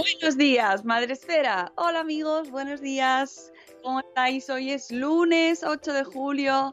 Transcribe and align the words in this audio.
Buenos 0.00 0.36
días, 0.36 0.84
Madre 0.84 1.14
Esfera. 1.14 1.72
Hola 1.74 1.98
amigos, 1.98 2.52
buenos 2.52 2.80
días. 2.80 3.52
¿Cómo 3.82 3.98
estáis? 3.98 4.48
Hoy 4.48 4.70
es 4.70 4.92
lunes 4.92 5.64
8 5.64 5.92
de 5.92 6.04
julio 6.04 6.70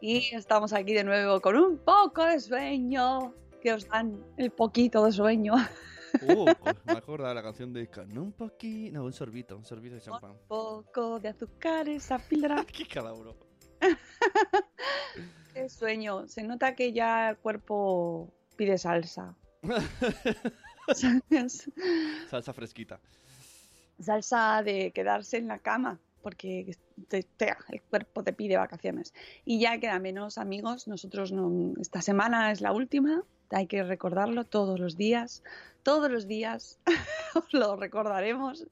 y 0.00 0.32
estamos 0.32 0.72
aquí 0.72 0.94
de 0.94 1.02
nuevo 1.02 1.40
con 1.40 1.56
un 1.56 1.78
poco 1.78 2.24
de 2.24 2.38
sueño. 2.38 3.34
Que 3.60 3.72
os 3.72 3.88
dan 3.88 4.24
el 4.36 4.52
poquito 4.52 5.04
de 5.04 5.10
sueño. 5.10 5.54
Uh, 6.22 6.44
me 6.86 7.24
de 7.24 7.34
la 7.34 7.42
canción 7.42 7.72
de 7.72 7.88
Con 7.88 8.16
un 8.16 8.30
poquito. 8.30 8.96
No, 8.96 9.06
un 9.06 9.12
sorbito, 9.12 9.56
un 9.56 9.64
sorbito 9.64 9.96
de 9.96 10.00
champán. 10.00 10.30
Un 10.30 10.46
poco 10.46 11.18
de 11.18 11.30
azúcar, 11.30 11.88
esa 11.88 12.20
píldora. 12.20 12.64
Qué 12.72 12.86
cabrón. 12.86 13.34
Qué 15.52 15.68
sueño. 15.68 16.28
Se 16.28 16.44
nota 16.44 16.76
que 16.76 16.92
ya 16.92 17.30
el 17.30 17.38
cuerpo 17.38 18.32
pide 18.54 18.78
salsa. 18.78 19.34
Salsa 22.30 22.52
fresquita. 22.52 22.98
salsa 24.00 24.62
de 24.62 24.90
quedarse 24.92 25.36
en 25.38 25.48
la 25.48 25.58
cama, 25.58 25.98
porque 26.22 26.76
te- 27.08 27.24
te- 27.24 27.56
el 27.70 27.82
cuerpo 27.82 28.22
te 28.22 28.32
pide 28.32 28.56
vacaciones. 28.56 29.12
Y 29.44 29.58
ya 29.60 29.78
queda 29.80 29.98
menos 29.98 30.38
amigos, 30.38 30.86
nosotros 30.88 31.32
no, 31.32 31.74
esta 31.80 32.00
semana 32.02 32.52
es 32.52 32.60
la 32.60 32.72
última, 32.72 33.22
hay 33.50 33.66
que 33.66 33.82
recordarlo 33.82 34.44
todos 34.44 34.78
los 34.78 34.96
días, 34.96 35.42
todos 35.82 36.10
los 36.10 36.28
días 36.28 36.78
os 37.34 37.52
lo 37.52 37.74
recordaremos 37.76 38.66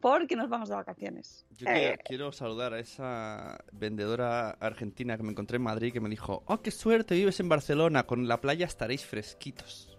porque 0.00 0.34
nos 0.34 0.48
vamos 0.48 0.68
de 0.70 0.74
vacaciones. 0.74 1.44
Yo 1.58 1.66
quiero, 1.66 1.94
Eh. 1.94 1.98
quiero 2.04 2.32
saludar 2.32 2.72
a 2.74 2.80
esa 2.80 3.62
vendedora 3.72 4.50
argentina 4.60 5.16
que 5.16 5.22
me 5.22 5.30
encontré 5.32 5.56
en 5.56 5.62
Madrid 5.62 5.92
que 5.92 6.00
me 6.00 6.08
dijo, 6.08 6.42
oh, 6.46 6.62
qué 6.62 6.70
suerte, 6.70 7.14
vives 7.14 7.38
en 7.40 7.48
Barcelona, 7.48 8.04
con 8.06 8.26
la 8.26 8.40
playa 8.40 8.66
estaréis 8.66 9.04
fresquitos. 9.04 9.91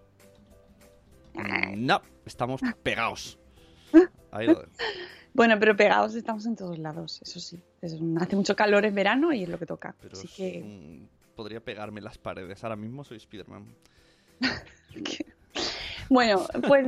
No, 1.76 2.00
estamos 2.24 2.60
pegados. 2.82 3.38
Ahí 4.30 4.46
lo. 4.46 4.64
Bueno, 5.32 5.56
pero 5.58 5.76
pegados 5.76 6.14
estamos 6.14 6.46
en 6.46 6.54
todos 6.56 6.78
lados, 6.78 7.20
eso 7.22 7.40
sí. 7.40 7.60
Es 7.82 7.92
un- 7.94 8.20
hace 8.22 8.36
mucho 8.36 8.54
calor 8.54 8.84
en 8.84 8.94
verano 8.94 9.32
y 9.32 9.42
es 9.42 9.48
lo 9.48 9.58
que 9.58 9.66
toca. 9.66 9.94
Pero 10.00 10.16
Así 10.16 10.28
que 10.28 10.62
un- 10.62 11.08
podría 11.34 11.60
pegarme 11.60 12.00
las 12.00 12.18
paredes. 12.18 12.62
Ahora 12.62 12.76
mismo 12.76 13.04
soy 13.04 13.18
Spiderman. 13.20 13.66
Bueno, 16.10 16.46
pues 16.68 16.86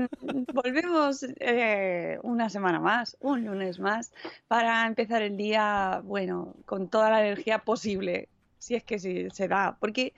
volvemos 0.52 1.24
eh, 1.40 2.18
una 2.22 2.50
semana 2.50 2.80
más, 2.80 3.16
un 3.20 3.46
lunes 3.46 3.78
más, 3.80 4.12
para 4.46 4.86
empezar 4.86 5.22
el 5.22 5.38
día, 5.38 6.02
bueno, 6.04 6.54
con 6.66 6.88
toda 6.90 7.08
la 7.10 7.26
energía 7.26 7.60
posible, 7.60 8.28
si 8.58 8.74
es 8.74 8.84
que 8.84 8.98
sí 8.98 9.26
se 9.32 9.48
da, 9.48 9.78
porque 9.80 10.12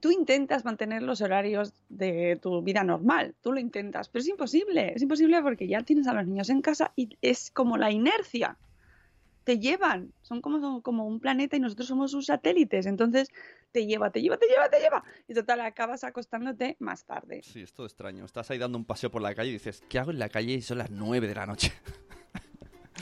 tú 0.00 0.10
intentas 0.10 0.64
mantener 0.64 1.02
los 1.02 1.20
horarios 1.20 1.72
de 1.88 2.38
tu 2.40 2.62
vida 2.62 2.84
normal, 2.84 3.34
tú 3.40 3.52
lo 3.52 3.60
intentas, 3.60 4.08
pero 4.08 4.22
es 4.22 4.28
imposible, 4.28 4.92
es 4.94 5.02
imposible 5.02 5.40
porque 5.42 5.66
ya 5.66 5.82
tienes 5.82 6.06
a 6.06 6.14
los 6.14 6.26
niños 6.26 6.50
en 6.50 6.62
casa 6.62 6.92
y 6.96 7.16
es 7.22 7.50
como 7.50 7.76
la 7.76 7.90
inercia. 7.90 8.56
Te 9.44 9.58
llevan, 9.58 10.12
son 10.22 10.40
como, 10.40 10.80
como 10.82 11.06
un 11.06 11.20
planeta 11.20 11.56
y 11.56 11.60
nosotros 11.60 11.88
somos 11.88 12.10
sus 12.10 12.26
satélites, 12.26 12.86
entonces 12.86 13.28
te 13.72 13.84
lleva, 13.86 14.10
te 14.10 14.22
lleva, 14.22 14.38
te 14.38 14.46
lleva, 14.46 14.70
te 14.70 14.80
lleva. 14.80 15.04
Y 15.28 15.34
total, 15.34 15.60
acabas 15.60 16.04
acostándote 16.04 16.76
más 16.78 17.04
tarde. 17.04 17.42
Sí, 17.42 17.60
es 17.60 17.74
todo 17.74 17.86
extraño. 17.86 18.24
Estás 18.24 18.50
ahí 18.50 18.58
dando 18.58 18.78
un 18.78 18.84
paseo 18.84 19.10
por 19.10 19.20
la 19.20 19.34
calle 19.34 19.50
y 19.50 19.54
dices, 19.54 19.82
¿qué 19.88 19.98
hago 19.98 20.12
en 20.12 20.18
la 20.18 20.30
calle? 20.30 20.54
Y 20.54 20.62
son 20.62 20.78
las 20.78 20.90
9 20.90 21.26
de 21.26 21.34
la 21.34 21.44
noche. 21.44 21.72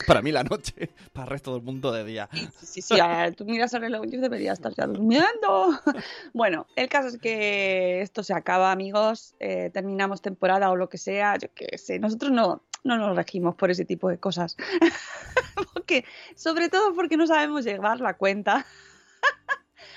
para 0.07 0.23
mí 0.23 0.33
la 0.33 0.43
noche, 0.45 0.91
para 1.13 1.25
el 1.25 1.31
resto 1.31 1.55
del 1.55 1.63
mundo 1.63 1.93
de 1.93 2.05
día. 2.05 2.29
Sí, 2.63 2.83
sí, 2.83 3.01
a- 3.01 3.31
tú 3.33 3.45
miras 3.45 3.73
el 3.75 3.83
reloj 3.83 4.05
y 4.07 4.17
debería 4.17 4.53
estar 4.53 4.73
ya 4.75 4.87
durmiendo. 4.87 5.71
Bueno, 6.35 6.67
el 6.77 6.89
caso 6.89 7.09
es 7.09 7.19
que 7.19 8.01
esto 8.01 8.23
se 8.23 8.35
acaba, 8.35 8.73
amigos. 8.73 9.35
eh, 9.41 9.71
terminamos 9.73 10.23
temporada 10.23 10.71
o 10.71 10.77
lo 10.77 10.89
que 10.89 10.99
sea, 10.99 11.37
yo 11.39 11.49
qué 11.55 11.77
sé. 11.79 11.99
Nosotros 11.99 12.31
no, 12.33 12.63
no 12.85 12.97
nos 12.97 13.15
regimos 13.17 13.55
por 13.55 13.71
ese 13.71 13.85
tipo 13.85 14.09
de 14.09 14.19
cosas. 14.19 14.57
porque, 15.75 16.05
sobre 16.35 16.69
todo 16.69 16.95
porque 16.95 17.17
no 17.17 17.27
sabemos 17.27 17.65
llevar 17.65 18.01
la 18.01 18.15
cuenta. 18.15 18.67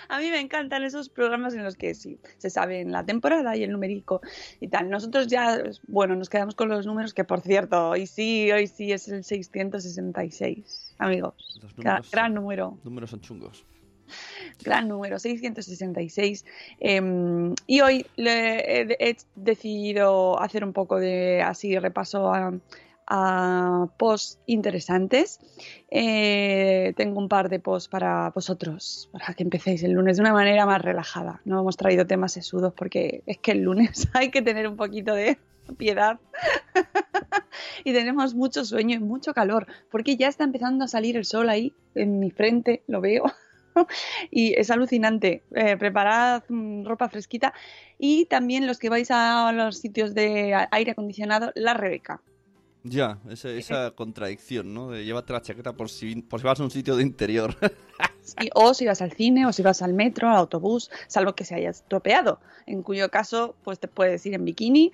A 0.09 0.19
mí 0.19 0.29
me 0.29 0.39
encantan 0.39 0.83
esos 0.83 1.09
programas 1.09 1.53
en 1.53 1.63
los 1.63 1.75
que 1.75 1.93
sí, 1.95 2.19
se 2.37 2.49
sabe 2.49 2.85
la 2.85 3.05
temporada 3.05 3.55
y 3.55 3.63
el 3.63 3.71
numerico 3.71 4.21
y 4.59 4.67
tal. 4.67 4.89
Nosotros 4.89 5.27
ya, 5.27 5.61
bueno, 5.87 6.15
nos 6.15 6.29
quedamos 6.29 6.55
con 6.55 6.69
los 6.69 6.85
números 6.85 7.13
que, 7.13 7.23
por 7.23 7.41
cierto, 7.41 7.89
hoy 7.89 8.07
sí, 8.07 8.51
hoy 8.51 8.67
sí 8.67 8.91
es 8.91 9.07
el 9.07 9.23
666, 9.23 10.95
amigos. 10.97 11.59
Los 11.61 11.75
Gra- 11.75 11.83
números, 11.85 12.11
gran 12.11 12.33
número. 12.33 12.77
números 12.83 13.09
son 13.09 13.21
chungos. 13.21 13.65
Gran 14.63 14.87
número, 14.87 15.17
666. 15.17 16.45
Em, 16.79 17.53
y 17.65 17.81
hoy 17.81 18.05
le- 18.15 18.81
he, 18.81 18.97
he 18.99 19.17
decidido 19.35 20.39
hacer 20.39 20.63
un 20.63 20.73
poco 20.73 20.99
de 20.99 21.41
así 21.41 21.77
repaso 21.79 22.31
a, 22.33 22.53
a 23.07 23.87
posts 23.97 24.39
interesantes. 24.45 25.39
Eh, 25.91 26.93
tengo 26.97 27.19
un 27.19 27.29
par 27.29 27.49
de 27.49 27.59
posts 27.59 27.89
para 27.89 28.29
vosotros, 28.31 29.09
para 29.11 29.33
que 29.33 29.43
empecéis 29.43 29.83
el 29.83 29.91
lunes 29.91 30.17
de 30.17 30.21
una 30.21 30.33
manera 30.33 30.65
más 30.65 30.81
relajada. 30.81 31.41
No 31.45 31.59
hemos 31.59 31.77
traído 31.77 32.05
temas 32.07 32.33
sesudos 32.33 32.73
porque 32.73 33.23
es 33.25 33.37
que 33.37 33.51
el 33.51 33.61
lunes 33.61 34.07
hay 34.13 34.31
que 34.31 34.41
tener 34.41 34.67
un 34.67 34.75
poquito 34.75 35.13
de 35.13 35.37
piedad. 35.77 36.19
y 37.83 37.93
tenemos 37.93 38.35
mucho 38.35 38.65
sueño 38.65 38.95
y 38.95 38.99
mucho 38.99 39.33
calor, 39.33 39.67
porque 39.89 40.17
ya 40.17 40.27
está 40.27 40.43
empezando 40.43 40.85
a 40.85 40.87
salir 40.87 41.17
el 41.17 41.25
sol 41.25 41.49
ahí 41.49 41.73
en 41.95 42.19
mi 42.19 42.31
frente, 42.31 42.83
lo 42.87 43.01
veo 43.01 43.23
y 44.31 44.53
es 44.53 44.69
alucinante. 44.71 45.43
Eh, 45.55 45.77
preparad 45.77 46.43
mm, 46.49 46.85
ropa 46.85 47.09
fresquita 47.09 47.53
y 47.97 48.25
también 48.25 48.67
los 48.67 48.79
que 48.79 48.89
vais 48.89 49.09
a 49.11 49.51
los 49.51 49.77
sitios 49.77 50.13
de 50.13 50.55
aire 50.71 50.91
acondicionado, 50.91 51.51
la 51.55 51.73
Rebeca. 51.73 52.21
Ya, 52.87 53.17
esa, 53.31 53.49
esa 53.49 53.91
contradicción, 53.91 54.71
¿no? 54.71 54.91
De 54.91 55.03
llévate 55.03 55.33
la 55.33 55.41
chaqueta 55.41 55.73
por 55.73 55.89
si, 55.89 56.21
por 56.21 56.39
si 56.39 56.45
vas 56.45 56.59
a 56.59 56.63
un 56.63 56.69
sitio 56.69 56.95
de 56.95 57.03
interior. 57.03 57.55
Sí, 58.21 58.49
o 58.55 58.73
si 58.73 58.87
vas 58.87 59.03
al 59.03 59.11
cine, 59.11 59.45
o 59.45 59.53
si 59.53 59.61
vas 59.61 59.83
al 59.83 59.93
metro, 59.93 60.27
al 60.27 60.35
autobús, 60.35 60.89
salvo 61.05 61.35
que 61.35 61.45
se 61.45 61.53
haya 61.53 61.69
estropeado, 61.69 62.39
en 62.65 62.81
cuyo 62.81 63.11
caso, 63.11 63.55
pues 63.63 63.79
te 63.79 63.87
puedes 63.87 64.25
ir 64.25 64.33
en 64.33 64.43
bikini. 64.43 64.91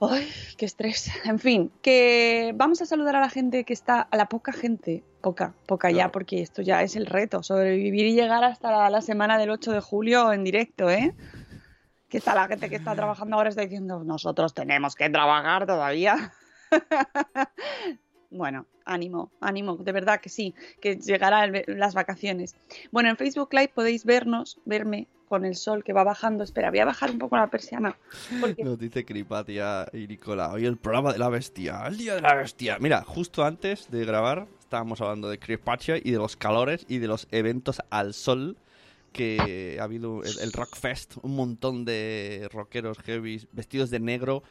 ¡Ay, 0.00 0.28
qué 0.56 0.66
estrés! 0.66 1.08
En 1.24 1.38
fin, 1.38 1.70
que 1.82 2.52
vamos 2.56 2.82
a 2.82 2.86
saludar 2.86 3.14
a 3.14 3.20
la 3.20 3.30
gente 3.30 3.62
que 3.62 3.72
está, 3.72 4.00
a 4.00 4.16
la 4.16 4.28
poca 4.28 4.52
gente, 4.52 5.04
poca, 5.20 5.54
poca 5.66 5.92
ya, 5.92 6.10
porque 6.10 6.42
esto 6.42 6.62
ya 6.62 6.82
es 6.82 6.96
el 6.96 7.06
reto, 7.06 7.44
sobrevivir 7.44 8.06
y 8.06 8.14
llegar 8.14 8.42
hasta 8.42 8.72
la, 8.72 8.90
la 8.90 9.02
semana 9.02 9.38
del 9.38 9.50
8 9.50 9.70
de 9.70 9.80
julio 9.80 10.32
en 10.32 10.42
directo, 10.42 10.90
¿eh? 10.90 11.14
Que 12.08 12.18
está 12.18 12.34
la 12.34 12.48
gente 12.48 12.68
que 12.68 12.74
está 12.74 12.92
trabajando 12.96 13.36
ahora 13.36 13.50
está 13.50 13.62
diciendo, 13.62 14.02
nosotros 14.02 14.52
tenemos 14.52 14.96
que 14.96 15.08
trabajar 15.10 15.64
todavía. 15.64 16.32
Bueno, 18.30 18.66
ánimo, 18.84 19.30
ánimo, 19.40 19.76
de 19.76 19.92
verdad 19.92 20.20
que 20.20 20.28
sí, 20.28 20.54
que 20.80 20.96
llegará 20.96 21.46
las 21.66 21.94
vacaciones. 21.94 22.56
Bueno, 22.90 23.08
en 23.08 23.16
Facebook 23.16 23.48
Live 23.52 23.70
podéis 23.74 24.04
vernos, 24.04 24.58
verme 24.64 25.06
con 25.28 25.44
el 25.44 25.54
sol 25.54 25.84
que 25.84 25.92
va 25.92 26.04
bajando. 26.04 26.44
Espera, 26.44 26.70
voy 26.70 26.80
a 26.80 26.84
bajar 26.84 27.10
un 27.10 27.18
poco 27.18 27.36
la 27.36 27.48
persiana. 27.48 27.96
Nos 28.58 28.78
dice 28.78 29.04
Cripatia 29.04 29.86
y 29.92 30.06
Nicola. 30.06 30.52
Hoy 30.52 30.66
el 30.66 30.76
programa 30.76 31.12
de 31.12 31.18
la 31.18 31.28
bestia, 31.28 31.86
el 31.86 31.96
día 31.96 32.16
de 32.16 32.20
la 32.20 32.34
bestia. 32.34 32.78
Mira, 32.80 33.02
justo 33.02 33.44
antes 33.44 33.90
de 33.90 34.04
grabar 34.04 34.46
estábamos 34.60 35.00
hablando 35.00 35.28
de 35.28 35.38
Cripatia 35.38 35.96
y 35.96 36.10
de 36.10 36.18
los 36.18 36.36
calores 36.36 36.84
y 36.88 36.98
de 36.98 37.06
los 37.06 37.28
eventos 37.30 37.80
al 37.90 38.14
sol 38.14 38.56
que 39.12 39.78
ha 39.80 39.84
habido 39.84 40.22
el, 40.24 40.38
el 40.40 40.52
Rock 40.52 40.76
Fest, 40.76 41.14
un 41.22 41.36
montón 41.36 41.84
de 41.84 42.48
rockeros 42.52 42.98
heavy 42.98 43.48
vestidos 43.52 43.88
de 43.90 44.00
negro 44.00 44.42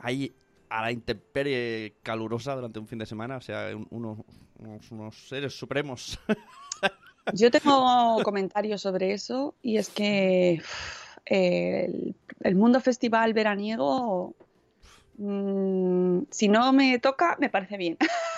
ahí 0.00 0.32
a 0.70 0.82
la 0.82 0.92
intemperie 0.92 1.96
calurosa 2.02 2.54
durante 2.54 2.78
un 2.78 2.86
fin 2.86 2.98
de 2.98 3.06
semana, 3.06 3.36
o 3.36 3.40
sea, 3.40 3.76
un- 3.76 3.86
unos, 3.90 4.18
unos, 4.90 5.28
seres 5.28 5.52
supremos. 5.52 6.18
yo 7.34 7.50
tengo 7.50 8.22
comentarios 8.22 8.80
sobre 8.80 9.12
eso 9.12 9.54
y 9.62 9.76
es 9.76 9.88
que 9.88 10.62
el, 11.26 12.14
el 12.40 12.54
mundo 12.54 12.80
festival 12.80 13.34
veraniego, 13.34 14.34
mm, 15.18 16.20
si 16.30 16.48
no 16.48 16.72
me 16.72 16.98
toca, 16.98 17.36
me 17.38 17.50
parece 17.50 17.76
bien. 17.76 17.98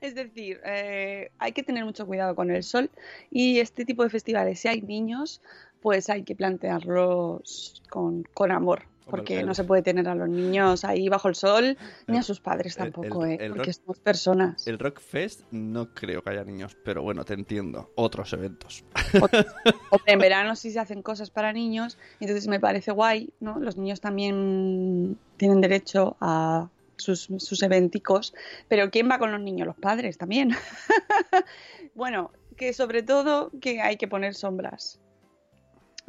Es 0.00 0.14
decir, 0.14 0.60
eh, 0.64 1.30
hay 1.38 1.52
que 1.52 1.62
tener 1.62 1.84
mucho 1.84 2.06
cuidado 2.06 2.34
con 2.34 2.50
el 2.50 2.62
sol 2.62 2.90
y 3.30 3.60
este 3.60 3.84
tipo 3.84 4.02
de 4.02 4.08
festivales, 4.08 4.58
si 4.60 4.68
hay 4.68 4.80
niños, 4.80 5.42
pues 5.82 6.08
hay 6.08 6.22
que 6.22 6.34
plantearlos 6.34 7.82
con, 7.90 8.22
con 8.32 8.50
amor, 8.50 8.84
porque 9.10 9.40
el- 9.40 9.46
no 9.46 9.54
se 9.54 9.64
puede 9.64 9.82
tener 9.82 10.08
a 10.08 10.14
los 10.14 10.28
niños 10.28 10.84
ahí 10.84 11.08
bajo 11.08 11.28
el 11.28 11.34
sol, 11.34 11.76
ni 12.06 12.16
a 12.18 12.22
sus 12.22 12.40
padres 12.40 12.76
tampoco, 12.76 13.24
el- 13.24 13.32
eh, 13.32 13.38
el 13.40 13.52
porque 13.52 13.70
rock- 13.70 13.80
somos 13.80 13.98
personas. 14.00 14.66
El 14.66 14.78
Rock 14.78 15.00
Fest 15.00 15.42
no 15.50 15.92
creo 15.94 16.22
que 16.22 16.30
haya 16.30 16.44
niños, 16.44 16.76
pero 16.84 17.02
bueno, 17.02 17.24
te 17.24 17.34
entiendo. 17.34 17.90
Otros 17.94 18.32
eventos. 18.32 18.84
Hombre, 19.20 19.46
en 20.06 20.18
verano 20.18 20.56
sí 20.56 20.70
se 20.70 20.78
hacen 20.80 21.02
cosas 21.02 21.30
para 21.30 21.52
niños, 21.52 21.98
entonces 22.20 22.48
me 22.48 22.60
parece 22.60 22.92
guay, 22.92 23.32
¿no? 23.40 23.58
Los 23.58 23.76
niños 23.76 24.00
también 24.00 25.18
tienen 25.36 25.60
derecho 25.60 26.16
a 26.20 26.68
sus, 26.96 27.28
sus 27.38 27.62
eventicos, 27.62 28.34
pero 28.68 28.90
¿quién 28.90 29.10
va 29.10 29.18
con 29.18 29.32
los 29.32 29.40
niños? 29.40 29.66
Los 29.66 29.76
padres 29.76 30.18
también. 30.18 30.50
bueno, 31.94 32.30
que 32.56 32.72
sobre 32.72 33.02
todo 33.02 33.50
que 33.60 33.80
hay 33.80 33.96
que 33.96 34.08
poner 34.08 34.34
sombras. 34.34 35.00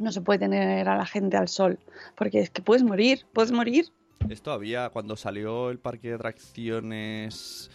No 0.02 0.10
se 0.12 0.20
puede 0.20 0.40
tener 0.40 0.88
a 0.88 0.96
la 0.96 1.06
gente 1.06 1.36
al 1.36 1.48
sol, 1.48 1.78
porque 2.16 2.40
es 2.40 2.50
que 2.50 2.60
puedes 2.60 2.82
morir, 2.82 3.24
puedes 3.32 3.52
morir. 3.52 3.86
Esto 4.28 4.50
había 4.52 4.90
cuando 4.90 5.16
salió 5.16 5.70
el 5.70 5.78
parque 5.78 6.08
de 6.08 6.14
atracciones 7.02 7.70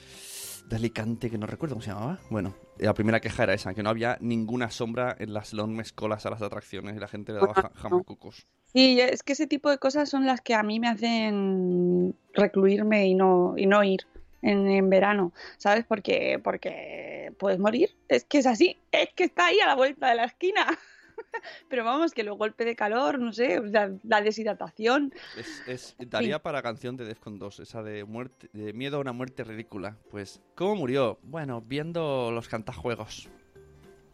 de 0.70 0.76
Alicante, 0.76 1.30
que 1.30 1.38
no 1.38 1.48
recuerdo 1.48 1.76
cómo 1.76 1.82
se 1.84 1.92
llamaba. 1.92 2.20
Bueno, 2.30 2.54
la 2.78 2.94
primera 2.94 3.20
queja 3.22 3.44
era 3.44 3.54
esa, 3.54 3.74
que 3.74 3.84
no 3.84 3.90
había 3.90 4.18
ninguna 4.20 4.70
sombra 4.70 5.16
en 5.18 5.34
las 5.34 5.54
enormes 5.54 5.94
colas 5.94 6.26
a 6.26 6.30
las 6.30 6.42
atracciones 6.42 6.96
y 6.96 7.00
la 7.00 7.08
gente 7.08 7.32
le 7.32 7.40
daba 7.40 7.54
ja- 7.54 7.72
jamacucos. 7.76 8.46
Sí, 8.74 9.00
es 9.00 9.24
que 9.24 9.32
ese 9.34 9.48
tipo 9.48 9.70
de 9.70 9.78
cosas 9.78 10.10
son 10.10 10.26
las 10.26 10.42
que 10.42 10.54
a 10.54 10.64
mí 10.64 10.80
me 10.82 10.90
hacen 10.90 12.14
recluirme 12.34 13.08
y 13.08 13.16
no, 13.16 13.54
y 13.58 13.66
no 13.66 13.82
ir 13.84 14.02
en, 14.42 14.68
en 14.70 14.90
verano, 14.90 15.32
¿sabes? 15.58 15.86
Porque, 15.86 16.40
porque 16.44 17.32
puedes 17.40 17.60
morir, 17.60 17.96
es 18.10 18.26
que 18.26 18.40
es 18.40 18.46
así, 18.46 18.78
es 18.92 19.10
que 19.16 19.24
está 19.24 19.46
ahí 19.48 19.60
a 19.62 19.68
la 19.68 19.76
vuelta 19.76 20.10
de 20.10 20.16
la 20.16 20.26
esquina. 20.26 20.68
Pero 21.70 21.84
vamos, 21.84 22.14
que 22.14 22.22
el 22.22 22.34
golpe 22.34 22.66
de 22.66 22.76
calor, 22.76 23.20
no 23.20 23.34
sé, 23.34 23.60
sea, 23.70 23.92
la 24.04 24.22
deshidratación. 24.22 25.14
Es, 25.38 25.64
es- 25.68 25.96
daría 26.10 26.42
para 26.42 26.62
canción 26.62 26.98
de 26.98 27.06
Defcon 27.06 27.40
2, 27.40 27.60
esa 27.62 27.84
de 27.84 28.04
muerte, 28.04 28.50
de 28.54 28.74
miedo 28.74 28.98
a 28.98 29.00
una 29.02 29.14
muerte 29.14 29.44
ridícula. 29.44 29.98
Pues, 30.10 30.42
¿cómo 30.56 30.76
murió? 30.76 31.20
Bueno, 31.24 31.62
viendo 31.62 32.32
los 32.32 32.48
cantajuegos. 32.48 33.30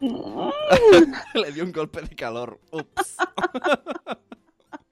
Le 0.00 1.52
dio 1.52 1.64
un 1.64 1.72
golpe 1.72 2.02
de 2.02 2.14
calor. 2.14 2.60
Ups. 2.72 3.16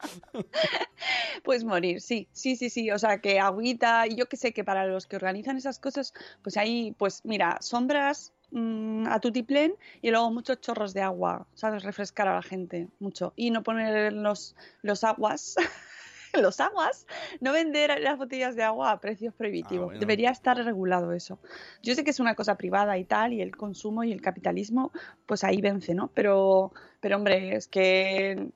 Pues 1.42 1.64
morir, 1.64 2.00
sí, 2.00 2.28
sí, 2.32 2.56
sí, 2.56 2.70
sí. 2.70 2.90
O 2.90 2.98
sea, 2.98 3.18
que 3.18 3.40
agüita, 3.40 4.06
y 4.06 4.14
yo 4.14 4.28
que 4.28 4.36
sé 4.36 4.52
que 4.52 4.64
para 4.64 4.86
los 4.86 5.06
que 5.06 5.16
organizan 5.16 5.56
esas 5.56 5.78
cosas, 5.78 6.14
pues 6.42 6.56
hay, 6.56 6.92
pues 6.92 7.24
mira, 7.24 7.58
sombras 7.60 8.32
mm, 8.50 9.06
a 9.08 9.18
tutiplén 9.20 9.74
y 10.02 10.10
luego 10.10 10.30
muchos 10.30 10.60
chorros 10.60 10.94
de 10.94 11.02
agua, 11.02 11.46
¿sabes? 11.54 11.82
Refrescar 11.82 12.28
a 12.28 12.34
la 12.34 12.42
gente, 12.42 12.88
mucho. 13.00 13.32
Y 13.36 13.50
no 13.50 13.62
poner 13.62 14.12
los, 14.12 14.54
los 14.82 15.04
aguas. 15.04 15.56
Los 16.40 16.60
aguas, 16.60 17.06
no 17.40 17.52
vender 17.52 18.00
las 18.00 18.16
botellas 18.16 18.56
de 18.56 18.62
agua 18.62 18.90
a 18.90 19.00
precios 19.00 19.34
prohibitivos. 19.34 19.88
bueno. 19.88 20.00
Debería 20.00 20.30
estar 20.30 20.56
regulado 20.56 21.12
eso. 21.12 21.38
Yo 21.82 21.94
sé 21.94 22.04
que 22.04 22.10
es 22.10 22.20
una 22.20 22.34
cosa 22.34 22.56
privada 22.56 22.96
y 22.96 23.04
tal, 23.04 23.34
y 23.34 23.42
el 23.42 23.54
consumo 23.54 24.02
y 24.02 24.12
el 24.12 24.22
capitalismo, 24.22 24.92
pues 25.26 25.44
ahí 25.44 25.60
vence, 25.60 25.94
¿no? 25.94 26.08
Pero, 26.14 26.72
pero 27.00 27.16
hombre, 27.16 27.54
es 27.54 27.68
que 27.68 28.50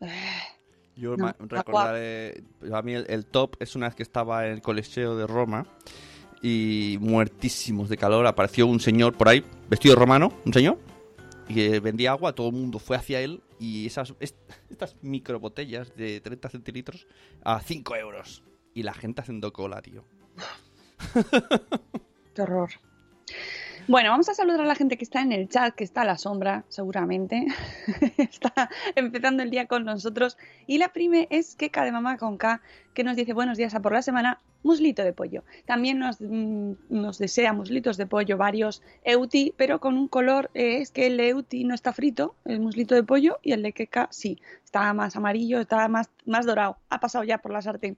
Yo 0.98 1.16
No, 1.16 1.26
recordaré, 1.48 2.42
a 2.72 2.82
mí 2.82 2.92
el, 2.94 3.06
el 3.08 3.24
top 3.26 3.56
es 3.60 3.76
una 3.76 3.86
vez 3.86 3.94
que 3.94 4.02
estaba 4.02 4.46
en 4.46 4.52
el 4.54 4.62
Coliseo 4.62 5.16
de 5.16 5.26
Roma 5.26 5.66
y 6.42 6.98
muertísimos 7.00 7.88
de 7.88 7.96
calor, 7.96 8.26
apareció 8.26 8.66
un 8.66 8.80
señor 8.80 9.16
por 9.16 9.28
ahí, 9.28 9.44
vestido 9.70 9.94
de 9.94 10.00
romano, 10.00 10.32
un 10.44 10.52
señor, 10.52 10.78
y 11.48 11.60
eh, 11.62 11.80
vendía 11.80 12.10
agua, 12.10 12.34
todo 12.34 12.48
el 12.48 12.54
mundo 12.54 12.78
fue 12.78 12.96
hacia 12.96 13.20
él 13.20 13.42
y 13.58 13.86
esas 13.86 14.14
est- 14.20 14.36
estas 14.70 14.96
micro 15.02 15.40
botellas 15.40 15.94
de 15.96 16.20
30 16.20 16.48
centilitros 16.50 17.06
a 17.42 17.60
5 17.60 17.96
euros. 17.96 18.42
Y 18.74 18.82
la 18.82 18.92
gente 18.94 19.20
haciendo 19.22 19.52
cola, 19.52 19.80
tío. 19.82 20.04
Qué 22.34 22.42
horror. 22.42 22.70
Bueno, 23.88 24.10
vamos 24.10 24.28
a 24.28 24.34
saludar 24.34 24.60
a 24.60 24.66
la 24.66 24.74
gente 24.74 24.98
que 24.98 25.04
está 25.04 25.22
en 25.22 25.32
el 25.32 25.48
chat, 25.48 25.74
que 25.74 25.82
está 25.82 26.02
a 26.02 26.04
la 26.04 26.18
sombra, 26.18 26.62
seguramente. 26.68 27.46
está 28.18 28.68
empezando 28.96 29.42
el 29.42 29.50
día 29.50 29.66
con 29.66 29.86
nosotros. 29.86 30.36
Y 30.66 30.76
la 30.76 30.90
prime 30.90 31.26
es 31.30 31.56
Keka 31.56 31.84
de 31.86 31.92
Mamá 31.92 32.18
con 32.18 32.36
K, 32.36 32.60
que 32.92 33.02
nos 33.02 33.16
dice 33.16 33.32
buenos 33.32 33.56
días 33.56 33.74
a 33.74 33.80
por 33.80 33.94
la 33.94 34.02
semana, 34.02 34.40
muslito 34.68 35.02
de 35.02 35.12
pollo. 35.12 35.42
También 35.66 35.98
nos, 35.98 36.20
mm, 36.20 36.72
nos 36.90 37.18
desea 37.18 37.52
muslitos 37.52 37.96
de 37.96 38.06
pollo 38.06 38.36
varios 38.36 38.82
Euti, 39.02 39.54
pero 39.56 39.80
con 39.80 39.96
un 39.96 40.08
color, 40.08 40.50
eh, 40.54 40.78
es 40.82 40.90
que 40.90 41.06
el 41.06 41.18
Euti 41.18 41.64
no 41.64 41.74
está 41.74 41.92
frito, 41.92 42.34
el 42.44 42.60
muslito 42.60 42.94
de 42.94 43.02
pollo, 43.02 43.38
y 43.42 43.52
el 43.52 43.62
de 43.62 43.72
Keka 43.72 44.08
sí, 44.10 44.38
está 44.68 44.92
más 44.92 45.16
amarillo, 45.16 45.60
está 45.60 45.88
más, 45.88 46.10
más 46.26 46.44
dorado, 46.44 46.76
ha 46.90 47.00
pasado 47.00 47.24
ya 47.24 47.38
por 47.38 47.52
la 47.52 47.62
sartén. 47.62 47.96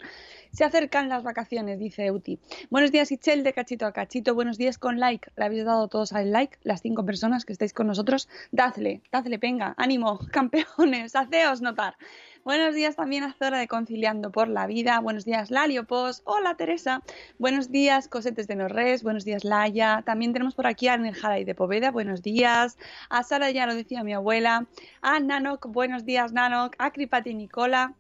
Se 0.53 0.65
acercan 0.65 1.09
las 1.09 1.25
vacaciones, 1.25 1.79
dice 1.81 2.07
Euti. 2.07 2.39
Buenos 2.71 2.93
días, 2.93 3.11
Ichel, 3.11 3.43
de 3.43 3.53
cachito 3.53 3.87
a 3.87 3.93
cachito. 3.93 4.35
Buenos 4.35 4.57
días 4.57 4.79
con 4.79 5.01
like. 5.01 5.31
Le 5.37 5.45
habéis 5.45 5.65
dado 5.65 5.89
todos 5.89 6.13
al 6.13 6.31
like, 6.31 6.59
las 6.63 6.81
cinco 6.83 7.05
personas 7.05 7.45
que 7.45 7.53
estáis 7.53 7.73
con 7.73 7.89
nosotros. 7.89 8.29
Dadle, 8.53 9.03
dadle, 9.11 9.39
venga, 9.39 9.75
ánimo, 9.77 10.21
campeones, 10.33 11.17
haceos 11.17 11.61
notar. 11.61 11.97
Buenos 12.43 12.75
días 12.75 12.97
también 12.97 13.23
a 13.23 13.35
Zora 13.35 13.59
de 13.59 13.69
Conciliando 13.69 14.33
por 14.33 14.49
la 14.49 14.67
Vida. 14.67 14.99
Buenos 15.01 15.27
días, 15.27 15.51
Lalio 15.51 15.85
Pos. 15.85 16.23
Hola, 16.25 16.57
Teresa. 16.57 17.03
Buenos 17.39 17.71
días, 17.71 18.09
Cosetes 18.09 18.49
de 18.49 18.57
Norres. 18.57 19.03
Buenos 19.03 19.27
días, 19.27 19.45
Laia. 19.45 20.03
También 20.07 20.33
tenemos 20.33 20.55
por 20.55 20.67
aquí 20.67 20.89
a 20.89 20.97
Nerjara 20.97 21.39
y 21.39 21.45
de 21.45 21.55
Poveda. 21.55 21.91
Buenos 21.91 22.23
días. 22.23 22.79
A 23.11 23.23
Sara, 23.25 23.51
ya 23.51 23.67
lo 23.67 23.75
decía 23.75 24.03
mi 24.05 24.15
abuela. 24.15 24.67
A 25.03 25.21
Nanok. 25.21 25.67
Buenos 25.67 26.07
días, 26.07 26.33
Nanok. 26.33 26.77
A 26.79 26.93
Cripati 26.93 27.35
Nicola. 27.35 27.95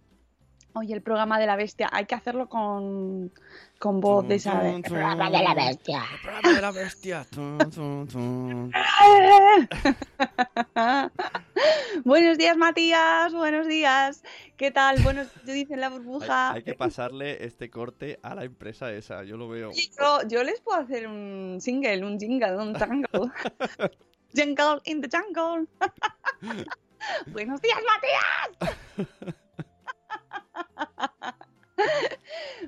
Oye, 0.72 0.94
el 0.94 1.02
programa 1.02 1.38
de 1.38 1.46
la 1.46 1.56
bestia, 1.56 1.90
hay 1.92 2.06
que 2.06 2.14
hacerlo 2.14 2.48
con, 2.48 3.32
con 3.80 3.98
voz 3.98 4.28
de 4.28 4.34
esa. 4.34 4.60
de- 4.60 4.82
la 4.90 5.54
bestia. 5.54 6.04
De 6.44 6.60
la 6.60 6.70
bestia. 6.70 7.26
Buenos 12.04 12.36
días, 12.36 12.56
Matías. 12.58 13.32
Buenos 13.32 13.66
días. 13.66 14.22
¿Qué 14.58 14.70
tal? 14.70 15.00
Buenos 15.02 15.28
dicen 15.46 15.80
la 15.80 15.88
burbuja. 15.88 16.50
Hay, 16.50 16.56
hay 16.56 16.62
que 16.62 16.74
pasarle 16.74 17.42
este 17.42 17.70
corte 17.70 18.20
a 18.22 18.34
la 18.34 18.44
empresa 18.44 18.92
esa, 18.92 19.24
yo 19.24 19.38
lo 19.38 19.48
veo. 19.48 19.70
Yo, 19.72 20.28
yo 20.28 20.44
les 20.44 20.60
puedo 20.60 20.78
hacer 20.78 21.08
un 21.08 21.56
single, 21.58 22.04
un 22.04 22.20
jingle, 22.20 22.58
un 22.58 22.74
jungle. 22.74 23.32
jingle 24.34 24.80
in 24.84 25.00
the 25.00 25.08
jungle. 25.08 25.66
Buenos 27.28 27.62
días, 27.62 27.78
Matías. 27.86 28.76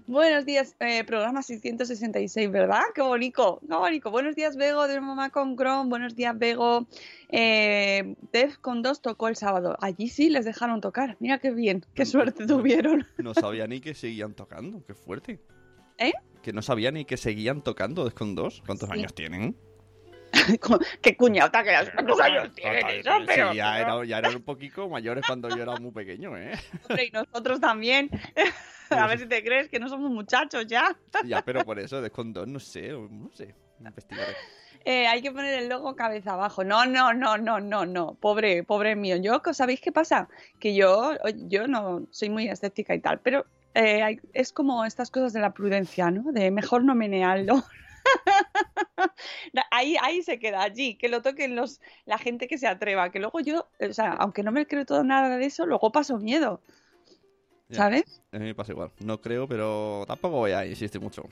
Buenos 0.06 0.44
días, 0.44 0.74
eh, 0.80 1.04
programa 1.04 1.42
666, 1.42 2.50
¿verdad? 2.50 2.82
Qué 2.94 3.02
bonito, 3.02 3.60
qué 3.66 3.74
bonito. 3.74 4.10
Buenos 4.10 4.34
días, 4.34 4.56
Bego, 4.56 4.88
de 4.88 5.00
mamá 5.00 5.30
con 5.30 5.56
Chrome. 5.56 5.88
Buenos 5.88 6.14
días, 6.16 6.36
Bego. 6.38 6.86
Eh, 7.28 8.14
Def 8.32 8.58
con 8.58 8.82
dos 8.82 9.00
tocó 9.02 9.28
el 9.28 9.36
sábado. 9.36 9.76
Allí 9.80 10.08
sí 10.08 10.30
les 10.30 10.44
dejaron 10.44 10.80
tocar. 10.80 11.16
Mira 11.20 11.38
qué 11.38 11.50
bien, 11.50 11.84
qué 11.94 12.04
suerte 12.06 12.46
tuvieron. 12.46 13.06
No 13.18 13.34
sabía 13.34 13.66
ni 13.66 13.80
que 13.80 13.94
seguían 13.94 14.34
tocando, 14.34 14.84
qué 14.86 14.94
fuerte. 14.94 15.40
¿Eh? 15.98 16.12
Que 16.42 16.52
no 16.52 16.62
sabía 16.62 16.90
ni 16.90 17.04
que 17.04 17.16
seguían 17.16 17.62
tocando 17.62 18.04
Defcon 18.04 18.34
2. 18.34 18.62
¿Cuántos 18.66 18.88
Sí. 18.88 18.94
años 18.98 19.14
tienen? 19.14 19.56
qué 21.02 21.16
cuñata 21.16 21.62
que 21.62 21.90
¿Cuántos 21.94 22.20
años 22.20 22.54
tienen 22.54 22.86
eso? 22.88 23.10
Sí, 23.18 23.24
Pero, 23.26 23.52
ya, 23.52 23.80
era- 23.80 24.04
ya 24.04 24.18
eran 24.18 24.36
un 24.36 24.42
poquito 24.42 24.88
mayores 24.88 25.24
cuando 25.26 25.48
yo 25.48 25.62
era 25.62 25.76
muy 25.76 25.92
pequeño, 25.92 26.36
¿eh? 26.36 26.52
hombre, 26.88 27.04
y 27.06 27.10
nosotros 27.10 27.60
también. 27.60 28.10
A 28.90 29.06
ver 29.06 29.18
si 29.18 29.26
te 29.26 29.42
crees 29.42 29.68
que 29.70 29.78
no 29.78 29.88
somos 29.88 30.10
muchachos 30.10 30.66
ya. 30.66 30.94
Ya, 31.24 31.40
pero 31.42 31.64
por 31.64 31.78
eso, 31.78 32.02
Defcon 32.02 32.32
2, 32.34 32.46
no 32.46 32.60
sé, 32.60 32.88
no 32.90 33.30
sé. 33.32 33.54
Investigaré. 33.80 34.32
Eh, 34.84 35.06
hay 35.06 35.22
que 35.22 35.30
poner 35.32 35.54
el 35.54 35.68
logo 35.70 35.96
cabeza 35.96 36.32
abajo. 36.34 36.62
No, 36.62 36.84
no, 36.84 37.14
no, 37.14 37.38
no, 37.38 37.58
no, 37.58 37.86
no. 37.86 38.14
Pobre, 38.20 38.64
pobre 38.64 38.94
mío. 38.94 39.16
Yo, 39.16 39.40
¿sabéis 39.52 39.80
qué 39.80 39.92
pasa? 39.92 40.28
Que 40.58 40.74
yo, 40.74 41.12
yo 41.46 41.66
no 41.68 42.06
soy 42.10 42.28
muy 42.28 42.48
escéptica 42.48 42.94
y 42.94 43.00
tal, 43.00 43.20
pero 43.20 43.46
eh, 43.74 44.02
hay- 44.02 44.20
es 44.34 44.52
como 44.52 44.84
estas 44.84 45.10
cosas 45.10 45.32
de 45.32 45.40
la 45.40 45.54
prudencia, 45.54 46.10
¿no? 46.10 46.30
De 46.32 46.50
mejor 46.50 46.84
no 46.84 46.94
menearlo. 46.94 47.64
ahí, 49.70 49.96
ahí 50.02 50.22
se 50.22 50.38
queda 50.38 50.62
allí, 50.62 50.96
que 50.96 51.08
lo 51.08 51.22
toquen 51.22 51.56
los, 51.56 51.80
la 52.04 52.18
gente 52.18 52.48
que 52.48 52.58
se 52.58 52.66
atreva, 52.66 53.10
que 53.10 53.18
luego 53.18 53.40
yo, 53.40 53.68
o 53.80 53.92
sea, 53.92 54.12
aunque 54.12 54.42
no 54.42 54.52
me 54.52 54.66
creo 54.66 54.84
todo 54.84 55.04
nada 55.04 55.36
de 55.36 55.46
eso, 55.46 55.66
luego 55.66 55.92
paso 55.92 56.18
miedo, 56.18 56.60
Ya. 57.68 57.76
¿sabes? 57.76 58.22
A 58.32 58.38
mí 58.38 58.46
me 58.46 58.54
pasa 58.54 58.72
igual. 58.72 58.90
No 59.04 59.20
creo, 59.20 59.46
pero 59.48 60.04
tampoco 60.06 60.36
voy 60.36 60.52
a 60.52 60.66
insistir 60.66 61.00
mucho. 61.00 61.22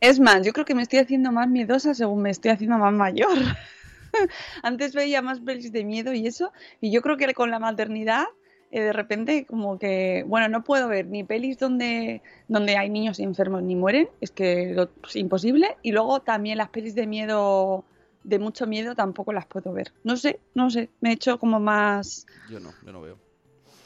Es 0.00 0.20
más, 0.20 0.46
yo 0.46 0.52
creo 0.52 0.64
que 0.64 0.74
me 0.74 0.82
estoy 0.82 1.00
haciendo 1.00 1.32
más 1.32 1.48
miedosa 1.48 1.92
según 1.94 2.22
me 2.22 2.30
estoy 2.30 2.52
haciendo 2.52 2.78
más 2.78 2.92
mayor. 2.92 3.36
Antes 4.62 4.94
veía 4.94 5.22
más 5.22 5.40
pelis 5.40 5.72
de 5.72 5.84
miedo 5.84 6.12
y 6.12 6.26
eso, 6.26 6.52
y 6.80 6.90
yo 6.90 7.02
creo 7.02 7.16
que 7.16 7.34
con 7.34 7.50
la 7.50 7.58
maternidad, 7.58 8.24
eh, 8.70 8.80
de 8.82 8.92
repente, 8.92 9.46
como 9.46 9.78
que, 9.78 10.24
bueno, 10.26 10.48
no 10.48 10.64
puedo 10.64 10.88
ver 10.88 11.06
ni 11.06 11.24
pelis 11.24 11.58
donde, 11.58 12.22
donde 12.48 12.76
hay 12.76 12.90
niños 12.90 13.18
enfermos 13.20 13.62
ni 13.62 13.76
mueren, 13.76 14.08
es 14.20 14.30
que 14.30 14.72
lo- 14.74 14.90
es 15.06 15.16
imposible, 15.16 15.76
y 15.82 15.92
luego 15.92 16.20
también 16.20 16.58
las 16.58 16.68
pelis 16.68 16.94
de 16.94 17.06
miedo, 17.06 17.84
de 18.24 18.38
mucho 18.38 18.66
miedo, 18.66 18.94
tampoco 18.94 19.32
las 19.32 19.46
puedo 19.46 19.72
ver. 19.72 19.92
No 20.04 20.16
sé, 20.16 20.40
no 20.54 20.70
sé, 20.70 20.90
me 21.00 21.10
he 21.10 21.12
hecho 21.14 21.38
como 21.38 21.60
más, 21.60 22.26
Yo 22.50 22.60
no, 22.60 22.70
yo 22.84 22.92
no 22.92 23.00
veo. 23.00 23.18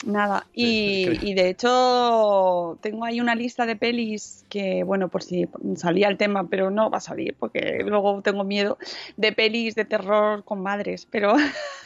Nada, 0.04 0.47
Sí, 0.54 1.18
y, 1.21 1.30
y 1.30 1.35
de 1.35 1.49
hecho 1.50 2.78
tengo 2.80 3.04
ahí 3.04 3.21
una 3.21 3.35
lista 3.35 3.66
de 3.66 3.76
pelis 3.76 4.44
que, 4.49 4.85
bueno, 4.85 5.09
por 5.09 5.23
si 5.23 5.49
salía 5.76 6.09
el 6.09 6.16
tema, 6.16 6.49
pero 6.49 6.71
no 6.71 6.90
va 6.90 6.99
a 6.99 7.00
salir 7.00 7.35
porque 7.38 7.82
luego 7.87 8.21
tengo 8.23 8.44
miedo 8.44 8.78
de 9.16 9.32
pelis 9.32 9.75
de 9.75 9.85
terror 9.85 10.44
con 10.44 10.62
madres, 10.62 11.06
pero 11.11 11.35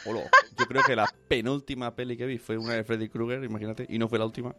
Olo. 0.05 0.23
Yo 0.57 0.65
creo 0.65 0.83
que 0.83 0.95
la 0.95 1.07
penúltima 1.27 1.95
peli 1.95 2.17
que 2.17 2.25
vi 2.25 2.37
fue 2.37 2.57
una 2.57 2.73
de 2.73 2.83
Freddy 2.83 3.09
Krueger, 3.09 3.43
imagínate, 3.43 3.85
y 3.89 3.99
no 3.99 4.07
fue 4.07 4.19
la 4.19 4.25
última. 4.25 4.55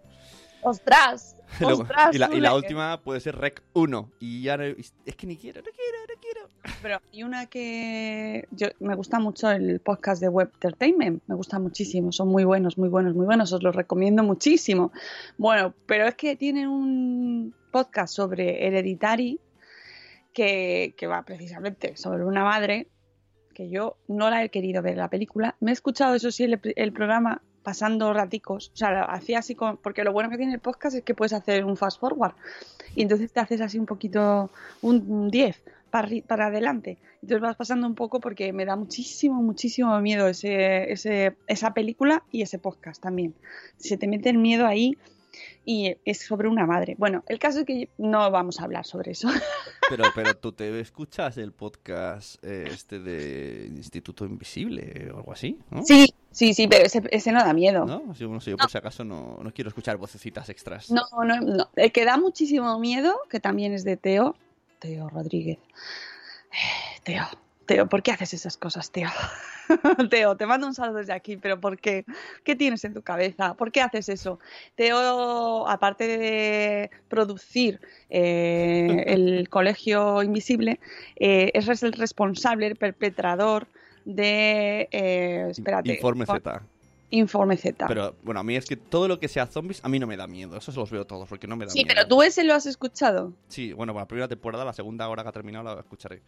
¡Ostras! 0.63 1.37
¡ostras! 1.63 2.15
y, 2.15 2.19
la, 2.19 2.29
y 2.33 2.41
la 2.41 2.55
última 2.55 3.01
puede 3.03 3.21
ser 3.21 3.37
Rec 3.37 3.63
1. 3.73 4.11
Y 4.21 4.43
ya 4.43 4.57
no, 4.57 4.65
es 4.65 4.93
que 5.17 5.27
ni 5.27 5.37
quiero, 5.37 5.63
no 5.63 5.71
quiero, 5.75 5.99
no 6.09 6.21
quiero. 6.21 6.49
Pero 6.83 7.01
hay 7.13 7.23
una 7.23 7.47
que 7.47 8.47
yo 8.51 8.69
me 8.81 8.95
gusta 8.95 9.19
mucho 9.19 9.51
el 9.51 9.81
podcast 9.81 10.21
de 10.21 10.29
Web 10.29 10.51
Entertainment, 10.55 11.23
me 11.27 11.35
gusta 11.35 11.59
muchísimo, 11.59 12.13
son 12.13 12.29
muy 12.29 12.45
buenos, 12.45 12.79
muy 12.79 12.89
buenos, 12.89 13.15
muy 13.15 13.27
buenos, 13.27 13.53
os 13.53 13.63
los 13.63 13.75
recomiendo 13.75 14.23
muchísimo. 14.23 14.93
Bueno, 15.37 15.75
pero 15.87 16.07
es 16.07 16.15
que 16.15 16.37
tienen 16.37 16.69
un 16.69 17.55
podcast 17.71 18.15
sobre 18.15 18.67
Hereditary 18.67 19.41
que, 20.33 20.95
que 20.97 21.07
va 21.07 21.23
precisamente 21.25 21.97
sobre 21.97 22.25
una 22.25 22.45
madre 22.45 22.89
que 23.59 23.69
yo 23.69 23.97
no 24.07 24.31
la 24.31 24.45
he 24.45 24.51
querido 24.51 24.83
ver 24.83 24.97
la 24.97 25.11
película. 25.11 25.57
Me 25.59 25.73
he 25.73 25.75
escuchado, 25.75 26.15
eso 26.15 26.31
sí, 26.31 26.45
el, 26.45 26.61
el 26.77 26.93
programa 26.93 27.43
pasando 27.69 28.15
raticos. 28.15 28.71
O 28.73 28.77
sea, 28.79 29.03
hacía 29.03 29.41
así 29.41 29.55
con, 29.55 29.77
porque 29.77 30.03
lo 30.03 30.11
bueno 30.15 30.31
que 30.31 30.39
tiene 30.39 30.55
el 30.55 30.59
podcast 30.59 30.97
es 30.97 31.03
que 31.03 31.15
puedes 31.15 31.35
hacer 31.35 31.67
un 31.67 31.77
fast 31.77 32.01
forward. 32.01 32.33
Y 32.97 33.03
entonces 33.03 33.31
te 33.31 33.41
haces 33.41 33.61
así 33.61 33.79
un 33.79 33.85
poquito, 33.85 34.51
un 34.81 35.31
10 35.31 35.63
para, 35.91 36.09
para 36.27 36.47
adelante. 36.47 36.97
Entonces 37.17 37.43
vas 37.43 37.57
pasando 37.57 37.87
un 37.87 37.95
poco 37.95 38.21
porque 38.21 38.55
me 38.55 38.65
da 38.65 38.75
muchísimo, 38.75 39.43
muchísimo 39.43 40.01
miedo 40.01 40.29
ese, 40.29 40.91
ese, 40.91 41.37
esa 41.47 41.75
película 41.75 42.23
y 42.33 42.41
ese 42.41 42.59
podcast 42.59 43.03
también. 43.03 43.35
Se 43.77 43.99
te 43.99 44.07
mete 44.07 44.31
el 44.31 44.39
miedo 44.39 44.67
ahí 44.67 44.97
y 45.65 45.97
es 46.05 46.21
sobre 46.21 46.49
una 46.49 46.67
madre. 46.67 46.95
Bueno, 46.99 47.25
el 47.27 47.39
caso 47.39 47.61
es 47.61 47.67
que 47.67 47.89
no 47.99 48.31
vamos 48.31 48.61
a 48.61 48.65
hablar 48.65 48.87
sobre 48.87 49.13
eso. 49.13 49.29
Pero, 49.91 50.05
pero 50.15 50.37
tú 50.37 50.53
te 50.53 50.81
escuchas 50.81 51.39
el 51.39 51.53
podcast 51.53 52.45
eh, 52.45 52.69
este 52.71 52.99
de 52.99 53.71
Instituto 53.75 54.27
Invisible 54.27 55.11
o 55.15 55.17
algo 55.17 55.33
así, 55.33 55.59
¿no? 55.71 55.83
Sí, 55.83 56.13
sí, 56.31 56.53
sí, 56.53 56.69
pero 56.69 56.85
ese, 56.85 57.03
ese 57.11 57.33
no 57.33 57.43
da 57.43 57.55
miedo. 57.55 57.87
¿No? 57.87 58.15
Sé, 58.15 58.51
yo 58.51 58.59
por 58.59 58.71
si 58.71 58.77
acaso 58.77 59.03
no, 59.03 59.39
no 59.43 59.51
quiero 59.51 59.69
escuchar 59.69 59.97
vocecitas 59.97 60.51
extras. 60.51 60.91
No, 60.91 61.07
no, 61.25 61.41
no. 61.41 61.71
El 61.75 61.91
que 61.91 62.05
da 62.05 62.19
muchísimo 62.19 62.79
miedo, 62.79 63.19
que 63.31 63.41
también 63.41 63.73
es 63.73 63.83
de 63.83 63.97
Teo, 63.97 64.37
Teo 64.79 65.09
Rodríguez. 65.09 65.59
Eh, 66.53 67.01
Teo, 67.05 67.25
Teo, 67.69 67.87
¿por 67.87 68.03
qué 68.03 68.13
haces 68.13 68.33
esas 68.33 68.57
cosas, 68.57 68.91
Teo? 68.91 69.11
Teo, 70.11 70.37
te 70.39 70.47
mando 70.47 70.67
un 70.67 70.73
saludo 70.75 70.97
desde 70.99 71.13
aquí, 71.13 71.37
pero 71.37 71.61
¿por 71.61 71.79
qué? 71.79 72.07
¿Qué 72.43 72.57
tienes 72.57 72.83
en 72.85 72.95
tu 72.95 73.03
cabeza? 73.03 73.53
¿Por 73.55 73.71
qué 73.71 73.83
haces 73.83 74.09
eso? 74.09 74.41
Teo, 74.75 75.69
aparte 75.69 76.09
de 76.09 76.91
producir 77.09 77.79
eh, 78.09 79.05
el 79.07 79.49
Colegio 79.51 80.23
Invisible, 80.23 80.81
eh, 81.17 81.51
es 81.53 81.83
el 81.83 81.93
responsable, 81.93 82.67
el 82.69 82.77
perpetrador 82.77 83.67
de... 84.07 84.89
eh, 84.91 85.49
espérate. 85.51 85.93
Informe 85.93 86.25
Info- 86.25 86.33
Z. 86.37 86.63
Informe 87.11 87.57
Z. 87.59 87.87
Pero 87.87 88.15
bueno, 88.23 88.41
a 88.41 88.45
mí 88.45 88.57
es 88.57 88.65
que 88.65 88.77
todo 88.77 89.09
lo 89.09 89.21
que 89.21 89.29
sea 89.29 89.47
zombies 89.47 89.85
a 89.85 89.91
mí 89.91 89.99
no 89.99 90.07
me 90.07 90.17
da 90.17 90.27
miedo. 90.27 90.57
Eso 90.57 90.73
se 90.73 90.79
los 90.81 90.91
veo 90.91 91.07
todos 91.07 91.29
porque 91.29 91.47
no 91.47 91.57
me 91.57 91.67
da 91.67 91.71
sí, 91.71 91.81
miedo. 91.81 91.89
pero 91.95 92.09
tú 92.09 92.23
ese 92.23 92.45
lo 92.45 92.55
has 92.55 92.65
escuchado. 92.65 93.35
Sí, 93.49 93.75
bueno, 93.75 93.93
para 93.93 94.05
la 94.05 94.09
primera 94.09 94.29
temporada, 94.29 94.65
la 94.65 94.73
segunda 94.73 95.07
hora 95.09 95.23
que 95.23 95.29
ha 95.29 95.33
terminado 95.33 95.75
la 95.75 95.81
escucharé. 95.81 96.23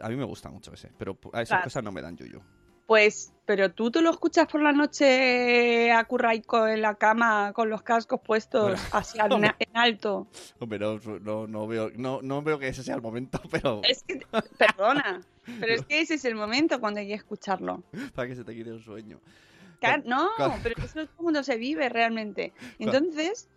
A 0.00 0.08
mí 0.08 0.16
me 0.16 0.24
gusta 0.24 0.50
mucho 0.50 0.72
ese, 0.72 0.90
pero 0.98 1.16
a 1.32 1.38
esas 1.42 1.48
Claro. 1.56 1.64
cosas 1.64 1.84
no 1.84 1.92
me 1.92 2.02
dan 2.02 2.16
yuyo. 2.16 2.40
Pues, 2.86 3.32
pero 3.46 3.72
tú 3.72 3.90
te 3.90 4.02
lo 4.02 4.10
escuchas 4.10 4.46
por 4.46 4.62
la 4.62 4.72
noche 4.72 5.90
a 5.90 6.04
Curraico 6.04 6.66
en 6.66 6.82
la 6.82 6.96
cama 6.96 7.52
con 7.54 7.70
los 7.70 7.82
cascos 7.82 8.20
puestos 8.22 8.62
Bueno. 8.72 8.78
así 8.92 9.18
en, 9.30 9.44
en 9.58 9.76
alto. 9.76 10.26
Hombre, 10.58 10.78
no, 10.78 10.98
no, 11.20 11.46
no 11.46 11.66
veo, 11.66 11.90
no, 11.96 12.20
no 12.22 12.42
veo 12.42 12.58
que 12.58 12.68
ese 12.68 12.82
sea 12.82 12.96
el 12.96 13.02
momento, 13.02 13.40
pero 13.50 13.80
Es 13.84 14.02
que, 14.02 14.20
perdona, 14.58 15.22
pero 15.60 15.72
es 15.74 15.82
que 15.86 16.00
ese 16.00 16.14
es 16.14 16.24
el 16.26 16.34
momento 16.34 16.78
cuando 16.78 17.00
hay 17.00 17.06
que 17.08 17.14
escucharlo. 17.14 17.82
para 18.14 18.28
que 18.28 18.36
se 18.36 18.44
te 18.44 18.54
quite 18.54 18.70
el 18.70 18.82
sueño. 18.82 19.18
Claro, 19.80 20.02
no, 20.06 20.30
pero 20.62 20.74
eso 20.82 21.00
es 21.02 21.08
cuando 21.16 21.42
se 21.42 21.56
vive 21.56 21.88
realmente. 21.90 22.52
Entonces, 22.78 23.48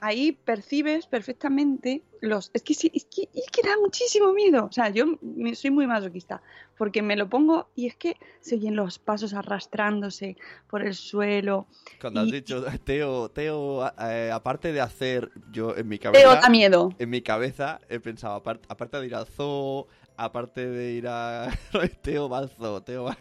ahí 0.00 0.32
percibes 0.32 1.06
perfectamente 1.06 2.02
los... 2.20 2.50
Es 2.54 2.62
que, 2.62 2.72
es 2.72 3.04
que, 3.04 3.28
es 3.34 3.50
que 3.50 3.62
da 3.62 3.76
muchísimo 3.80 4.32
miedo. 4.32 4.66
O 4.66 4.72
sea, 4.72 4.90
yo 4.90 5.18
soy 5.54 5.70
muy 5.70 5.86
masoquista, 5.86 6.42
porque 6.76 7.02
me 7.02 7.16
lo 7.16 7.28
pongo 7.28 7.68
y 7.74 7.86
es 7.86 7.96
que 7.96 8.16
se 8.40 8.56
oyen 8.56 8.76
los 8.76 8.98
pasos 8.98 9.34
arrastrándose 9.34 10.36
por 10.68 10.82
el 10.82 10.94
suelo. 10.94 11.66
Cuando 12.00 12.20
has 12.20 12.30
dicho 12.30 12.64
Teo, 12.84 13.30
Teo, 13.30 13.86
eh, 14.00 14.30
aparte 14.32 14.72
de 14.72 14.80
hacer, 14.80 15.30
yo 15.50 15.76
en 15.76 15.88
mi 15.88 15.98
Teo 15.98 16.12
cabeza, 16.12 16.40
da 16.40 16.48
miedo. 16.48 16.94
en 16.98 17.10
mi 17.10 17.22
cabeza 17.22 17.80
he 17.88 18.00
pensado, 18.00 18.34
aparte, 18.34 18.66
aparte 18.68 19.00
de 19.00 19.06
ir 19.06 19.14
al 19.14 19.26
zoo, 19.26 19.86
aparte 20.16 20.68
de 20.68 20.92
ir 20.92 21.08
a 21.08 21.50
Teo 22.02 22.28
va 22.28 22.38
al 22.38 22.50
zoo, 22.50 22.82
Teo 22.82 23.04
va... 23.04 23.18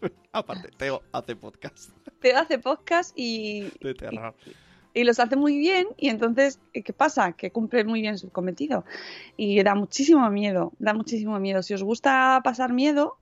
aparte, 0.32 0.68
Teo 0.76 1.02
hace 1.12 1.34
podcast 1.34 1.90
Teo 2.20 2.38
hace 2.38 2.58
podcast 2.58 3.12
y, 3.16 3.70
de 3.80 3.94
terror. 3.94 4.34
y 4.46 4.67
los 5.04 5.18
hace 5.20 5.36
muy 5.36 5.56
bien 5.58 5.86
y 5.96 6.08
entonces, 6.08 6.58
¿qué 6.72 6.92
pasa? 6.92 7.32
Que 7.32 7.50
cumple 7.50 7.84
muy 7.84 8.00
bien 8.00 8.18
su 8.18 8.30
cometido. 8.30 8.84
Y 9.36 9.62
da 9.62 9.74
muchísimo 9.74 10.28
miedo, 10.30 10.72
da 10.78 10.94
muchísimo 10.94 11.38
miedo. 11.40 11.62
Si 11.62 11.74
os 11.74 11.82
gusta 11.82 12.40
pasar 12.44 12.72
miedo, 12.72 13.16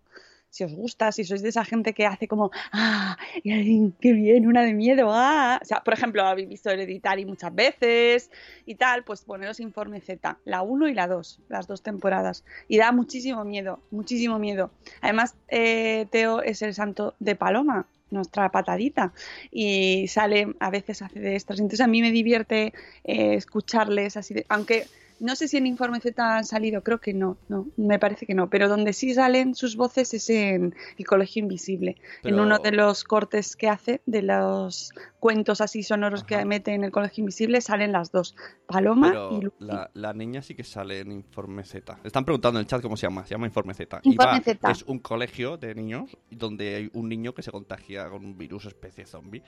si 0.49 0.65
os 0.65 0.73
gusta, 0.75 1.13
si 1.13 1.25
sois 1.25 1.43
de 1.43 1.51
esa 1.51 1.65
gente 1.67 1.93
que 1.93 2.07
hace 2.07 2.29
como, 2.29 2.51
ah, 2.73 3.19
y- 3.45 3.93
qué 4.01 4.13
bien, 4.13 4.47
una 4.47 4.63
de 4.63 4.73
miedo, 4.73 5.09
ah. 5.11 5.59
O 5.61 5.65
sea, 5.67 5.81
por 5.83 5.93
ejemplo, 5.93 6.23
habéis 6.25 6.49
visto 6.49 6.71
Hereditary 6.71 7.27
muchas 7.27 7.55
veces 7.55 8.31
y 8.65 8.77
tal, 8.77 9.05
pues 9.05 9.23
poneros 9.23 9.61
Informe 9.61 10.01
Z, 10.01 10.39
la 10.47 10.63
1 10.63 10.89
y 10.89 10.95
la 10.95 11.09
2, 11.09 11.41
las 11.49 11.67
dos 11.67 11.83
temporadas. 11.83 12.45
Y 12.69 12.79
da 12.79 12.91
muchísimo 12.93 13.45
miedo, 13.45 13.81
muchísimo 13.91 14.39
miedo. 14.39 14.71
Además, 15.03 15.35
eh, 15.49 16.07
Teo 16.11 16.41
es 16.41 16.63
el 16.63 16.73
santo 16.75 17.15
de 17.19 17.35
Paloma, 17.37 17.87
nuestra 18.11 18.51
patadita, 18.51 19.13
y 19.51 20.07
sale, 20.09 20.55
a 20.61 20.71
veces 20.71 21.03
hace 21.03 21.21
de 21.21 21.37
estas. 21.37 21.59
Entonces 21.59 21.81
a 21.81 21.87
mí 21.89 22.03
me 22.03 22.11
divierte 22.13 22.73
eh, 23.05 23.35
escucharles 23.35 24.17
así, 24.17 24.35
de- 24.35 24.47
aunque 24.49 24.87
No 25.19 25.35
sé 25.35 25.49
si 25.49 25.57
en 25.57 25.67
Informe 25.67 25.99
Z 26.01 26.37
han 26.37 26.45
salido, 26.45 26.83
creo 26.83 27.01
que 27.01 27.15
no, 27.15 27.39
no, 27.49 27.69
me 27.77 27.99
parece 27.99 28.27
que 28.27 28.35
no, 28.35 28.51
pero 28.51 28.69
donde 28.69 28.93
sí 28.93 29.15
salen 29.15 29.55
sus 29.55 29.75
voces 29.77 30.13
es 30.13 30.29
en 30.29 30.75
El 30.99 31.07
Colegio 31.07 31.43
Invisible, 31.43 31.97
en 32.23 32.39
uno 32.39 32.59
de 32.59 32.73
los 32.73 33.03
cortes 33.05 33.57
que 33.57 33.69
hace, 33.69 34.03
de 34.05 34.21
los 34.23 34.93
cuentos 35.19 35.61
así 35.63 35.83
sonoros 35.83 36.23
que 36.23 36.45
mete 36.45 36.75
en 36.75 36.85
El 36.85 36.91
Colegio 36.91 37.23
Invisible, 37.23 37.61
salen 37.63 37.93
las 37.93 38.13
dos, 38.13 38.37
Paloma 38.67 39.09
Pero 39.11 39.31
y 39.33 39.41
Lucy. 39.43 39.57
la, 39.61 39.91
la 39.95 40.13
niña 40.13 40.43
sí 40.43 40.55
que 40.55 40.65
sale 40.65 41.01
en 41.01 41.13
Informe 41.13 41.65
Z. 41.65 41.99
Están 42.05 42.25
preguntando 42.27 42.59
en 42.59 42.65
el 42.65 42.67
chat 42.67 42.83
cómo 42.83 42.97
se 42.99 43.07
llama. 43.07 43.25
Se 43.25 43.31
llama 43.35 43.47
Informe 43.47 43.73
Z. 43.73 44.01
Informe 44.03 44.37
y 44.37 44.39
va- 44.39 44.45
Z. 44.45 44.71
Es 44.71 44.83
un 44.83 44.99
colegio 44.99 45.57
de 45.57 45.75
niños 45.75 46.17
donde 46.31 46.75
hay 46.75 46.91
un 46.93 47.09
niño 47.09 47.33
que 47.35 47.43
se 47.43 47.51
contagia 47.51 48.11
con 48.11 48.25
un 48.25 48.37
virus 48.37 48.67
especie 48.67 49.07
zombie. 49.07 49.43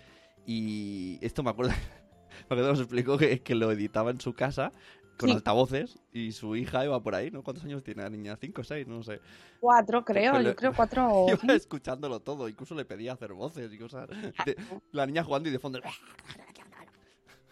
Y 0.46 1.18
esto 1.20 1.42
me 1.42 1.50
acuerdo. 1.50 1.72
Me 2.40 2.44
acuerdo 2.54 2.66
que 2.66 2.70
nos 2.72 2.80
explicó 2.80 3.18
que, 3.18 3.40
que 3.40 3.54
lo 3.56 3.72
editaba 3.72 4.10
en 4.12 4.20
su 4.20 4.32
casa 4.32 4.72
con 5.18 5.28
Sí. 5.28 5.34
altavoces 5.34 5.98
y 6.12 6.32
su 6.32 6.54
hija 6.56 6.84
iba 6.84 7.02
por 7.02 7.14
ahí, 7.14 7.30
¿no? 7.30 7.42
¿Cuántos 7.42 7.64
años 7.64 7.82
tiene 7.82 8.02
la 8.02 8.08
niña? 8.10 8.36
¿Cinco 8.40 8.60
o 8.60 8.64
seis? 8.64 8.86
No 8.86 9.02
sé. 9.02 9.20
Cuatro, 9.60 10.04
creo, 10.04 10.32
Pero- 10.32 10.44
yo 10.44 10.56
creo 10.56 10.72
cuatro 10.76 11.26
Iba 11.28 11.54
escuchándolo 11.54 12.20
todo. 12.20 12.48
Incluso 12.48 12.74
le 12.74 12.84
pedía 12.84 13.12
hacer 13.12 13.32
voces 13.32 13.72
y 13.72 13.78
cosas. 13.78 14.08
De- 14.08 14.56
la 14.92 15.06
niña 15.06 15.24
jugando 15.24 15.48
y 15.48 15.52
de 15.52 15.58
fondo. 15.58 15.80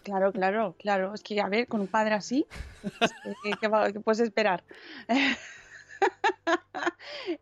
Claro, 0.05 0.31
claro, 0.33 0.77
claro. 0.79 1.15
Es 1.15 1.23
que, 1.25 1.41
a 1.41 1.49
ver, 1.49 1.67
con 1.67 1.81
un 1.81 1.89
padre 1.89 2.15
así, 2.15 2.47
¿qué, 3.61 3.69
puedes 4.01 4.21
esperar? 4.21 4.63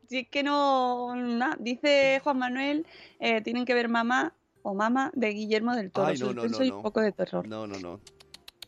Si 0.09 0.19
es 0.21 0.29
que 0.29 0.43
no. 0.43 1.13
Dice 1.59 2.21
Juan 2.23 2.39
Manuel, 2.39 2.87
eh, 3.19 3.41
tienen 3.43 3.65
que 3.65 3.75
ver 3.75 3.89
mamá 3.89 4.33
o 4.63 4.73
mamá 4.75 5.11
de 5.15 5.31
Guillermo 5.31 5.75
del 5.75 5.91
Toro. 5.91 6.07
Ay, 6.09 6.19
no, 6.19 6.27
no, 6.33 6.43
suspenso 6.43 6.59
no, 6.61 6.65
y 6.65 6.71
no. 6.71 6.77
un 6.77 6.83
poco 6.83 7.01
de 7.01 7.13
terror. 7.13 7.47
No, 7.47 7.67
no, 7.67 7.79
no. 7.81 8.01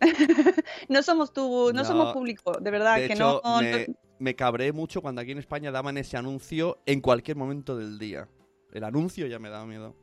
No 0.88 1.02
somos 1.02 1.32
tú, 1.32 1.70
no, 1.72 1.82
No. 1.82 1.84
somos 1.84 2.12
público, 2.12 2.52
de 2.60 2.70
verdad, 2.70 2.96
De 2.98 3.06
que 3.08 3.12
hecho, 3.14 3.40
no. 3.44 3.60
me, 3.60 3.86
no- 3.88 3.94
me 4.18 4.34
cabré 4.34 4.72
mucho 4.72 5.02
cuando 5.02 5.20
aquí 5.20 5.32
en 5.32 5.38
España 5.38 5.70
daban 5.70 5.96
ese 5.98 6.16
anuncio 6.16 6.78
en 6.86 7.00
cualquier 7.00 7.36
momento 7.36 7.76
del 7.76 7.98
día. 7.98 8.28
El 8.72 8.84
anuncio 8.84 9.26
ya 9.26 9.38
me 9.38 9.48
daba 9.50 9.66
miedo. 9.66 9.94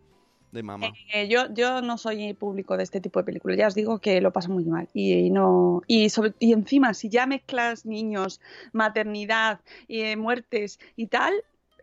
De 0.51 0.61
mamá. 0.61 0.91
Eh, 1.11 1.27
yo, 1.27 1.51
yo 1.51 1.81
no 1.81 1.97
soy 1.97 2.35
público 2.35 2.77
de 2.77 2.83
este 2.83 3.01
tipo 3.01 3.19
de 3.19 3.23
películas, 3.25 3.57
ya 3.57 3.65
os 3.65 3.73
digo 3.73 3.97
que 3.97 4.21
lo 4.21 4.31
paso 4.31 4.51
muy 4.51 4.65
mal. 4.65 4.87
Y, 4.93 5.13
y 5.13 5.29
no, 5.31 5.81
y, 5.87 6.09
sobre, 6.11 6.33
y 6.37 6.53
encima, 6.53 6.93
si 6.93 7.09
ya 7.09 7.25
mezclas 7.25 7.87
niños, 7.87 8.39
maternidad, 8.71 9.61
eh, 9.87 10.15
muertes 10.15 10.79
y 10.95 11.07
tal, 11.07 11.33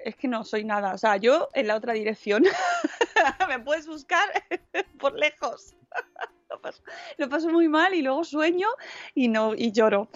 es 0.05 0.15
que 0.15 0.29
no 0.29 0.45
soy 0.45 0.63
nada. 0.63 0.95
O 0.95 0.99
sea, 0.99 1.17
yo 1.17 1.49
en 1.55 1.67
la 1.67 1.75
otra 1.75 1.95
dirección 1.95 2.45
me 3.49 3.59
puedes 3.59 3.89
buscar 3.89 4.29
por 5.01 5.19
lejos. 5.19 5.75
Lo, 7.19 7.29
paso, 7.29 7.49
muy 7.49 7.69
mal 7.69 7.95
y 7.95 8.03
luego 8.03 8.25
sueño 8.25 8.69
y 9.15 9.29
no 9.29 9.55
y 9.55 9.73
lloro. 9.73 10.09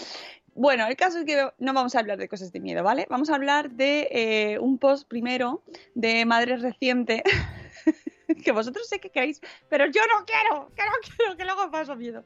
Bueno, 0.55 0.87
el 0.87 0.97
caso 0.97 1.19
es 1.19 1.25
que 1.25 1.51
no 1.59 1.73
vamos 1.73 1.95
a 1.95 1.99
hablar 1.99 2.19
de 2.19 2.29
cosas 2.29 2.53
de 2.53 2.61
miedo, 2.61 2.85
¿vale? 2.85 3.07
Vamos 3.11 3.29
a 3.31 3.35
hablar 3.35 3.71
de 3.71 4.09
eh, 4.11 4.59
un 4.61 4.79
post 4.79 5.09
primero 5.09 5.63
de 5.95 6.25
Madre 6.25 6.57
Reciente 6.57 7.25
que 8.45 8.53
vosotros 8.53 8.89
sé 8.89 9.01
que 9.01 9.11
queréis, 9.11 9.41
pero 9.69 9.87
yo 9.87 10.01
no 10.07 10.25
quiero, 10.25 10.71
que 10.77 10.83
no 10.83 11.17
quiero, 11.17 11.37
que 11.37 11.45
luego 11.45 11.71
paso 11.71 11.97
miedo. 11.97 12.25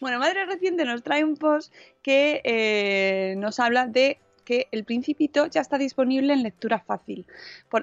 Bueno, 0.00 0.18
Madre 0.18 0.44
Reciente 0.46 0.84
nos 0.84 1.02
trae 1.02 1.24
un 1.24 1.36
post 1.36 1.72
que 2.02 2.40
eh, 2.44 3.34
nos 3.38 3.60
habla 3.60 3.86
de 3.86 4.18
que 4.44 4.66
El 4.72 4.84
Principito 4.84 5.46
ya 5.46 5.60
está 5.60 5.76
disponible 5.76 6.32
en 6.32 6.42
lectura 6.42 6.80
fácil. 6.80 7.26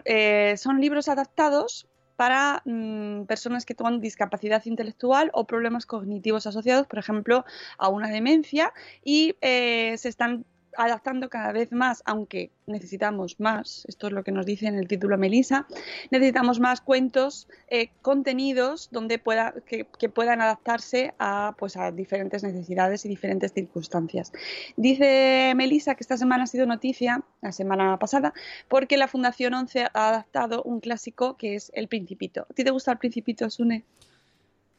Eh, 0.05 0.55
son 0.57 0.81
libros 0.81 1.07
adaptados 1.09 1.87
para 2.15 2.61
mm, 2.65 3.23
personas 3.25 3.65
que 3.65 3.75
tengan 3.75 3.99
discapacidad 4.01 4.63
intelectual 4.65 5.29
o 5.33 5.45
problemas 5.45 5.85
cognitivos 5.85 6.47
asociados, 6.47 6.87
por 6.87 6.99
ejemplo, 6.99 7.45
a 7.77 7.89
una 7.89 8.09
demencia, 8.09 8.73
y 9.03 9.35
eh, 9.41 9.95
se 9.97 10.09
están 10.09 10.45
adaptando 10.77 11.29
cada 11.29 11.51
vez 11.51 11.71
más, 11.71 12.01
aunque 12.05 12.51
necesitamos 12.67 13.39
más, 13.39 13.85
esto 13.87 14.07
es 14.07 14.13
lo 14.13 14.23
que 14.23 14.31
nos 14.31 14.45
dice 14.45 14.67
en 14.67 14.75
el 14.75 14.87
título 14.87 15.17
Melisa, 15.17 15.67
necesitamos 16.11 16.59
más 16.59 16.81
cuentos, 16.81 17.47
eh, 17.69 17.89
contenidos 18.01 18.89
donde 18.91 19.19
pueda, 19.19 19.53
que, 19.65 19.85
que 19.99 20.09
puedan 20.09 20.41
adaptarse 20.41 21.13
a, 21.19 21.55
pues, 21.57 21.77
a 21.77 21.91
diferentes 21.91 22.43
necesidades 22.43 23.05
y 23.05 23.09
diferentes 23.09 23.53
circunstancias. 23.53 24.31
Dice 24.75 25.53
Melisa 25.55 25.95
que 25.95 26.03
esta 26.03 26.17
semana 26.17 26.45
ha 26.45 26.47
sido 26.47 26.65
noticia, 26.65 27.23
la 27.41 27.51
semana 27.51 27.97
pasada, 27.99 28.33
porque 28.67 28.97
la 28.97 29.07
Fundación 29.07 29.53
11 29.53 29.85
ha 29.93 30.09
adaptado 30.09 30.63
un 30.63 30.79
clásico 30.79 31.37
que 31.37 31.55
es 31.55 31.71
El 31.75 31.87
Principito. 31.87 32.47
¿A 32.49 32.53
ti 32.53 32.63
te 32.63 32.71
gusta 32.71 32.91
El 32.91 32.97
Principito, 32.97 33.49
Sune? 33.49 33.83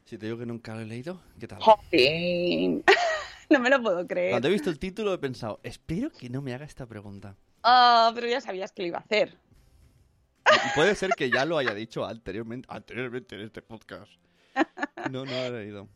Si 0.05 0.17
te 0.17 0.25
digo 0.25 0.37
que 0.37 0.45
nunca 0.45 0.73
lo 0.73 0.81
he 0.81 0.85
leído, 0.85 1.19
¿qué 1.39 1.47
tal? 1.47 1.59
No 3.49 3.59
me 3.59 3.69
lo 3.69 3.81
puedo 3.81 4.05
creer. 4.05 4.31
Cuando 4.31 4.49
he 4.49 4.51
visto 4.51 4.69
el 4.69 4.77
título 4.77 5.13
he 5.13 5.17
pensado, 5.17 5.59
espero 5.63 6.11
que 6.11 6.29
no 6.29 6.41
me 6.41 6.53
haga 6.53 6.65
esta 6.65 6.85
pregunta. 6.85 7.37
Ah, 7.63 8.11
pero 8.13 8.27
ya 8.27 8.41
sabías 8.41 8.71
que 8.71 8.81
lo 8.81 8.87
iba 8.89 8.97
a 8.97 9.01
hacer. 9.01 9.37
Puede 10.75 10.95
ser 10.95 11.11
que 11.11 11.29
ya 11.29 11.45
lo 11.45 11.57
haya 11.57 11.73
dicho 11.73 12.05
anteriormente, 12.05 12.67
anteriormente 12.71 13.35
en 13.35 13.41
este 13.41 13.61
podcast. 13.61 14.11
No, 15.11 15.25
no 15.25 15.31
lo 15.31 15.45
he 15.45 15.51
leído. 15.51 15.87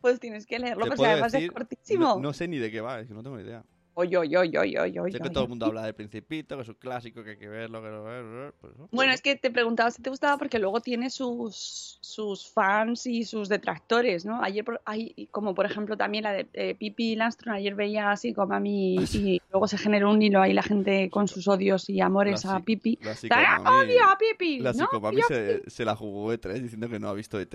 Pues 0.00 0.20
tienes 0.20 0.46
que 0.46 0.58
leerlo, 0.58 0.86
porque 0.86 1.06
además 1.06 1.32
decir, 1.32 1.48
es 1.48 1.52
cortísimo. 1.52 2.04
No, 2.04 2.20
no 2.20 2.32
sé 2.32 2.48
ni 2.48 2.58
de 2.58 2.70
qué 2.70 2.80
va, 2.80 3.00
es 3.00 3.08
que 3.08 3.14
no 3.14 3.22
tengo 3.22 3.36
ni 3.36 3.42
idea. 3.42 3.64
Oy, 4.00 4.14
oy, 4.14 4.36
oy, 4.36 4.56
oy, 4.56 4.76
oy, 4.76 4.98
oy, 5.00 5.10
Sé 5.10 5.18
que 5.18 5.24
oy, 5.26 5.32
todo 5.32 5.42
el 5.42 5.46
oy. 5.46 5.48
mundo 5.48 5.66
habla 5.66 5.82
del 5.82 5.92
Principito, 5.94 6.54
que 6.54 6.62
es 6.62 6.68
un 6.68 6.76
clásico, 6.76 7.24
que 7.24 7.30
hay 7.30 7.36
que 7.36 7.48
verlo, 7.48 7.82
que 7.82 7.88
no 7.88 8.52
pues, 8.60 8.76
¿no? 8.76 8.88
Bueno, 8.92 9.12
es 9.12 9.20
que 9.20 9.34
te 9.34 9.50
preguntaba 9.50 9.90
si 9.90 10.00
te 10.00 10.08
gustaba 10.08 10.38
porque 10.38 10.60
luego 10.60 10.80
tiene 10.80 11.10
sus, 11.10 11.98
sus 12.00 12.48
fans 12.52 13.06
y 13.06 13.24
sus 13.24 13.48
detractores, 13.48 14.24
¿no? 14.24 14.40
Ayer, 14.40 14.64
por- 14.64 14.80
hay, 14.84 15.26
como 15.32 15.52
por 15.52 15.66
ejemplo 15.66 15.96
también 15.96 16.22
la 16.22 16.32
de 16.32 16.46
eh, 16.52 16.76
Pipi 16.76 17.16
Landstrom, 17.16 17.56
ayer 17.56 17.74
veía 17.74 18.12
así 18.12 18.32
como 18.32 18.54
a 18.54 18.60
mí 18.60 18.94
y 19.14 19.42
luego 19.50 19.66
se 19.66 19.76
generó 19.78 20.12
un 20.12 20.22
hilo 20.22 20.40
ahí 20.40 20.52
la 20.52 20.62
gente 20.62 21.10
con 21.10 21.26
sus 21.26 21.48
odios 21.48 21.90
y 21.90 22.00
amores 22.00 22.44
La 22.44 22.54
a 22.54 22.60
Pipi. 22.60 23.00
la 23.02 23.10
¡Ah, 23.10 23.14
psicomami- 23.16 23.84
odio 23.84 24.04
a 24.04 24.16
Pipi! 24.16 24.58
La 24.60 24.72
¿no? 24.74 24.78
psicomami 24.84 25.22
se, 25.26 25.68
se 25.68 25.84
la 25.84 25.96
jugó 25.96 26.32
E3 26.32 26.52
diciendo 26.62 26.88
que 26.88 27.00
no 27.00 27.08
ha 27.08 27.14
visto 27.14 27.40
ET. 27.40 27.52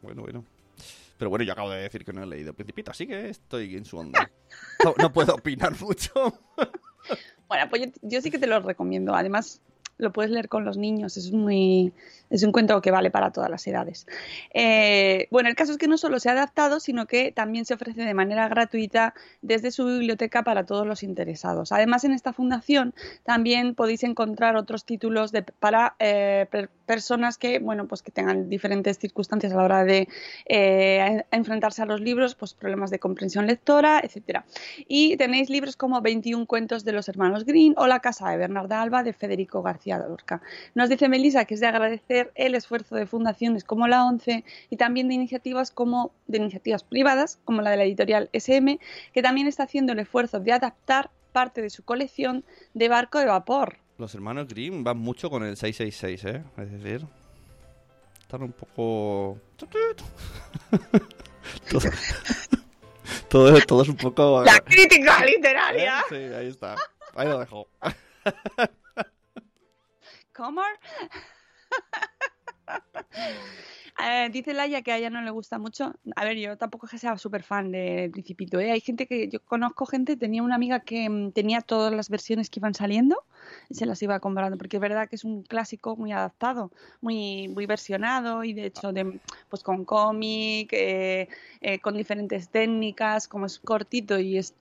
Bueno, 0.00 0.22
bueno. 0.22 0.44
Pero 1.18 1.30
bueno, 1.30 1.44
yo 1.44 1.52
acabo 1.52 1.70
de 1.70 1.82
decir 1.82 2.04
que 2.04 2.12
no 2.12 2.22
he 2.22 2.26
leído 2.26 2.54
Principito, 2.54 2.92
así 2.92 3.06
que 3.06 3.28
estoy 3.28 3.76
en 3.76 3.84
su 3.84 3.98
onda. 3.98 4.30
No, 4.98 5.12
puedo 5.12 5.34
opinar 5.34 5.78
mucho. 5.80 6.12
Bueno, 7.48 7.68
pues 7.68 7.82
yo, 7.82 7.88
yo 8.02 8.20
sí 8.20 8.30
que 8.30 8.38
te 8.38 8.46
lo 8.46 8.60
recomiendo. 8.60 9.14
Además, 9.14 9.60
lo 9.98 10.12
puedes 10.12 10.30
leer 10.30 10.48
con 10.48 10.64
los 10.64 10.76
niños. 10.76 11.16
Es 11.16 11.32
muy, 11.32 11.92
es 12.30 12.42
un 12.42 12.52
cuento 12.52 12.80
que 12.80 12.90
vale 12.90 13.10
para 13.10 13.30
todas 13.32 13.50
las 13.50 13.66
edades. 13.66 14.06
Eh, 14.54 15.28
bueno, 15.30 15.48
el 15.48 15.54
caso 15.54 15.72
es 15.72 15.78
que 15.78 15.88
no 15.88 15.98
solo 15.98 16.18
se 16.20 16.28
ha 16.28 16.32
adaptado, 16.32 16.80
sino 16.80 17.06
que 17.06 17.32
también 17.32 17.64
se 17.64 17.74
ofrece 17.74 18.02
de 18.02 18.14
manera 18.14 18.48
gratuita 18.48 19.14
desde 19.42 19.70
su 19.70 19.86
biblioteca 19.86 20.42
para 20.42 20.64
todos 20.66 20.86
los 20.86 21.02
interesados. 21.02 21.72
Además, 21.72 22.04
en 22.04 22.12
esta 22.12 22.32
fundación 22.32 22.94
también 23.24 23.74
podéis 23.74 24.02
encontrar 24.04 24.56
otros 24.56 24.84
títulos 24.84 25.32
para 25.60 25.94
eh, 25.98 26.46
per- 26.50 26.70
personas 26.86 27.36
que, 27.38 27.58
bueno, 27.58 27.86
pues 27.86 28.02
que 28.02 28.10
tengan 28.10 28.48
diferentes 28.48 28.98
circunstancias 28.98 29.52
a 29.52 29.56
la 29.56 29.62
hora 29.62 29.84
de 29.84 30.08
eh, 30.46 31.24
enfrentarse 31.30 31.82
a 31.82 31.86
los 31.86 32.00
libros, 32.00 32.34
pues 32.34 32.54
problemas 32.54 32.90
de 32.90 32.98
comprensión 32.98 33.46
lectora, 33.46 34.00
etcétera. 34.02 34.44
Y 34.86 35.16
tenéis 35.16 35.50
libros 35.50 35.76
como 35.76 36.00
21 36.00 36.46
cuentos 36.46 36.84
de 36.84 36.92
los 36.92 37.08
hermanos 37.08 37.44
Green 37.44 37.74
o 37.76 37.86
La 37.86 38.00
casa 38.00 38.30
de 38.30 38.36
Bernarda 38.38 38.80
Alba 38.80 39.02
de 39.02 39.12
Federico 39.12 39.62
García 39.62 39.98
Lorca. 39.98 40.40
Nos 40.74 40.88
dice 40.88 41.08
Melissa 41.08 41.44
que 41.44 41.54
es 41.54 41.60
de 41.60 41.66
agradecer 41.66 42.17
el 42.34 42.54
esfuerzo 42.54 42.96
de 42.96 43.06
fundaciones 43.06 43.64
como 43.64 43.88
la 43.88 44.04
ONCE 44.04 44.44
y 44.70 44.76
también 44.76 45.08
de 45.08 45.14
iniciativas 45.14 45.70
como 45.70 46.12
de 46.26 46.38
iniciativas 46.38 46.84
privadas 46.84 47.38
como 47.44 47.62
la 47.62 47.70
de 47.70 47.76
la 47.76 47.84
editorial 47.84 48.30
SM, 48.32 48.78
que 49.12 49.22
también 49.22 49.46
está 49.46 49.64
haciendo 49.64 49.92
el 49.92 49.98
esfuerzo 49.98 50.40
de 50.40 50.52
adaptar 50.52 51.10
parte 51.32 51.62
de 51.62 51.70
su 51.70 51.84
colección 51.84 52.44
de 52.74 52.88
barco 52.88 53.18
de 53.18 53.26
vapor. 53.26 53.78
Los 53.98 54.14
hermanos 54.14 54.48
Grimm 54.48 54.84
van 54.84 54.98
mucho 54.98 55.30
con 55.30 55.42
el 55.44 55.56
666, 55.56 56.24
¿eh? 56.24 56.44
Es 56.56 56.70
decir, 56.72 57.06
están 58.20 58.42
un 58.42 58.52
poco... 58.52 59.38
todo, 61.70 61.80
todo, 63.28 63.60
todo 63.66 63.82
es 63.82 63.88
un 63.88 63.96
poco... 63.96 64.44
La 64.44 64.58
crítica 64.60 65.24
literaria. 65.24 66.00
¿Eh? 66.00 66.04
Sí, 66.08 66.34
ahí 66.34 66.48
está. 66.48 66.76
Ahí 67.14 67.26
lo 67.26 67.38
dejo. 67.40 67.68
¿Cómo? 70.38 70.62
Eh, 74.00 74.28
dice 74.30 74.54
Laia 74.54 74.82
que 74.82 74.92
a 74.92 74.96
ella 74.96 75.10
no 75.10 75.22
le 75.22 75.30
gusta 75.30 75.58
mucho. 75.58 75.92
A 76.14 76.24
ver, 76.24 76.36
yo 76.36 76.56
tampoco 76.56 76.86
es 76.86 76.92
que 76.92 76.98
sea 76.98 77.18
súper 77.18 77.42
fan 77.42 77.72
de 77.72 78.10
Principito. 78.12 78.60
¿eh? 78.60 78.70
Hay 78.70 78.80
gente 78.80 79.06
que 79.08 79.28
yo 79.28 79.40
conozco 79.40 79.86
gente, 79.86 80.16
tenía 80.16 80.42
una 80.44 80.54
amiga 80.54 80.80
que 80.80 81.10
mm, 81.10 81.32
tenía 81.32 81.62
todas 81.62 81.92
las 81.92 82.08
versiones 82.08 82.48
que 82.48 82.60
iban 82.60 82.74
saliendo 82.74 83.24
y 83.68 83.74
se 83.74 83.86
las 83.86 84.00
iba 84.02 84.20
comprando, 84.20 84.56
porque 84.56 84.76
es 84.76 84.80
verdad 84.80 85.08
que 85.08 85.16
es 85.16 85.24
un 85.24 85.42
clásico 85.42 85.96
muy 85.96 86.12
adaptado, 86.12 86.70
muy, 87.00 87.48
muy 87.48 87.66
versionado 87.66 88.44
y 88.44 88.52
de 88.52 88.66
hecho 88.66 88.92
pues 89.48 89.62
con 89.64 89.84
cómic, 89.84 90.72
eh, 90.72 91.28
eh, 91.60 91.80
con 91.80 91.96
diferentes 91.96 92.50
técnicas, 92.50 93.26
como 93.26 93.46
es 93.46 93.58
cortito 93.58 94.18
y 94.18 94.38
es, 94.38 94.54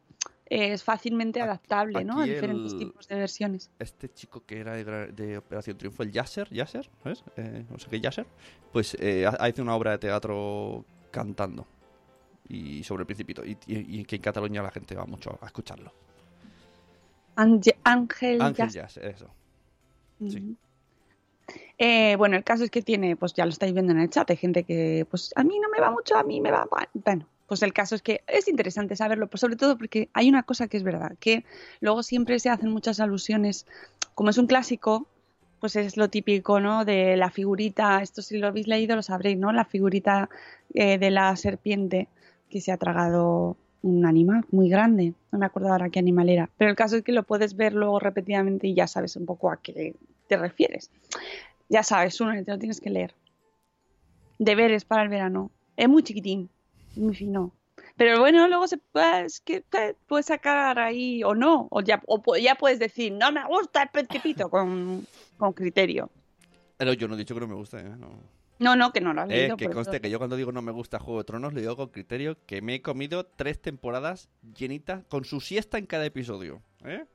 es 0.49 0.83
fácilmente 0.83 1.41
adaptable 1.41 2.03
¿no? 2.03 2.21
a 2.21 2.25
diferentes 2.25 2.73
el- 2.73 2.79
tipos 2.79 3.07
de 3.07 3.15
versiones. 3.15 3.69
Este 3.79 4.09
chico 4.13 4.43
que 4.45 4.59
era 4.59 4.73
de, 4.75 5.37
Operación 5.37 5.77
Triunfo, 5.77 6.03
el 6.03 6.11
Yasser, 6.11 6.49
Yasser, 6.51 6.89
¿sabes? 7.03 7.23
Eh, 7.37 7.65
no 7.69 7.77
sé 7.79 7.89
qué 7.89 7.99
Yasser, 7.99 8.25
pues 8.71 8.95
eh, 8.99 9.25
ha- 9.25 9.37
ha 9.39 9.49
hecho 9.49 9.61
una 9.61 9.75
obra 9.75 9.91
de 9.91 9.97
teatro 9.99 10.85
cantando. 11.11 11.65
y 12.49 12.81
sobre 12.85 13.01
el 13.01 13.05
Principito. 13.07 13.43
Y, 13.43 13.57
y- 13.67 13.99
y 13.99 14.05
que 14.05 14.15
en 14.15 14.21
Cataluña 14.21 14.63
la 14.63 14.71
gente 14.71 14.95
va 14.95 15.05
mucho 15.05 15.37
a 15.41 15.45
escucharlo. 15.47 15.91
Ángel, 17.35 18.41
Ángel. 18.41 18.69
Jazz, 18.69 18.97
eso. 18.97 19.27
Sí. 20.27 20.55
Eh, 21.77 22.15
bueno, 22.17 22.35
el 22.37 22.43
caso 22.43 22.63
es 22.63 22.71
que 22.71 22.81
tiene, 22.81 23.15
pues 23.15 23.33
ya 23.33 23.45
lo 23.45 23.49
estáis 23.51 23.73
viendo 23.73 23.91
en 23.91 23.99
el 23.99 24.09
chat, 24.09 24.29
hay 24.31 24.37
gente 24.37 24.63
que, 24.63 25.05
pues 25.09 25.31
a 25.35 25.43
mí 25.43 25.59
no 25.59 25.69
me 25.69 25.79
va 25.79 25.91
mucho, 25.91 26.15
a 26.17 26.23
mí 26.23 26.41
me 26.41 26.51
va, 26.51 26.67
bueno, 26.93 27.27
pues 27.47 27.63
el 27.63 27.73
caso 27.73 27.95
es 27.95 28.01
que 28.01 28.21
es 28.27 28.47
interesante 28.47 28.95
saberlo, 28.95 29.27
pues 29.27 29.41
sobre 29.41 29.55
todo 29.55 29.77
porque 29.77 30.09
hay 30.13 30.29
una 30.29 30.43
cosa 30.43 30.67
que 30.67 30.77
es 30.77 30.83
verdad, 30.83 31.13
que 31.19 31.45
luego 31.79 32.03
siempre 32.03 32.39
se 32.39 32.49
hacen 32.49 32.71
muchas 32.71 32.99
alusiones, 32.99 33.65
como 34.15 34.29
es 34.29 34.37
un 34.37 34.47
clásico, 34.47 35.07
pues 35.59 35.75
es 35.75 35.97
lo 35.97 36.09
típico, 36.09 36.59
¿no? 36.59 36.85
De 36.85 37.15
la 37.17 37.31
figurita, 37.31 38.01
esto 38.01 38.21
si 38.21 38.37
lo 38.37 38.47
habéis 38.47 38.67
leído 38.67 38.95
lo 38.95 39.01
sabréis, 39.01 39.37
¿no? 39.37 39.51
La 39.51 39.65
figurita 39.65 40.29
eh, 40.73 40.97
de 40.97 41.09
la 41.09 41.35
serpiente 41.35 42.09
que 42.49 42.61
se 42.61 42.71
ha 42.71 42.77
tragado 42.77 43.57
un 43.81 44.05
animal 44.05 44.45
muy 44.51 44.69
grande, 44.69 45.13
no 45.31 45.39
me 45.39 45.45
acuerdo 45.45 45.71
ahora 45.71 45.89
qué 45.89 45.99
animal 45.99 46.29
era, 46.29 46.49
pero 46.57 46.69
el 46.69 46.75
caso 46.75 46.97
es 46.97 47.03
que 47.03 47.11
lo 47.11 47.23
puedes 47.23 47.55
ver 47.55 47.73
luego 47.73 47.99
repetidamente 47.99 48.67
y 48.67 48.73
ya 48.73 48.87
sabes 48.87 49.15
un 49.15 49.25
poco 49.25 49.49
a 49.49 49.57
qué 49.57 49.95
te 50.27 50.37
refieres. 50.37 50.91
Ya 51.69 51.83
sabes, 51.83 52.19
uno 52.21 52.31
te 52.43 52.51
lo 52.51 52.59
tienes 52.59 52.81
que 52.81 52.89
leer. 52.89 53.13
Deberes 54.39 54.85
para 54.85 55.03
el 55.03 55.09
verano. 55.09 55.51
Es 55.75 55.89
muy 55.89 56.03
chiquitín, 56.03 56.49
muy 56.99 57.15
fino. 57.15 57.53
Pero 57.95 58.19
bueno, 58.19 58.47
luego 58.47 58.67
se 58.67 58.77
puede, 58.77 59.25
es 59.25 59.39
que 59.39 59.63
puedes 60.07 60.27
sacar 60.27 60.77
ahí 60.79 61.23
o 61.23 61.33
no, 61.35 61.67
o 61.71 61.81
ya, 61.81 62.01
o 62.07 62.21
ya 62.37 62.55
puedes 62.55 62.79
decir, 62.79 63.11
no 63.13 63.31
me 63.31 63.43
gusta 63.45 63.83
el 63.83 63.89
principito 63.89 64.49
con, 64.49 65.05
con 65.37 65.53
criterio. 65.53 66.09
Pero 66.77 66.93
yo 66.93 67.07
no 67.07 67.15
he 67.15 67.17
dicho 67.17 67.33
que 67.33 67.41
no 67.41 67.47
me 67.47 67.55
guste, 67.55 67.77
¿eh? 67.79 67.95
No. 67.97 68.09
No, 68.59 68.75
no, 68.75 68.91
que 68.91 69.01
no 69.01 69.13
lo 69.13 69.21
has 69.21 69.29
Eh, 69.29 69.33
leído. 69.37 69.57
que 69.57 69.69
conste 69.69 69.97
eso. 69.97 70.01
que 70.01 70.09
yo 70.09 70.17
cuando 70.17 70.35
digo 70.35 70.51
no 70.51 70.61
me 70.63 70.71
gusta 70.71 70.97
Juego 70.99 71.19
de 71.19 71.25
Tronos, 71.25 71.53
lo 71.53 71.59
digo 71.59 71.75
con 71.75 71.89
criterio 71.89 72.37
que 72.47 72.61
me 72.63 72.75
he 72.75 72.81
comido 72.81 73.25
tres 73.25 73.61
temporadas 73.61 74.29
llenitas 74.55 75.03
con 75.09 75.25
su 75.25 75.41
siesta 75.41 75.77
en 75.77 75.85
cada 75.85 76.05
episodio. 76.05 76.61
¿eh? 76.83 77.05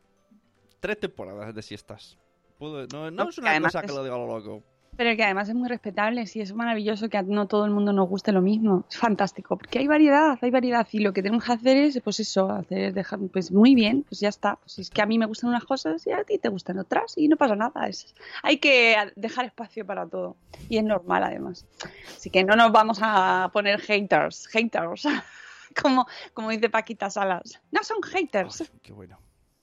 Tres 0.80 0.98
temporadas 1.00 1.52
de 1.54 1.62
siestas. 1.62 2.16
Puedo- 2.58 2.86
no 2.92 3.10
no 3.10 3.24
No, 3.24 3.30
es 3.30 3.38
una 3.38 3.60
cosa 3.60 3.82
que 3.82 3.88
lo 3.92 4.04
diga 4.04 4.16
lo 4.16 4.26
loco. 4.26 4.62
Pero 4.94 5.16
que 5.16 5.24
además 5.24 5.48
es 5.48 5.54
muy 5.54 5.68
respetable, 5.70 6.26
sí, 6.26 6.42
es 6.42 6.52
maravilloso 6.52 7.08
que 7.08 7.16
a 7.16 7.22
no 7.22 7.46
todo 7.46 7.64
el 7.64 7.70
mundo 7.70 7.94
nos 7.94 8.08
guste 8.08 8.30
lo 8.30 8.42
mismo. 8.42 8.84
Es 8.90 8.98
fantástico, 8.98 9.56
porque 9.56 9.78
hay 9.78 9.86
variedad, 9.86 10.38
hay 10.40 10.50
variedad. 10.50 10.86
Y 10.92 10.98
lo 10.98 11.14
que 11.14 11.22
tenemos 11.22 11.44
que 11.44 11.52
hacer 11.52 11.76
es, 11.78 12.00
pues 12.04 12.20
eso, 12.20 12.50
hacer 12.50 12.92
dejar, 12.92 13.18
pues 13.32 13.50
muy 13.50 13.74
bien, 13.74 14.02
pues 14.02 14.20
ya 14.20 14.28
está. 14.28 14.56
Pues 14.56 14.78
es 14.78 14.90
que 14.90 15.00
a 15.00 15.06
mí 15.06 15.18
me 15.18 15.24
gustan 15.24 15.48
unas 15.48 15.64
cosas 15.64 16.06
y 16.06 16.12
a 16.12 16.24
ti 16.24 16.36
te 16.38 16.50
gustan 16.50 16.78
otras 16.78 17.16
y 17.16 17.28
no 17.28 17.38
pasa 17.38 17.56
nada. 17.56 17.86
Es, 17.88 18.14
hay 18.42 18.58
que 18.58 18.96
dejar 19.16 19.46
espacio 19.46 19.86
para 19.86 20.06
todo. 20.06 20.36
Y 20.68 20.76
es 20.76 20.84
normal, 20.84 21.24
además. 21.24 21.66
Así 22.14 22.28
que 22.28 22.44
no 22.44 22.54
nos 22.54 22.70
vamos 22.70 22.98
a 23.00 23.48
poner 23.52 23.80
haters, 23.80 24.46
haters. 24.48 25.06
Como, 25.82 26.06
como 26.34 26.50
dice 26.50 26.68
Paquita 26.68 27.08
Salas. 27.08 27.58
No 27.70 27.82
son 27.82 28.02
haters. 28.02 28.60
Ay, 28.60 28.68
qué 28.82 28.92
bueno. 28.92 29.18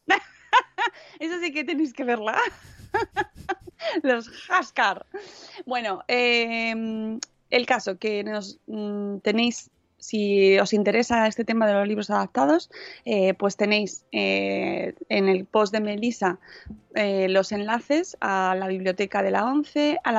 Eso 1.20 1.40
sí 1.40 1.54
que 1.54 1.64
tenéis 1.64 1.94
que 1.94 2.04
verla. 2.04 2.36
Los 4.04 4.30
Haskar. 4.50 5.06
Bueno, 5.66 6.04
eh, 6.08 7.20
el 7.50 7.66
caso 7.66 7.98
que 7.98 8.24
nos 8.24 8.60
mm, 8.68 9.18
tenéis, 9.20 9.72
si 9.98 10.58
os 10.60 10.74
interesa 10.74 11.28
este 11.28 11.44
tema 11.44 11.68
de 11.68 11.74
los 11.74 11.88
libros 11.88 12.10
adaptados, 12.10 12.70
eh, 13.06 13.34
pues 13.34 13.58
tenéis 13.58 14.06
eh, 14.12 14.96
en 15.10 15.28
el 15.28 15.46
post 15.46 15.74
de 15.74 15.82
Melissa 15.82 16.40
eh, 16.96 17.28
los 17.30 17.52
enlaces 17.52 18.18
a 18.22 18.56
la 18.58 18.68
biblioteca 18.68 19.22
de 19.24 19.32
la 19.32 19.46
ONCE, 19.46 20.00
a 20.04 20.12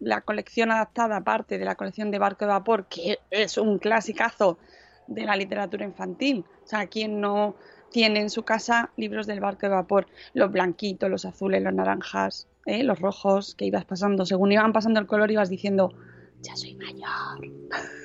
la, 0.00 0.20
colección 0.24 0.70
adaptada, 0.70 1.22
parte 1.22 1.58
de 1.58 1.64
la 1.64 1.74
colección 1.74 2.10
de 2.10 2.18
Barco 2.18 2.44
de 2.44 2.50
Vapor, 2.50 2.86
que 2.86 3.18
es 3.30 3.58
un 3.58 3.78
clasicazo 3.78 4.58
de 5.06 5.24
la 5.24 5.36
literatura 5.36 5.84
infantil. 5.84 6.44
O 6.64 6.68
sea, 6.68 6.86
quien 6.86 7.20
no 7.20 7.56
tiene 7.90 8.20
en 8.20 8.30
su 8.30 8.42
casa 8.44 8.90
libros 8.96 9.26
del 9.26 9.40
barco 9.40 9.62
de 9.62 9.68
vapor, 9.68 10.06
los 10.34 10.50
blanquitos, 10.50 11.10
los 11.10 11.24
azules, 11.24 11.62
los 11.62 11.74
naranjas, 11.74 12.48
¿eh? 12.66 12.82
los 12.82 13.00
rojos, 13.00 13.54
que 13.54 13.64
ibas 13.64 13.84
pasando, 13.84 14.26
según 14.26 14.52
iban 14.52 14.72
pasando 14.72 15.00
el 15.00 15.06
color 15.06 15.30
ibas 15.30 15.48
diciendo, 15.48 15.92
ya 16.40 16.56
soy 16.56 16.74
mayor. 16.74 17.48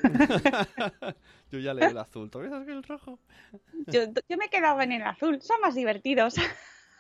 yo 1.52 1.60
ya 1.60 1.74
leí 1.74 1.90
el 1.90 1.98
azul. 1.98 2.30
¿Todavía 2.30 2.52
sabes 2.52 2.68
que 2.68 2.74
el 2.74 2.84
rojo? 2.84 3.20
Yo, 3.88 4.02
yo 4.28 4.38
me 4.38 4.46
he 4.46 4.50
quedado 4.50 4.82
en 4.82 4.92
el 4.92 5.04
azul, 5.04 5.42
son 5.42 5.62
más 5.62 5.76
divertidos. 5.76 6.36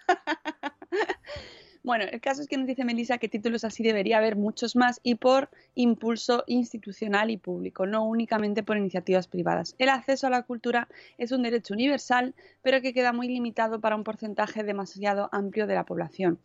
Bueno, 1.86 2.06
el 2.10 2.22
caso 2.22 2.42
es 2.42 2.48
que 2.48 2.56
nos 2.56 2.66
dice 2.66 2.86
Melissa 2.86 3.18
que 3.18 3.28
títulos 3.28 3.66
así 3.66 3.84
debería 3.84 4.18
haber 4.18 4.38
muchos 4.38 4.78
más 4.78 5.02
y 5.04 5.16
por 5.16 5.50
impulso 5.76 6.46
institucional 6.48 7.30
y 7.30 7.36
público, 7.36 7.86
no 7.86 8.06
únicamente 8.06 8.64
por 8.64 8.78
iniciativas 8.78 9.28
privadas. 9.28 9.76
El 9.80 9.90
acceso 9.90 10.28
a 10.28 10.30
la 10.30 10.44
cultura 10.44 10.88
es 11.18 11.34
un 11.34 11.44
derecho 11.44 11.74
universal, 11.74 12.36
pero 12.62 12.80
que 12.80 12.94
queda 12.94 13.12
muy 13.12 13.28
limitado 13.28 13.82
para 13.82 13.98
un 13.98 14.06
porcentaje 14.06 14.64
demasiado 14.64 15.28
amplio 15.34 15.68
de 15.68 15.76
la 15.76 15.84
población. 15.84 16.40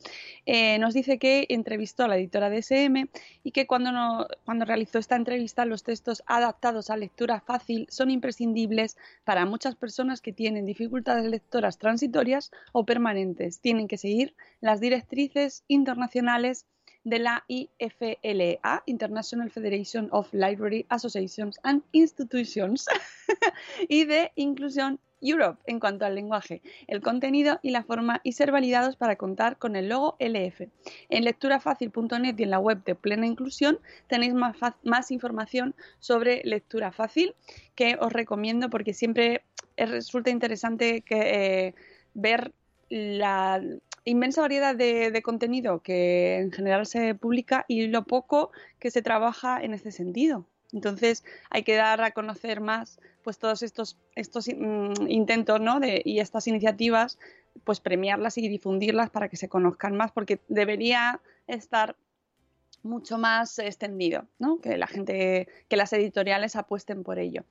Eh, 0.44 0.76
nos 0.80 0.92
dice 0.92 1.18
que 1.18 1.46
entrevistó 1.50 2.02
a 2.02 2.08
la 2.08 2.16
editora 2.16 2.50
de 2.50 2.58
SM 2.58 3.08
y 3.44 3.52
que 3.52 3.68
cuando, 3.68 4.26
cuando 4.44 4.64
realizó 4.64 4.98
esta 4.98 5.14
entrevista 5.14 5.64
los 5.66 5.84
textos 5.84 6.24
adaptados 6.26 6.90
a 6.90 6.96
lectura 6.96 7.40
fácil 7.40 7.86
son 7.90 8.10
imprescindibles 8.10 8.96
para 9.22 9.46
muchas 9.46 9.76
personas 9.76 10.20
que 10.20 10.32
tienen 10.32 10.66
dificultades 10.66 11.30
lectoras 11.30 11.78
transitorias 11.78 12.50
o 12.72 12.84
permanentes. 12.84 13.60
Tienen 13.60 13.86
que 13.86 13.98
seguir 13.98 14.34
las 14.60 14.80
directrices 14.80 15.27
internacionales 15.68 16.66
de 17.04 17.18
la 17.18 17.44
IFLA, 17.48 18.82
International 18.86 19.50
Federation 19.50 20.08
of 20.12 20.32
Library 20.32 20.84
Associations 20.88 21.58
and 21.62 21.82
Institutions, 21.92 22.86
y 23.88 24.04
de 24.04 24.32
Inclusion 24.36 24.98
Europe 25.20 25.60
en 25.66 25.80
cuanto 25.80 26.04
al 26.04 26.14
lenguaje, 26.14 26.62
el 26.86 27.00
contenido 27.00 27.58
y 27.62 27.70
la 27.70 27.82
forma 27.82 28.20
y 28.22 28.32
ser 28.32 28.52
validados 28.52 28.96
para 28.96 29.16
contar 29.16 29.58
con 29.58 29.74
el 29.76 29.88
logo 29.88 30.16
LF. 30.20 30.68
En 31.08 31.24
lecturafácil.net 31.24 32.34
y 32.38 32.42
en 32.42 32.50
la 32.50 32.58
web 32.58 32.84
de 32.84 32.94
Plena 32.94 33.26
Inclusión 33.26 33.80
tenéis 34.06 34.34
más, 34.34 35.10
información 35.10 35.74
sobre 35.98 36.42
lectura 36.44 36.92
fácil 36.92 37.34
que 37.74 37.96
os 38.00 38.12
recomiendo 38.12 38.70
porque 38.70 38.94
siempre 38.94 39.42
eh, 39.76 39.86
resulta 39.86 40.30
interesante 40.30 41.02
eh, 41.10 41.74
ver 42.14 42.52
la 42.90 43.60
inmensa 44.08 44.40
variedad 44.40 44.74
de, 44.74 45.22
contenido 45.22 45.82
que 45.82 46.38
en 46.38 46.52
general 46.52 46.86
se 46.86 47.14
publica 47.14 47.64
y 47.68 47.86
lo 47.88 48.04
poco 48.04 48.50
que 48.78 48.90
se 48.90 49.02
trabaja 49.02 49.60
en 49.62 49.74
este 49.74 49.92
sentido. 49.92 50.46
Entonces 50.72 51.24
hay 51.50 51.62
que 51.62 51.76
dar 51.76 52.00
a 52.02 52.10
conocer 52.10 52.60
más 52.60 53.00
pues 53.22 53.38
todos 53.38 53.62
estos, 53.62 53.96
estos 54.14 54.48
mm, 54.48 55.08
intentos 55.08 55.60
¿no? 55.60 55.80
de, 55.80 56.02
y 56.04 56.20
estas 56.20 56.46
iniciativas, 56.46 57.18
pues 57.64 57.80
premiarlas 57.80 58.38
y 58.38 58.48
difundirlas 58.48 59.10
para 59.10 59.28
que 59.28 59.36
se 59.36 59.48
conozcan 59.48 59.96
más, 59.96 60.12
porque 60.12 60.40
debería 60.48 61.20
estar 61.46 61.96
mucho 62.82 63.18
más 63.18 63.58
extendido, 63.58 64.26
¿no? 64.38 64.60
que 64.60 64.76
la 64.76 64.86
gente, 64.86 65.48
que 65.68 65.76
las 65.76 65.92
editoriales 65.92 66.56
apuesten 66.56 67.02
por 67.02 67.18
ello. 67.18 67.44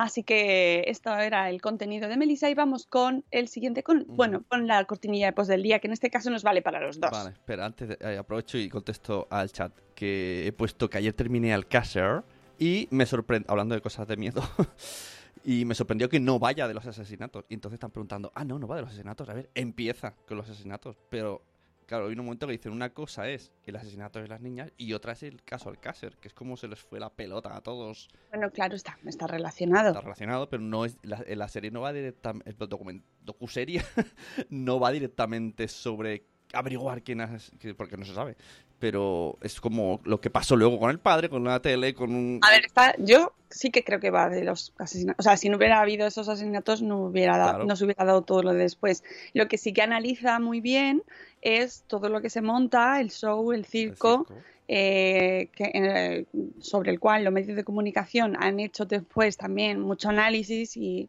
Así 0.00 0.22
que 0.22 0.84
esto 0.86 1.12
era 1.18 1.50
el 1.50 1.60
contenido 1.60 2.08
de 2.08 2.16
Melissa 2.16 2.48
y 2.48 2.54
vamos 2.54 2.86
con 2.86 3.24
el 3.32 3.48
siguiente, 3.48 3.82
con, 3.82 4.04
bueno, 4.06 4.44
con 4.48 4.68
la 4.68 4.84
cortinilla 4.84 5.26
de 5.26 5.32
post 5.32 5.50
del 5.50 5.60
día, 5.64 5.80
que 5.80 5.88
en 5.88 5.92
este 5.92 6.08
caso 6.08 6.30
nos 6.30 6.44
vale 6.44 6.62
para 6.62 6.78
los 6.80 7.00
dos. 7.00 7.10
Vale, 7.10 7.30
espera, 7.30 7.66
antes 7.66 7.88
de- 7.88 7.98
eh, 8.00 8.16
aprovecho 8.16 8.58
y 8.58 8.68
contesto 8.68 9.26
al 9.28 9.50
chat 9.50 9.72
que 9.96 10.46
he 10.46 10.52
puesto 10.52 10.88
que 10.88 10.98
ayer 10.98 11.12
terminé 11.14 11.52
Alcácer 11.52 12.22
y 12.60 12.86
me 12.92 13.06
sorprendió, 13.06 13.50
hablando 13.50 13.74
de 13.74 13.80
cosas 13.80 14.06
de 14.06 14.16
miedo, 14.16 14.40
y 15.44 15.64
me 15.64 15.74
sorprendió 15.74 16.08
que 16.08 16.20
no 16.20 16.38
vaya 16.38 16.68
de 16.68 16.74
los 16.74 16.86
asesinatos. 16.86 17.44
Y 17.48 17.54
entonces 17.54 17.74
están 17.74 17.90
preguntando, 17.90 18.30
ah, 18.36 18.44
no, 18.44 18.58
no 18.60 18.68
va 18.68 18.76
de 18.76 18.82
los 18.82 18.90
asesinatos. 18.90 19.28
A 19.28 19.34
ver, 19.34 19.50
empieza 19.54 20.14
con 20.28 20.36
los 20.36 20.48
asesinatos. 20.48 20.96
Pero, 21.10 21.42
claro, 21.88 22.06
hay 22.06 22.12
un 22.12 22.24
momento 22.24 22.46
que 22.46 22.52
dicen, 22.52 22.70
una 22.70 22.90
cosa 22.90 23.28
es 23.28 23.50
el 23.64 23.74
asesinato 23.74 24.20
de 24.20 24.28
las 24.28 24.40
niñas 24.40 24.70
y 24.76 24.92
otra 24.92 25.12
es 25.14 25.22
el 25.24 25.42
caso 25.42 25.70
Alcácer, 25.70 26.16
que 26.18 26.28
es 26.28 26.34
como 26.34 26.56
se 26.56 26.68
les 26.68 26.78
fue 26.78 27.00
la 27.00 27.10
pelota 27.10 27.56
a 27.56 27.62
todos. 27.62 28.08
Bueno, 28.30 28.50
claro, 28.50 28.76
está, 28.76 28.98
está 29.06 29.26
relacionado. 29.26 29.88
Está 29.88 30.02
relacionado, 30.02 30.48
pero 30.48 30.62
no 30.62 30.84
es 30.84 30.96
la, 31.02 31.24
la 31.26 31.48
serie 31.48 31.70
no 31.70 31.80
va 31.80 31.92
directamente, 31.92 32.50
el 32.50 33.02
docuserie 33.24 33.82
no 34.50 34.78
va 34.78 34.90
directamente 34.92 35.66
sobre 35.68 36.24
averiguar 36.52 37.02
quién 37.02 37.20
es, 37.20 37.50
que- 37.58 37.74
porque 37.74 37.96
no 37.96 38.04
se 38.04 38.14
sabe. 38.14 38.36
Pero 38.78 39.38
es 39.42 39.60
como 39.60 40.00
lo 40.04 40.20
que 40.20 40.30
pasó 40.30 40.54
luego 40.54 40.78
con 40.78 40.90
el 40.90 41.00
padre, 41.00 41.28
con 41.28 41.42
la 41.42 41.60
tele, 41.60 41.94
con 41.94 42.14
un... 42.14 42.38
A 42.46 42.50
ver, 42.52 42.64
está, 42.64 42.94
yo 42.98 43.32
sí 43.50 43.70
que 43.70 43.82
creo 43.82 43.98
que 43.98 44.10
va 44.10 44.28
de 44.28 44.44
los 44.44 44.72
asesinatos. 44.78 45.18
O 45.18 45.28
sea, 45.28 45.36
si 45.36 45.48
no 45.48 45.56
hubiera 45.56 45.80
habido 45.80 46.06
esos 46.06 46.28
asesinatos, 46.28 46.80
no, 46.80 47.06
hubiera 47.06 47.36
dado, 47.36 47.50
Claro. 47.50 47.64
no 47.64 47.74
se 47.74 47.84
hubiera 47.86 48.04
dado 48.04 48.22
todo 48.22 48.44
lo 48.44 48.52
de 48.52 48.60
después. 48.60 49.02
Lo 49.34 49.48
que 49.48 49.58
sí 49.58 49.72
que 49.72 49.82
analiza 49.82 50.38
muy 50.38 50.60
bien 50.60 51.02
es 51.42 51.84
todo 51.86 52.08
lo 52.08 52.20
que 52.20 52.30
se 52.30 52.40
monta, 52.42 53.00
el 53.00 53.10
show, 53.10 53.52
el 53.52 53.60
el 53.60 53.64
circo, 53.66 54.26
eh, 54.68 55.48
que, 55.54 55.70
eh, 55.74 56.26
sobre 56.60 56.90
el 56.90 57.00
cual 57.00 57.24
los 57.24 57.32
medios 57.32 57.56
de 57.56 57.64
comunicación 57.64 58.36
han 58.38 58.60
hecho 58.60 58.84
después 58.84 59.36
también 59.36 59.80
mucho 59.80 60.08
análisis 60.10 60.76
y 60.76 61.08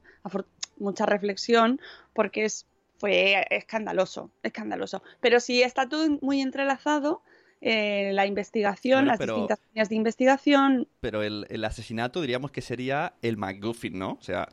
mucha 0.78 1.06
reflexión, 1.06 1.80
porque 2.13 2.46
es, 2.46 2.65
fue 2.98 3.46
escandaloso, 3.50 4.32
escandaloso. 4.44 5.04
Pero 5.20 5.39
si 5.39 5.62
está 5.62 5.89
todo 5.89 6.08
muy 6.22 6.42
entrelazado, 6.42 7.22
eh, 7.62 8.12
la 8.13 8.26
investigación, 8.26 9.00
Bueno, 9.00 9.08
las 9.12 9.18
pero- 9.20 9.34
distintas 9.36 9.60
líneas 9.72 9.89
de 9.89 9.96
investigación. 9.96 10.88
Pero 11.02 11.22
el, 11.24 11.46
el 11.50 11.65
asesinato 11.65 12.22
diríamos 12.22 12.52
que 12.52 12.62
sería 12.62 13.13
el 13.22 13.36
MacGuffin, 13.36 14.00
¿no? 14.00 14.12
O 14.12 14.22
sea, 14.22 14.48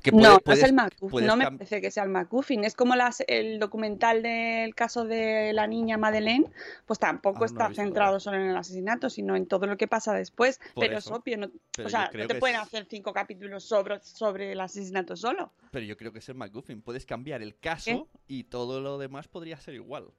que 0.00 0.10
no, 0.12 0.16
puede- 0.18 0.28
no 0.30 0.36
es 0.36 0.42
puedes- 0.42 0.62
el 0.64 0.72
MacGuffin, 0.72 1.08
puedes 1.10 1.26
no 1.28 1.36
me 1.36 1.44
parece 1.44 1.80
que 1.80 1.90
sea 1.90 2.04
el 2.04 2.10
MacGuffin. 2.10 2.64
Es 2.64 2.74
como 2.74 2.96
las- 2.96 3.22
el 3.26 3.58
documental 3.58 4.22
del 4.22 4.74
caso 4.74 5.04
de 5.04 5.52
la 5.52 5.66
niña 5.66 5.96
Madeleine, 5.98 6.50
pues 6.86 6.98
tampoco 6.98 7.38
Ah, 7.38 7.40
no 7.40 7.46
está 7.46 7.68
visto, 7.68 7.82
centrado 7.82 8.20
solo 8.20 8.36
en 8.38 8.50
el 8.50 8.56
asesinato, 8.56 9.10
sino 9.10 9.36
en 9.36 9.46
todo 9.46 9.66
lo 9.66 9.76
que 9.76 9.88
pasa 9.88 10.12
después. 10.14 10.58
Por 10.74 10.84
pero 10.86 10.98
eso. 10.98 11.10
es 11.14 11.20
obvio, 11.20 11.36
no, 11.38 11.50
Pero 11.76 11.86
o 11.86 11.90
sea, 11.90 12.10
no 12.14 12.26
te 12.26 12.34
pueden 12.36 12.56
es- 12.56 12.62
hacer 12.62 12.86
cinco 12.88 13.12
capítulos 13.12 13.64
sobre, 13.64 14.00
sobre 14.00 14.52
el 14.52 14.60
asesinato 14.60 15.16
solo. 15.16 15.52
Pero 15.70 15.84
yo 15.86 15.96
creo 15.96 16.12
que 16.12 16.18
es 16.20 16.28
el 16.28 16.34
MacGuffin. 16.36 16.82
Puedes 16.82 17.06
cambiar 17.06 17.42
el 17.42 17.58
caso 17.58 18.08
y 18.26 18.44
todo 18.44 18.80
lo 18.80 18.98
demás 18.98 19.28
podría 19.28 19.58
ser 19.60 19.74
igual. 19.74 20.10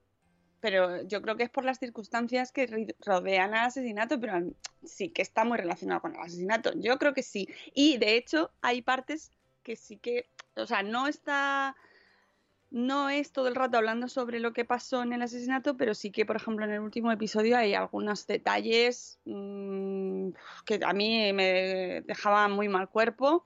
Pero 0.60 1.02
yo 1.08 1.24
creo 1.24 1.36
que 1.38 1.44
es 1.44 1.50
por 1.50 1.66
las 1.66 1.80
circunstancias 1.80 2.52
que 2.52 2.94
rodean 3.04 3.56
al 3.56 3.66
asesinato, 3.66 4.20
pero 4.20 4.40
mm, 4.40 4.54
sí 4.84 5.10
que 5.10 5.24
está 5.24 5.44
muy 5.44 5.58
relacionado 5.58 6.02
con 6.02 6.14
el 6.16 6.22
asesinato. 6.22 6.72
Yo 6.76 7.00
creo 7.00 7.16
que 7.16 7.24
sí. 7.24 7.48
Y 7.74 7.98
de 7.98 8.16
hecho, 8.16 8.52
hay 8.62 8.84
partes 8.84 9.32
que 9.62 9.76
sí 9.76 9.98
que, 9.98 10.30
o 10.56 10.66
sea, 10.66 10.84
no 10.84 11.08
está, 11.08 11.76
no 12.70 13.10
es 13.10 13.32
todo 13.32 13.48
el 13.48 13.56
rato 13.56 13.78
hablando 13.78 14.08
sobre 14.08 14.40
lo 14.40 14.54
que 14.54 14.66
pasó 14.66 15.04
en 15.04 15.14
el 15.14 15.22
asesinato, 15.22 15.78
pero 15.78 15.94
sí 15.94 16.12
que, 16.12 16.26
por 16.26 16.36
ejemplo, 16.36 16.66
en 16.66 16.72
el 16.72 16.80
último 16.80 17.12
episodio 17.12 17.58
hay 17.58 17.74
algunos 17.74 18.28
detalles 18.28 19.20
mm, 19.26 20.30
que 20.66 20.80
a 20.84 20.94
mí 20.94 21.34
me 21.34 22.02
dejaban 22.06 22.52
muy 22.52 22.70
mal 22.70 22.90
cuerpo 22.90 23.46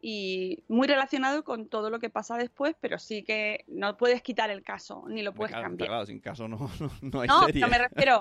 y 0.00 0.64
muy 0.66 0.88
relacionado 0.88 1.44
con 1.44 1.68
todo 1.68 1.88
lo 1.88 2.00
que 2.00 2.10
pasa 2.10 2.36
después, 2.36 2.74
pero 2.80 2.98
sí 2.98 3.22
que 3.22 3.64
no 3.68 3.96
puedes 3.96 4.20
quitar 4.20 4.50
el 4.50 4.64
caso, 4.64 5.04
ni 5.08 5.22
lo 5.22 5.32
puedes 5.32 5.52
Claro, 5.52 5.68
cambiar. 5.68 5.88
claro, 5.90 6.06
sin 6.06 6.18
caso 6.18 6.48
no, 6.48 6.56
no, 6.80 6.90
no 7.02 7.20
hay 7.20 7.28
No, 7.28 7.46
serie. 7.46 7.60
no 7.60 7.68
me 7.68 7.78
refiero 7.78 8.20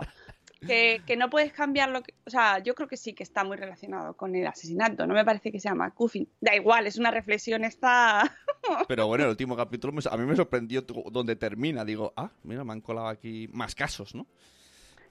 que, 0.66 1.02
que 1.06 1.18
no 1.18 1.30
puedes 1.30 1.52
cambiar 1.54 1.90
lo 1.90 2.02
que... 2.04 2.14
O 2.26 2.30
sea, 2.30 2.60
yo 2.60 2.76
creo 2.76 2.88
que 2.88 2.98
sí 2.98 3.14
que 3.14 3.24
está 3.24 3.44
muy 3.44 3.58
relacionado 3.58 4.16
con 4.16 4.36
el 4.36 4.46
asesinato. 4.48 5.08
No 5.08 5.14
me 5.14 5.26
parece 5.26 5.52
que 5.52 5.60
sea 5.60 5.74
McCuffin. 5.76 6.28
Da 6.40 6.56
igual, 6.56 6.88
es 6.88 6.98
una 6.98 7.12
reflexión 7.12 7.64
esta... 7.64 8.36
Pero 8.88 9.08
bueno, 9.08 9.24
el 9.24 9.32
último 9.32 9.56
capítulo 9.56 9.92
me- 9.94 10.02
a 10.10 10.18
mí 10.18 10.26
me 10.26 10.36
sorprendió 10.36 10.82
donde 10.84 11.36
termina. 11.36 11.84
Digo, 11.84 12.14
ah, 12.16 12.30
mira, 12.44 12.64
me 12.64 12.74
han 12.74 12.82
colado 12.82 13.08
aquí 13.08 13.50
más 13.52 13.74
casos, 13.76 14.14
¿no? 14.14 14.28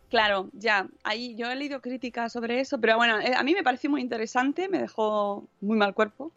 Claro, 0.09 0.51
ya. 0.53 0.89
Ahí 1.05 1.37
yo 1.37 1.51
he 1.51 1.57
leído 1.57 1.81
críticas 1.81 2.33
sobre 2.33 2.61
eso, 2.61 2.81
pero 2.81 2.97
bueno, 2.97 3.21
eh, 3.21 3.33
a 3.37 3.43
mí 3.45 3.53
me 3.55 3.63
pareció 3.63 3.89
muy 3.91 4.01
interesante, 4.01 4.69
me 4.69 4.79
dejó 4.81 5.49
muy 5.61 5.77
mal 5.77 5.95
cuerpo, 5.95 6.33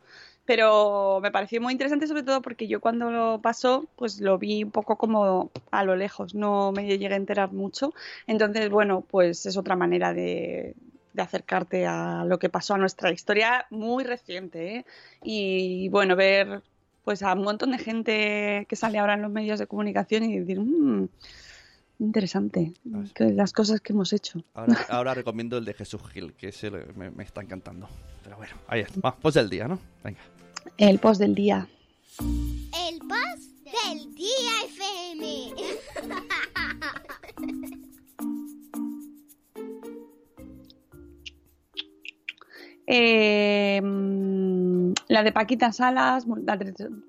pero 0.46 1.20
me 1.22 1.32
pareció 1.32 1.62
muy 1.62 1.72
interesante 1.74 2.08
sobre 2.08 2.24
todo 2.24 2.42
porque 2.42 2.68
yo 2.68 2.82
cuando 2.82 3.10
lo 3.12 3.42
pasó, 3.42 3.86
pues 3.96 4.20
lo 4.20 4.38
vi 4.38 4.64
un 4.64 4.72
poco 4.72 4.98
como 4.98 5.52
a 5.72 5.84
lo 5.84 5.96
lejos, 5.96 6.36
no 6.36 6.72
me 6.72 6.86
llegué 6.86 7.08
a 7.08 7.16
enterar 7.16 7.52
mucho. 7.54 7.94
Entonces, 8.28 8.70
bueno, 8.70 9.02
pues 9.02 9.46
es 9.46 9.58
otra 9.58 9.76
manera 9.76 10.14
de, 10.14 10.76
acercarte 11.18 11.86
a 11.86 12.26
lo 12.26 12.40
que 12.40 12.50
pasó 12.50 12.74
a 12.74 12.78
nuestra 12.78 13.12
historia 13.12 13.68
muy 13.70 14.04
reciente, 14.04 14.78
¿eh? 14.78 14.86
Y 15.22 15.90
bueno, 15.90 16.16
ver 16.16 16.64
pues 17.04 17.22
a 17.22 17.34
un 17.34 17.44
montón 17.44 17.72
de 17.72 17.78
gente 17.78 18.66
que 18.70 18.76
sale 18.76 18.98
ahora 18.98 19.14
en 19.16 19.22
los 19.22 19.32
medios 19.32 19.60
de 19.60 19.68
comunicación 19.68 20.24
y 20.24 20.40
decir, 20.40 20.60
"Mm, 20.60 21.10
interesante, 22.04 22.74
las 23.18 23.54
cosas 23.54 23.82
que 23.82 23.94
hemos 23.94 24.14
hecho. 24.14 24.44
Ahora, 24.54 24.74
ahora 24.90 25.14
recomiendo 25.14 25.58
el 25.58 25.66
de 25.66 25.74
Jesús 25.74 26.02
Gil, 26.12 26.34
que 26.34 26.50
ese 26.50 26.70
me, 26.72 27.10
me 27.12 27.24
está 27.24 27.42
encantando. 27.42 27.88
Pero 28.24 28.38
bueno, 28.38 28.54
ahí 28.68 28.82
está. 28.82 29.00
Va, 29.00 29.16
pues 29.16 29.36
del 29.36 29.50
día, 29.50 29.68
¿no? 29.68 29.80
Venga. 30.04 30.20
El 30.78 31.00
post 31.00 31.20
del 31.20 31.36
día. 31.36 31.68
El 32.20 33.00
post 33.00 33.50
del 33.66 34.16
día 34.16 34.52
FM. 34.66 35.54
Eh, 42.96 43.82
mm, 43.82 44.94
la 45.08 45.24
de 45.24 45.32
Paquita 45.32 45.72
Salas, 45.72 46.28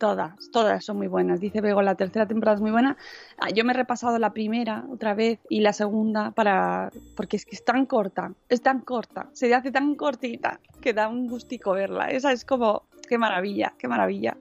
todas, 0.01 0.51
todas 0.51 0.83
son 0.83 0.97
muy 0.97 1.09
buenas. 1.09 1.41
Dice 1.41 1.61
Bego, 1.61 1.83
la 1.83 1.95
tercera 1.95 2.27
temporada 2.27 2.55
es 2.55 2.63
muy 2.63 2.71
buena. 2.71 2.97
Ah, 3.37 3.51
Yo 3.51 3.67
me 3.67 3.75
he 3.75 3.77
repasado 3.77 4.19
la 4.19 4.33
primera 4.33 4.87
otra 4.91 5.13
vez 5.13 5.41
y 5.51 5.61
la 5.61 5.75
segunda 5.75 6.31
para 6.31 6.91
porque 7.15 7.37
es 7.37 7.45
que 7.45 7.55
es 7.55 7.67
tan 7.67 7.85
corta, 7.85 8.33
es 8.49 8.63
tan 8.63 8.81
corta, 8.81 9.29
se 9.35 9.55
hace 9.55 9.71
tan 9.71 9.95
cortita 9.95 10.59
que 10.81 10.95
da 10.95 11.07
un 11.07 11.29
gustico 11.29 11.73
verla. 11.73 12.07
Esa 12.07 12.33
es 12.33 12.47
como, 12.47 12.85
qué 13.07 13.19
maravilla, 13.19 13.75
qué 13.79 13.87
maravilla. 13.87 14.39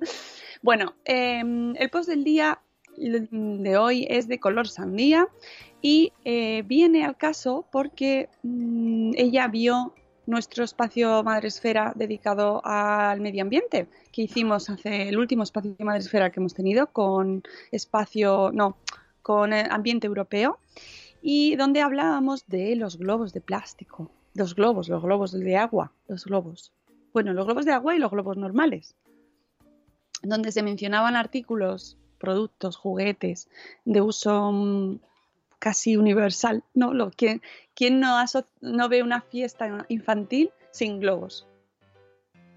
Bueno, 0.61 0.93
eh, 1.03 1.43
el 1.75 1.89
post 1.89 2.07
del 2.07 2.23
día 2.23 2.61
de 2.95 3.75
hoy 3.75 4.07
es 4.09 4.29
de 4.29 4.39
color 4.39 4.69
sandía 4.69 5.27
y 5.81 6.13
eh, 6.23 6.63
viene 6.65 7.03
al 7.03 7.17
caso 7.17 7.65
porque 7.69 8.29
mm, 8.43 9.11
ella 9.17 9.49
vio 9.49 9.93
nuestro 10.25 10.63
espacio 10.63 11.23
Madresfera 11.23 11.93
dedicado 11.95 12.61
al 12.63 13.19
medio 13.21 13.43
ambiente 13.43 13.87
que 14.11 14.23
hicimos 14.23 14.69
hace 14.69 15.09
el 15.09 15.17
último 15.17 15.43
espacio 15.43 15.75
Madresfera 15.79 16.31
que 16.31 16.39
hemos 16.39 16.53
tenido 16.53 16.87
con 16.87 17.43
espacio, 17.71 18.51
no, 18.53 18.77
con 19.21 19.53
eh, 19.53 19.67
ambiente 19.69 20.07
europeo 20.07 20.59
y 21.21 21.55
donde 21.55 21.81
hablábamos 21.81 22.45
de 22.47 22.75
los 22.75 22.97
globos 22.97 23.33
de 23.33 23.41
plástico, 23.41 24.11
los 24.33 24.55
globos, 24.55 24.89
los 24.89 25.01
globos 25.01 25.31
de 25.31 25.57
agua, 25.57 25.91
los 26.07 26.25
globos. 26.25 26.71
Bueno, 27.13 27.33
los 27.33 27.45
globos 27.45 27.65
de 27.65 27.71
agua 27.71 27.95
y 27.95 27.99
los 27.99 28.11
globos 28.11 28.37
normales, 28.37 28.95
donde 30.21 30.51
se 30.51 30.63
mencionaban 30.63 31.15
artículos, 31.15 31.97
productos, 32.17 32.75
juguetes 32.75 33.49
de 33.85 34.01
uso 34.01 34.51
mm, 34.51 34.99
casi 35.63 35.95
universal, 35.95 36.61
¿no? 36.73 36.93
Lo, 36.93 37.09
¿quién, 37.09 37.41
quién 37.73 38.01
no, 38.01 38.19
ve 38.89 39.01
una 39.01 39.21
fiesta 39.21 39.85
infantil 39.87 40.51
sin 40.71 40.99
globos? 40.99 41.47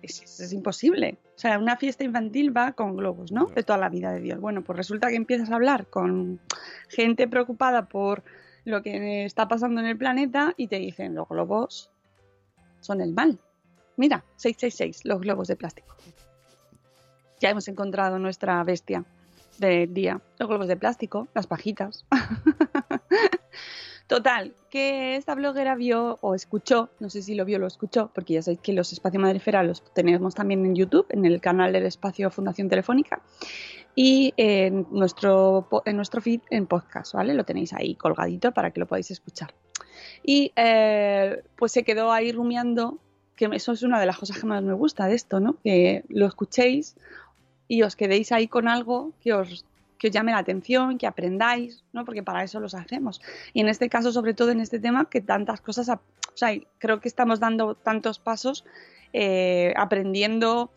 Es, 0.03 0.21
es- 0.23 0.41
es 0.41 0.53
imposible. 0.53 1.17
O 1.37 1.39
sea, 1.39 1.57
una 1.61 1.77
fiesta 1.77 2.03
infantil 2.03 2.55
va 2.57 2.73
con 2.73 2.97
globos, 2.97 3.31
¿no? 3.31 3.47
De 3.47 3.63
toda 3.63 3.79
la 3.79 3.91
vida 3.91 4.11
de 4.11 4.21
Dios. 4.21 4.41
Bueno, 4.41 4.63
pues 4.63 4.77
resulta 4.77 5.09
que 5.09 5.15
empiezas 5.15 5.53
a 5.53 5.55
hablar 5.55 5.87
con 5.87 6.41
gente 6.89 7.29
preocupada 7.29 7.87
por 7.87 8.25
lo 8.65 8.83
que 8.83 9.25
está 9.25 9.47
pasando 9.47 9.81
en 9.81 9.87
el 9.87 9.97
planeta 9.97 10.55
y 10.57 10.67
te 10.67 10.81
dicen, 10.81 11.15
los 11.15 11.29
globos 11.29 11.91
son 12.81 13.01
el 13.01 13.13
mal. 13.13 13.39
Mira, 13.97 14.25
666, 14.35 15.05
los 15.05 15.21
globos 15.21 15.47
de 15.47 15.55
plástico. 15.55 15.95
Ya 17.39 17.51
hemos 17.51 17.69
encontrado 17.69 18.19
nuestra 18.19 18.65
bestia 18.65 19.05
del 19.59 19.93
día. 19.93 20.21
Los 20.39 20.49
globos 20.49 20.69
de 20.69 20.77
plástico, 20.77 21.29
las 21.35 21.47
pajitas. 21.47 22.07
Total, 24.07 24.55
que 24.71 25.17
esta 25.17 25.35
bloguera 25.35 25.75
vio 25.75 26.19
o 26.21 26.37
escuchó, 26.37 26.91
no 27.01 27.11
sé 27.11 27.23
si 27.23 27.35
lo 27.35 27.45
vio 27.45 27.57
o 27.57 27.61
lo 27.61 27.67
escuchó, 27.67 28.13
porque 28.15 28.35
ya 28.35 28.43
sabéis 28.43 28.61
que 28.61 28.73
los 28.73 28.93
espacios 28.93 29.21
Madrefera 29.21 29.65
los 29.65 29.83
tenemos 29.95 30.35
también 30.37 30.65
en 30.65 30.77
YouTube, 30.77 31.07
en 31.11 31.25
el 31.25 31.41
canal 31.41 31.73
del 31.73 31.87
espacio 31.87 32.31
Fundación 32.31 32.69
Telefónica, 32.69 33.21
y 33.97 34.33
en 34.37 34.87
nuestro, 34.93 35.69
en 35.85 35.97
nuestro 35.97 36.21
feed 36.21 36.41
en 36.51 36.69
podcast, 36.69 37.15
¿vale? 37.15 37.35
Lo 37.35 37.45
tenéis 37.45 37.73
ahí 37.73 37.97
colgadito 37.97 38.53
para 38.53 38.71
que 38.71 38.79
lo 38.79 38.87
podáis 38.87 39.11
escuchar. 39.11 39.55
Y 40.23 40.53
eh, 40.55 41.43
pues 41.57 41.73
se 41.73 41.83
quedó 41.83 42.13
ahí 42.13 42.31
rumiando, 42.31 43.01
que 43.35 43.49
eso 43.53 43.73
es 43.73 43.83
una 43.83 43.99
de 43.99 44.07
las 44.07 44.19
cosas 44.19 44.39
que 44.39 44.47
más 44.47 44.63
me 44.63 44.75
gusta 44.75 45.07
de 45.07 45.17
esto, 45.17 45.41
¿no? 45.41 45.57
Que 45.65 46.05
lo 46.09 46.27
escuchéis 46.27 46.97
y 47.69 47.83
os 47.83 47.97
quedéis 47.97 48.33
ahí 48.33 48.49
con 48.49 48.69
algo 48.69 49.13
que 49.21 49.33
os, 49.33 49.65
que 49.99 50.09
os 50.09 50.13
llame 50.13 50.33
la 50.33 50.39
atención, 50.39 50.99
que 50.99 51.07
aprendáis, 51.07 51.85
¿no? 51.93 52.05
Porque 52.05 52.23
para 52.23 52.43
eso 52.43 52.61
los 52.61 52.75
hacemos. 52.75 53.21
Y 53.53 53.61
en 53.61 53.69
este 53.69 53.89
caso, 53.89 54.13
sobre 54.13 54.35
todo 54.35 54.51
en 54.51 54.61
este 54.61 54.79
tema, 54.79 55.09
que 55.11 55.21
tantas 55.21 55.61
cosas, 55.61 55.89
o 55.89 56.01
sea, 56.35 56.51
creo 56.79 57.01
que 57.01 57.09
estamos 57.09 57.41
dando 57.41 57.75
tantos 57.75 58.19
pasos 58.19 58.65
eh, 59.13 59.73
aprendiendo 59.77 60.71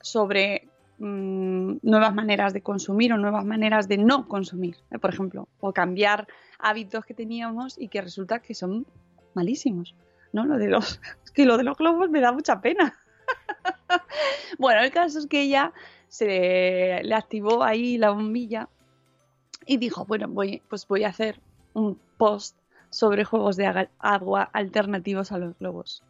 sobre 0.00 0.68
mm, 0.98 1.76
nuevas 1.82 2.14
maneras 2.14 2.52
de 2.52 2.62
consumir 2.62 3.12
o 3.12 3.18
nuevas 3.18 3.44
maneras 3.44 3.88
de 3.88 3.98
no 3.98 4.26
consumir, 4.26 4.76
¿eh? 4.90 4.98
por 4.98 5.12
ejemplo, 5.12 5.48
o 5.60 5.72
cambiar 5.72 6.26
hábitos 6.58 7.04
que 7.04 7.14
teníamos 7.14 7.78
y 7.78 7.88
que 7.88 8.00
resulta 8.00 8.40
que 8.40 8.54
son 8.54 8.86
malísimos, 9.34 9.94
¿no? 10.32 10.44
Lo 10.44 10.58
de 10.58 10.68
los, 10.68 11.00
es 11.24 11.30
que 11.30 11.44
lo 11.44 11.56
de 11.56 11.64
los 11.64 11.76
globos 11.76 12.10
me 12.10 12.20
da 12.20 12.32
mucha 12.32 12.60
pena. 12.60 12.98
bueno, 14.58 14.80
el 14.82 14.90
caso 14.90 15.18
es 15.18 15.26
que 15.26 15.42
ella 15.42 15.72
se 16.08 17.00
le 17.02 17.14
activó 17.14 17.62
ahí 17.62 17.98
la 17.98 18.10
bombilla 18.10 18.68
y 19.66 19.76
dijo, 19.76 20.04
bueno, 20.06 20.28
voy, 20.28 20.62
pues 20.68 20.86
voy 20.88 21.04
a 21.04 21.08
hacer 21.08 21.40
un 21.74 21.98
post 22.16 22.56
sobre 22.90 23.24
juegos 23.24 23.56
de 23.56 23.88
agua 23.98 24.50
alternativos 24.52 25.30
a 25.32 25.38
los 25.38 25.58
globos. 25.58 26.02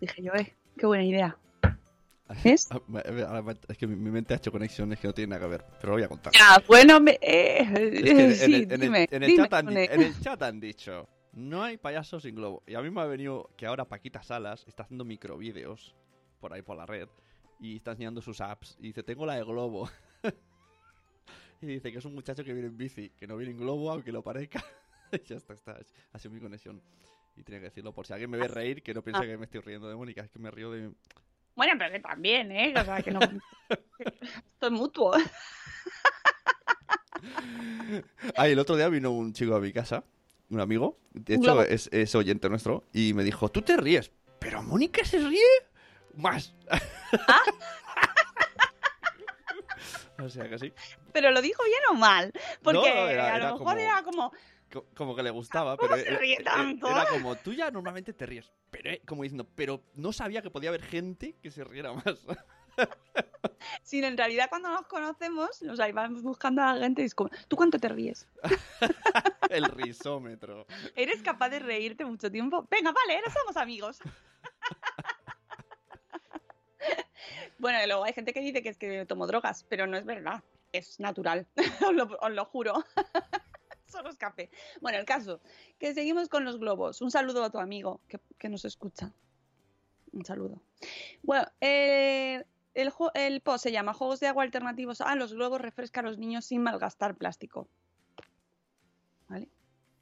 Dije 0.00 0.22
yo, 0.22 0.32
eh, 0.34 0.54
qué 0.76 0.86
buena 0.86 1.04
idea. 1.04 1.38
¿Ves? 2.44 2.68
Ah, 2.70 2.80
Es 3.68 3.78
que 3.78 3.86
mi, 3.86 4.10
mente 4.10 4.34
ha 4.34 4.38
hecho 4.38 4.50
conexiones 4.50 4.98
que 4.98 5.06
no 5.06 5.14
tienen 5.14 5.30
nada 5.30 5.42
que 5.42 5.48
ver, 5.48 5.64
pero 5.80 5.92
lo 5.92 5.94
voy 5.94 6.02
a 6.02 6.08
contar. 6.08 6.32
Ya, 6.32 6.60
bueno, 6.66 6.98
me, 7.00 7.18
en 7.22 7.62
el 9.22 10.20
chat 10.20 10.42
han 10.42 10.58
dicho, 10.58 11.08
no 11.32 11.62
hay 11.62 11.76
payasos 11.76 12.22
sin 12.22 12.34
globo. 12.34 12.62
Y 12.66 12.74
a 12.74 12.80
mí 12.80 12.90
me 12.90 13.02
ha 13.02 13.06
venido 13.06 13.50
que 13.56 13.66
ahora 13.66 13.84
Paquita 13.84 14.22
Salas 14.22 14.64
está 14.66 14.84
haciendo 14.84 15.04
microvídeos 15.04 15.94
por 16.40 16.52
ahí 16.52 16.62
por 16.62 16.76
la 16.76 16.86
red 16.86 17.08
y 17.64 17.76
está 17.76 17.92
enseñando 17.92 18.20
sus 18.20 18.42
apps. 18.42 18.76
Y 18.78 18.88
dice, 18.88 19.02
tengo 19.02 19.24
la 19.24 19.36
de 19.36 19.44
globo. 19.44 19.88
y 21.62 21.66
dice 21.66 21.90
que 21.90 21.96
es 21.96 22.04
un 22.04 22.14
muchacho 22.14 22.44
que 22.44 22.52
viene 22.52 22.68
en 22.68 22.76
bici, 22.76 23.08
que 23.10 23.26
no 23.26 23.38
viene 23.38 23.52
en 23.52 23.58
globo 23.58 23.90
aunque 23.90 24.12
lo 24.12 24.22
parezca. 24.22 24.62
ya 25.26 25.36
está, 25.36 25.54
está. 25.54 25.78
Ha 26.12 26.18
sido 26.18 26.34
mi 26.34 26.40
conexión. 26.40 26.82
Y 27.36 27.42
tenía 27.42 27.60
que 27.60 27.66
decirlo 27.66 27.94
por 27.94 28.06
si 28.06 28.12
alguien 28.12 28.30
me 28.30 28.36
ve 28.36 28.48
reír, 28.48 28.82
que 28.82 28.92
no 28.92 29.02
piense 29.02 29.22
Ah. 29.22 29.26
que 29.26 29.38
me 29.38 29.46
estoy 29.46 29.60
riendo 29.60 29.88
de 29.88 29.96
Mónica, 29.96 30.20
es 30.20 30.30
que 30.30 30.38
me 30.38 30.50
río 30.50 30.70
de... 30.70 30.92
Bueno, 31.56 31.72
pero 31.78 31.90
que 31.90 32.00
también, 32.00 32.52
¿eh? 32.52 32.74
O 32.78 32.84
sea, 32.84 33.00
que 33.02 33.10
no... 33.10 33.20
Esto 33.98 34.66
es 34.66 34.70
mutuo. 34.70 35.14
Ah, 38.36 38.46
y 38.46 38.52
el 38.52 38.58
otro 38.58 38.76
día 38.76 38.88
vino 38.90 39.10
un 39.10 39.32
chico 39.32 39.54
a 39.54 39.60
mi 39.60 39.72
casa, 39.72 40.04
un 40.50 40.60
amigo, 40.60 40.98
de 41.14 41.36
hecho 41.36 41.62
es, 41.62 41.88
es 41.92 42.14
oyente 42.14 42.50
nuestro, 42.50 42.84
y 42.92 43.14
me 43.14 43.24
dijo, 43.24 43.48
tú 43.48 43.62
te 43.62 43.76
ríes, 43.78 44.10
pero 44.38 44.62
Mónica 44.62 45.02
se 45.04 45.18
ríe 45.18 45.40
más. 46.16 46.54
Ah. 47.28 47.40
o 50.22 50.28
sea 50.28 50.48
que 50.48 50.58
sí, 50.58 50.72
Pero 51.12 51.30
lo 51.30 51.40
dijo 51.42 51.62
bien 51.64 51.80
o 51.90 51.94
mal. 51.94 52.32
Porque 52.62 52.78
No, 52.94 53.08
era- 53.08 53.34
a 53.34 53.38
lo 53.38 53.44
mejor 53.44 53.58
como- 53.58 53.70
era 53.72 54.02
como... 54.02 54.32
co- 54.72 54.86
como 54.96 55.16
que 55.16 55.22
le 55.22 55.30
gustaba, 55.30 55.76
¿Cómo 55.76 55.90
pero 55.90 56.02
se 56.02 56.08
era, 56.08 56.18
ríe 56.18 56.36
era- 56.40 56.52
tanto? 56.54 56.88
era 56.88 57.06
como, 57.06 57.36
tú 57.36 57.52
ya 57.52 57.70
normalmente 57.70 58.12
te 58.12 58.26
ríes, 58.26 58.52
pero 58.70 58.90
eh, 58.90 59.02
como 59.06 59.22
diciendo, 59.22 59.46
pero 59.54 59.82
no 59.94 60.12
sabía 60.12 60.42
que 60.42 60.50
podía 60.50 60.70
haber 60.70 60.82
gente 60.82 61.36
que 61.42 61.50
se 61.50 61.64
riera 61.64 61.92
más. 61.92 62.04
Si 63.82 64.02
en 64.04 64.16
realidad 64.16 64.48
cuando 64.50 64.68
nos 64.68 64.86
conocemos, 64.86 65.62
o 65.62 65.76
sea, 65.76 65.90
vamos 65.92 66.22
buscando 66.22 66.60
a 66.62 66.74
la 66.74 66.84
gente 66.84 67.00
y 67.02 67.04
es 67.06 67.14
como, 67.14 67.30
¿tú 67.48 67.56
cuánto 67.56 67.78
te 67.78 67.88
ríes? 67.88 68.26
el 69.48 69.64
risómetro. 69.66 70.66
¿Eres 70.96 71.22
capaz 71.22 71.48
de 71.50 71.60
reírte 71.60 72.04
mucho 72.04 72.30
tiempo? 72.30 72.66
Venga, 72.70 72.92
vale, 72.92 73.16
ahora 73.16 73.30
somos 73.32 73.56
amigos. 73.56 74.00
Bueno, 77.64 77.82
y 77.82 77.86
luego 77.86 78.04
hay 78.04 78.12
gente 78.12 78.34
que 78.34 78.40
dice 78.40 78.62
que 78.62 78.68
es 78.68 78.76
que 78.76 79.06
tomo 79.06 79.26
drogas, 79.26 79.64
pero 79.70 79.86
no 79.86 79.96
es 79.96 80.04
verdad. 80.04 80.44
Es 80.70 81.00
natural, 81.00 81.46
os, 82.20 82.30
lo, 82.30 82.44
juro. 82.44 82.84
Solo 83.86 84.10
es 84.10 84.18
café. 84.18 84.50
Bueno, 84.82 84.98
el 84.98 85.06
caso, 85.06 85.40
que 85.78 85.94
seguimos 85.94 86.28
con 86.28 86.44
los 86.44 86.58
globos. 86.58 87.00
Un 87.00 87.10
saludo 87.10 87.42
a 87.42 87.48
tu 87.48 87.58
amigo 87.58 88.02
que, 88.06 88.20
que 88.36 88.50
nos 88.50 88.66
escucha. 88.66 89.14
Un 90.12 90.26
saludo. 90.26 90.60
Bueno, 91.22 91.46
eh, 91.62 92.44
el, 92.74 92.92
el 93.14 93.40
post 93.40 93.62
se 93.62 93.72
llama 93.72 93.94
Juegos 93.94 94.20
de 94.20 94.26
agua 94.26 94.42
alternativos 94.42 95.00
a 95.00 95.16
los 95.16 95.32
globos 95.32 95.58
refresca 95.58 96.00
a 96.00 96.02
los 96.02 96.18
niños 96.18 96.44
sin 96.44 96.62
malgastar 96.62 97.14
plástico. 97.14 97.66
¿Vale? 99.26 99.48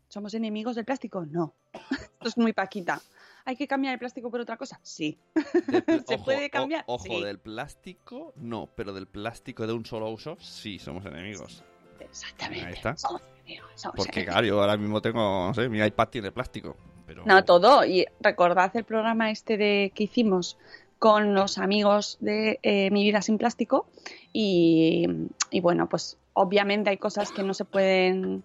¿Somos 0.09 0.35
enemigos 0.35 0.75
del 0.75 0.85
plástico? 0.85 1.25
No. 1.27 1.55
Esto 1.93 2.29
es 2.29 2.37
muy 2.37 2.55
paquita. 2.55 3.01
¿Hay 3.45 3.57
que 3.57 3.67
cambiar 3.67 3.95
el 3.95 3.99
plástico 3.99 4.31
por 4.31 4.41
otra 4.41 4.57
cosa? 4.57 4.79
Sí. 4.83 5.19
Del 5.67 5.85
¿Se 6.07 6.15
ojo, 6.15 6.25
puede 6.25 6.47
o- 6.47 6.51
cambiar? 6.51 6.85
ojo, 6.87 7.05
Sí. 7.05 7.23
del 7.23 7.39
plástico 7.39 8.33
no, 8.37 8.69
pero 8.75 8.93
del 8.93 9.07
plástico 9.07 9.67
de 9.67 9.73
un 9.73 9.85
solo 9.87 10.09
uso 10.11 10.37
sí 10.41 10.79
somos 10.79 11.05
enemigos. 11.07 11.65
Exactamente. 12.01 12.67
Ahí 12.67 12.73
está. 12.75 12.97
Somos 12.97 13.23
enemigos. 13.45 13.71
somos 13.77 13.97
Porque 13.97 14.11
enemigos. 14.21 14.33
claro, 14.35 14.47
yo 14.47 14.61
ahora 14.61 14.77
mismo 14.77 15.01
tengo, 15.01 15.47
no 15.49 15.55
sé, 15.55 15.69
mi 15.69 15.81
iPad 15.81 16.09
tiene 16.09 16.33
plástico. 16.33 16.77
Pero... 17.07 17.25
No, 17.27 17.45
todo. 17.45 17.85
Y 17.85 18.07
recordad 18.21 18.75
el 18.77 18.85
programa 18.85 19.31
este 19.31 19.57
de 19.57 19.93
que 19.95 20.05
hicimos 20.05 20.57
con 20.99 21.35
los 21.35 21.59
amigos 21.59 22.17
de 22.21 22.61
eh, 22.63 22.91
Mi 22.93 23.03
Vida 23.03 23.23
Sin 23.23 23.39
Plástico. 23.39 23.87
Y, 24.33 25.07
y 25.51 25.61
bueno, 25.61 25.89
pues 25.89 26.17
obviamente 26.33 26.91
hay 26.91 26.97
cosas 26.99 27.33
que 27.33 27.43
no 27.43 27.55
se 27.55 27.65
pueden. 27.65 28.45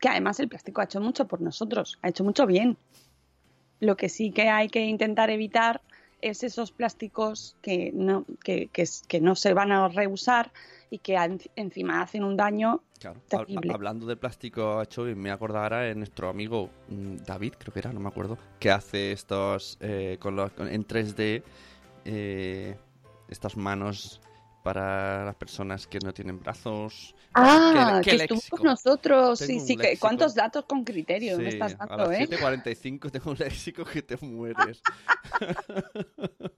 Que 0.00 0.08
además 0.08 0.40
el 0.40 0.48
plástico 0.48 0.80
ha 0.80 0.84
hecho 0.84 1.00
mucho 1.00 1.26
por 1.28 1.40
nosotros, 1.40 1.98
ha 2.02 2.08
hecho 2.08 2.24
mucho 2.24 2.46
bien. 2.46 2.76
Lo 3.80 3.96
que 3.96 4.08
sí 4.08 4.30
que 4.30 4.48
hay 4.48 4.68
que 4.68 4.84
intentar 4.84 5.30
evitar 5.30 5.80
es 6.20 6.42
esos 6.42 6.72
plásticos 6.72 7.56
que 7.62 7.92
no, 7.94 8.24
que, 8.42 8.68
que, 8.68 9.20
no 9.20 9.34
se 9.36 9.54
van 9.54 9.70
a 9.72 9.88
reusar 9.88 10.52
y 10.90 10.98
que 10.98 11.14
en- 11.14 11.40
encima 11.54 12.02
hacen 12.02 12.24
un 12.24 12.36
daño 12.36 12.82
Claro, 12.98 13.20
terrible. 13.28 13.72
hablando 13.72 14.06
del 14.06 14.18
plástico 14.18 14.82
hecho, 14.82 15.08
y 15.08 15.14
me 15.14 15.30
acuerdo 15.30 15.58
ahora 15.58 15.80
de 15.82 15.94
nuestro 15.94 16.28
amigo 16.28 16.70
mm, 16.88 17.18
David, 17.18 17.54
creo 17.56 17.72
que 17.72 17.78
era, 17.78 17.92
no 17.92 18.00
me 18.00 18.08
acuerdo, 18.08 18.36
que 18.58 18.72
hace 18.72 19.12
estos 19.12 19.78
eh, 19.80 20.16
con 20.18 20.34
los, 20.34 20.50
en 20.58 20.84
3D 20.84 21.44
eh, 22.04 22.76
estas 23.28 23.56
manos 23.56 24.20
para 24.68 25.24
las 25.24 25.34
personas 25.36 25.86
que 25.86 25.98
no 25.98 26.12
tienen 26.12 26.38
brazos. 26.40 27.14
Ah, 27.32 28.00
¿Qué- 28.04 28.10
que 28.10 28.16
qué 28.18 28.22
estuvo 28.24 28.36
léxico? 28.36 28.56
con 28.58 28.66
nosotros. 28.66 29.38
Tengo 29.38 29.60
Sí, 29.60 29.66
sí, 29.66 29.76
que 29.78 29.96
cuántos 29.96 30.34
datos 30.34 30.66
con 30.66 30.84
criterio 30.84 31.38
me 31.38 31.44
Sí, 31.44 31.56
estás 31.56 31.72
a 31.80 31.86
dando, 31.86 32.10
las 32.10 32.20
¿eh? 32.20 32.26
7.45 32.28 33.10
tengo 33.10 33.30
un 33.30 33.38
léxico 33.38 33.84
que 33.86 34.02
te 34.02 34.18
mueres. 34.20 34.82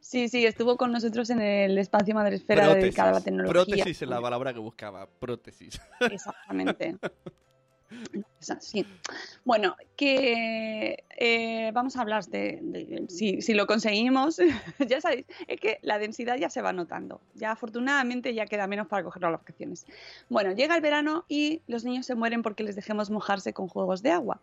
Sí, 0.00 0.28
sí, 0.28 0.44
estuvo 0.44 0.76
con 0.76 0.92
nosotros 0.92 1.30
en 1.30 1.40
el 1.40 1.78
espacio 1.78 2.14
Madresfera 2.14 2.74
dedicado 2.74 3.10
a 3.10 3.12
la 3.12 3.20
tecnología. 3.20 3.52
prótesis 3.64 4.02
es 4.02 4.08
la 4.08 4.20
palabra 4.20 4.52
que 4.52 4.58
buscaba, 4.58 5.06
prótesis. 5.08 5.80
Exactamente. 6.00 6.96
Bueno, 9.44 9.76
que 9.96 11.04
eh, 11.16 11.70
vamos 11.72 11.96
a 11.96 12.02
hablar 12.02 12.24
de, 12.26 13.06
si, 13.08 13.54
lo 13.54 13.66
conseguimos, 13.66 14.38
ya 14.86 15.00
sabéis, 15.00 15.26
es 15.46 15.60
que 15.60 15.78
la 15.82 15.98
densidad 15.98 16.36
ya 16.36 16.50
se 16.50 16.62
va 16.62 16.72
notando. 16.72 17.20
Ya 17.34 17.52
afortunadamente 17.52 18.34
ya 18.34 18.46
queda 18.46 18.66
menos 18.66 18.86
para 18.86 19.02
coger 19.02 19.22
las 19.22 19.32
vacaciones. 19.32 19.86
Bueno, 20.28 20.52
llega 20.52 20.76
el 20.76 20.80
verano 20.80 21.24
y 21.28 21.62
los 21.66 21.84
niños 21.84 22.06
se 22.06 22.14
mueren 22.14 22.42
porque 22.42 22.62
les 22.62 22.76
dejemos 22.76 23.10
mojarse 23.10 23.52
con 23.52 23.68
juegos 23.68 24.02
de 24.02 24.12
agua. 24.12 24.40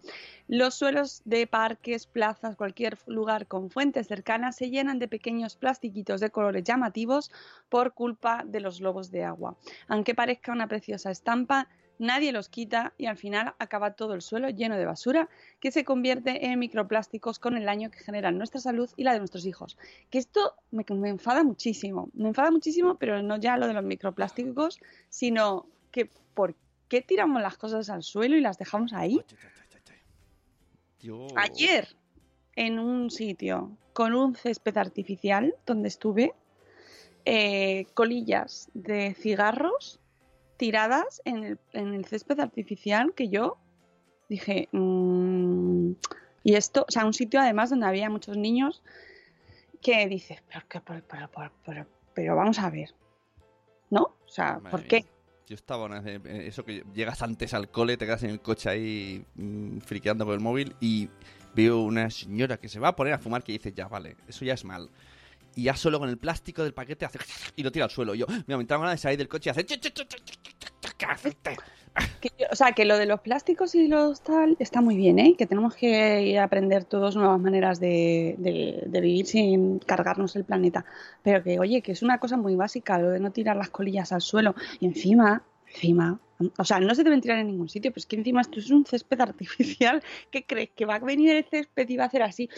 Los 0.47 0.75
suelos 0.75 1.21
de 1.25 1.47
parques, 1.47 2.07
plazas, 2.07 2.55
cualquier 2.55 2.97
lugar 3.07 3.47
con 3.47 3.69
fuentes 3.69 4.07
cercanas 4.07 4.55
se 4.55 4.69
llenan 4.69 4.99
de 4.99 5.07
pequeños 5.07 5.55
plastiquitos 5.55 6.19
de 6.19 6.29
colores 6.31 6.63
llamativos 6.63 7.31
por 7.69 7.93
culpa 7.93 8.43
de 8.45 8.59
los 8.59 8.79
globos 8.79 9.11
de 9.11 9.23
agua. 9.23 9.55
Aunque 9.87 10.15
parezca 10.15 10.51
una 10.51 10.67
preciosa 10.67 11.11
estampa, 11.11 11.69
nadie 11.99 12.31
los 12.31 12.49
quita 12.49 12.93
y 12.97 13.05
al 13.05 13.17
final 13.17 13.53
acaba 13.59 13.93
todo 13.93 14.13
el 14.13 14.21
suelo 14.21 14.49
lleno 14.49 14.77
de 14.77 14.85
basura 14.85 15.29
que 15.59 15.71
se 15.71 15.83
convierte 15.83 16.45
en 16.45 16.59
microplásticos 16.59 17.39
con 17.39 17.57
el 17.57 17.65
daño 17.65 17.91
que 17.91 17.99
generan 17.99 18.37
nuestra 18.37 18.59
salud 18.59 18.89
y 18.95 19.03
la 19.03 19.13
de 19.13 19.19
nuestros 19.19 19.45
hijos. 19.45 19.77
Que 20.09 20.17
esto 20.17 20.55
me, 20.71 20.85
me 20.89 21.09
enfada 21.09 21.43
muchísimo, 21.43 22.09
me 22.13 22.29
enfada 22.29 22.51
muchísimo, 22.51 22.95
pero 22.95 23.21
no 23.21 23.37
ya 23.37 23.57
lo 23.57 23.67
de 23.67 23.73
los 23.73 23.83
microplásticos, 23.83 24.79
sino 25.09 25.67
que 25.91 26.09
¿por 26.33 26.55
qué 26.87 27.01
tiramos 27.01 27.41
las 27.41 27.57
cosas 27.57 27.89
al 27.89 28.03
suelo 28.03 28.35
y 28.35 28.41
las 28.41 28.57
dejamos 28.57 28.93
ahí? 28.93 29.21
Ayer, 31.35 31.95
en 32.55 32.79
un 32.79 33.11
sitio 33.11 33.77
con 33.93 34.13
un 34.13 34.35
césped 34.35 34.77
artificial 34.77 35.55
donde 35.65 35.87
estuve, 35.87 36.33
eh, 37.25 37.85
colillas 37.93 38.69
de 38.73 39.13
cigarros 39.13 39.99
tiradas 40.57 41.21
en 41.25 41.43
el, 41.43 41.59
en 41.73 41.93
el 41.93 42.05
césped 42.05 42.39
artificial 42.39 43.13
que 43.13 43.29
yo 43.29 43.57
dije, 44.29 44.69
mm, 44.71 45.91
y 46.43 46.55
esto, 46.55 46.85
o 46.87 46.91
sea, 46.91 47.05
un 47.05 47.13
sitio 47.13 47.39
además 47.39 47.69
donde 47.69 47.87
había 47.87 48.09
muchos 48.09 48.37
niños 48.37 48.81
que 49.81 50.07
dices, 50.07 50.41
pero, 50.47 50.83
pero, 50.85 51.03
pero, 51.07 51.51
pero, 51.65 51.87
pero, 52.13 52.35
vamos 52.35 52.59
a 52.59 52.69
ver, 52.69 52.93
¿no? 53.89 54.15
O 54.25 54.27
sea, 54.27 54.59
Madre 54.59 54.71
¿por 54.71 54.79
mía. 54.81 54.89
qué? 54.89 55.05
Yo 55.47 55.55
estaba 55.55 55.85
una 55.85 56.01
vez, 56.01 56.21
eso 56.25 56.65
que 56.65 56.83
llegas 56.93 57.21
antes 57.21 57.53
al 57.53 57.69
cole, 57.69 57.97
te 57.97 58.05
quedas 58.05 58.23
en 58.23 58.31
el 58.31 58.41
coche 58.41 58.69
ahí 58.69 59.25
mm, 59.35 59.79
friqueando 59.79 60.25
con 60.25 60.33
el 60.33 60.39
móvil 60.39 60.75
y 60.79 61.09
veo 61.53 61.81
una 61.81 62.09
señora 62.09 62.57
que 62.57 62.67
se 62.67 62.79
va 62.79 62.89
a 62.89 62.95
poner 62.95 63.13
a 63.13 63.19
fumar 63.19 63.43
que 63.43 63.51
dice, 63.51 63.71
ya 63.73 63.87
vale, 63.87 64.17
eso 64.27 64.43
ya 64.43 64.53
es 64.53 64.65
mal. 64.65 64.89
Y 65.55 65.63
ya 65.63 65.75
solo 65.75 65.99
con 65.99 66.09
el 66.09 66.17
plástico 66.17 66.63
del 66.63 66.73
paquete 66.73 67.05
hace 67.05 67.19
y 67.55 67.63
lo 67.63 67.71
tira 67.71 67.85
al 67.85 67.91
suelo. 67.91 68.13
Y 68.13 68.19
yo, 68.19 68.25
mira, 68.27 68.57
me 68.57 68.61
entraba 68.61 68.83
ganas 68.83 68.99
de 68.99 69.03
salir 69.03 69.17
del 69.17 69.29
coche 69.29 69.49
y 69.49 69.51
hace... 69.51 69.65
Que 72.19 72.29
o 72.51 72.55
sea, 72.55 72.73
que 72.73 72.83
lo 72.85 72.97
de 72.97 73.05
los 73.05 73.21
plásticos 73.21 73.73
y 73.75 73.87
los 73.87 74.21
tal 74.21 74.57
está 74.59 74.81
muy 74.81 74.97
bien, 74.97 75.17
¿eh? 75.19 75.35
Que 75.37 75.45
tenemos 75.45 75.75
que 75.75 76.37
aprender 76.39 76.83
todos 76.83 77.15
nuevas 77.15 77.39
maneras 77.39 77.79
de, 77.79 78.35
de- 78.37 78.83
de 78.85 79.01
vivir 79.01 79.25
sin 79.25 79.79
cargarnos 79.79 80.35
el 80.35 80.43
planeta. 80.43 80.85
Pero 81.23 81.41
que, 81.43 81.57
oye, 81.59 81.81
que 81.81 81.93
es 81.93 82.03
una 82.03 82.17
cosa 82.19 82.35
muy 82.37 82.55
básica 82.55 82.97
lo 82.99 83.11
de 83.11 83.19
no 83.19 83.31
tirar 83.31 83.55
las 83.55 83.69
colillas 83.69 84.11
al 84.11 84.21
suelo. 84.21 84.55
Y 84.79 84.87
encima, 84.87 85.43
encima, 85.67 86.19
o 86.57 86.65
sea, 86.65 86.79
no 86.79 86.93
se 86.93 87.03
deben 87.03 87.21
tirar 87.21 87.39
en 87.39 87.47
ningún 87.47 87.69
sitio, 87.69 87.91
pero 87.91 87.99
es 87.99 88.05
que 88.05 88.15
encima 88.15 88.41
esto 88.41 88.59
es 88.59 88.69
un 88.69 88.85
césped 88.85 89.19
artificial. 89.21 90.03
¿Qué 90.31 90.45
crees? 90.45 90.69
¿Que 90.75 90.85
va 90.85 90.95
a 90.95 90.99
venir 90.99 91.31
el 91.31 91.45
césped 91.45 91.87
y 91.87 91.97
va 91.97 92.03
a 92.03 92.07
hacer 92.07 92.23
así 92.23 92.49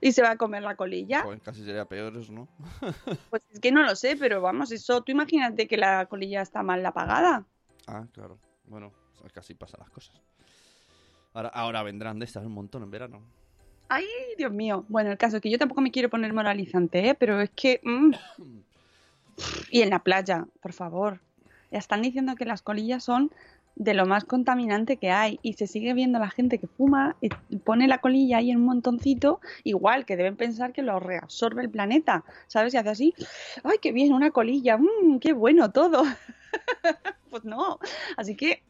y 0.00 0.12
se 0.12 0.22
va 0.22 0.32
a 0.32 0.36
comer 0.36 0.62
la 0.62 0.76
colilla? 0.76 1.22
Joder, 1.22 1.40
casi 1.40 1.64
sería 1.64 1.84
peor 1.84 2.16
eso, 2.16 2.32
¿no? 2.32 2.48
Pues 3.30 3.42
es 3.52 3.60
que 3.60 3.72
no 3.72 3.82
lo 3.82 3.94
sé, 3.96 4.16
pero 4.16 4.40
vamos, 4.40 4.72
eso, 4.72 5.02
tú 5.02 5.12
imagínate 5.12 5.66
que 5.68 5.76
la 5.76 6.06
colilla 6.06 6.42
está 6.42 6.62
mal 6.62 6.84
apagada. 6.84 7.46
Ah, 7.86 8.06
claro. 8.12 8.38
Bueno, 8.66 8.92
así 9.36 9.54
pasan 9.54 9.80
las 9.80 9.90
cosas. 9.90 10.20
Ahora, 11.32 11.48
ahora 11.48 11.82
vendrán 11.82 12.18
de 12.18 12.24
estas 12.24 12.44
un 12.44 12.52
montón 12.52 12.82
en 12.82 12.90
verano. 12.90 13.22
Ay, 13.88 14.06
Dios 14.38 14.52
mío. 14.52 14.84
Bueno, 14.88 15.10
el 15.10 15.18
caso 15.18 15.36
es 15.36 15.42
que 15.42 15.50
yo 15.50 15.58
tampoco 15.58 15.80
me 15.80 15.90
quiero 15.90 16.08
poner 16.08 16.32
moralizante, 16.32 17.08
¿eh? 17.08 17.14
Pero 17.14 17.40
es 17.40 17.50
que... 17.50 17.80
mm. 17.82 18.12
Y 19.70 19.82
en 19.82 19.90
la 19.90 19.98
playa, 19.98 20.46
por 20.62 20.72
favor. 20.72 21.20
Están 21.78 22.02
diciendo 22.02 22.36
que 22.36 22.44
las 22.44 22.62
colillas 22.62 23.02
son 23.02 23.30
de 23.76 23.94
lo 23.94 24.06
más 24.06 24.24
contaminante 24.24 24.96
que 24.96 25.10
hay 25.10 25.40
y 25.42 25.54
se 25.54 25.66
sigue 25.66 25.94
viendo 25.94 26.20
la 26.20 26.30
gente 26.30 26.58
que 26.58 26.68
fuma 26.68 27.16
y 27.20 27.28
pone 27.58 27.88
la 27.88 27.98
colilla 27.98 28.38
ahí 28.38 28.52
en 28.52 28.58
un 28.58 28.66
montoncito, 28.66 29.40
igual 29.64 30.06
que 30.06 30.16
deben 30.16 30.36
pensar 30.36 30.72
que 30.72 30.82
lo 30.82 31.00
reabsorbe 31.00 31.62
el 31.62 31.70
planeta, 31.70 32.24
¿sabes? 32.46 32.74
Y 32.74 32.76
hace 32.76 32.90
así, 32.90 33.14
¡ay, 33.64 33.78
qué 33.82 33.90
bien, 33.90 34.12
una 34.12 34.30
colilla! 34.30 34.78
¡Mmm, 34.78 35.18
qué 35.18 35.32
bueno 35.32 35.72
todo! 35.72 36.04
pues 37.30 37.44
no. 37.44 37.78
Así 38.16 38.36
que, 38.36 38.62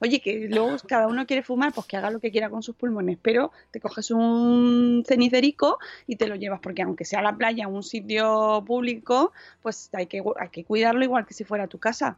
oye, 0.00 0.20
que 0.20 0.48
luego 0.48 0.76
cada 0.86 1.06
uno 1.06 1.26
quiere 1.26 1.42
fumar, 1.42 1.72
pues 1.72 1.86
que 1.86 1.96
haga 1.96 2.10
lo 2.10 2.20
que 2.20 2.30
quiera 2.30 2.50
con 2.50 2.62
sus 2.62 2.76
pulmones, 2.76 3.18
pero 3.20 3.52
te 3.70 3.80
coges 3.80 4.10
un 4.10 5.04
cenicerico 5.06 5.78
y 6.06 6.16
te 6.16 6.26
lo 6.26 6.36
llevas, 6.36 6.60
porque 6.60 6.82
aunque 6.82 7.04
sea 7.04 7.22
la 7.22 7.36
playa 7.36 7.68
un 7.68 7.82
sitio 7.82 8.64
público, 8.66 9.32
pues 9.62 9.90
hay 9.92 10.06
que, 10.06 10.22
hay 10.38 10.48
que 10.48 10.64
cuidarlo 10.64 11.04
igual 11.04 11.26
que 11.26 11.34
si 11.34 11.44
fuera 11.44 11.66
tu 11.66 11.78
casa. 11.78 12.16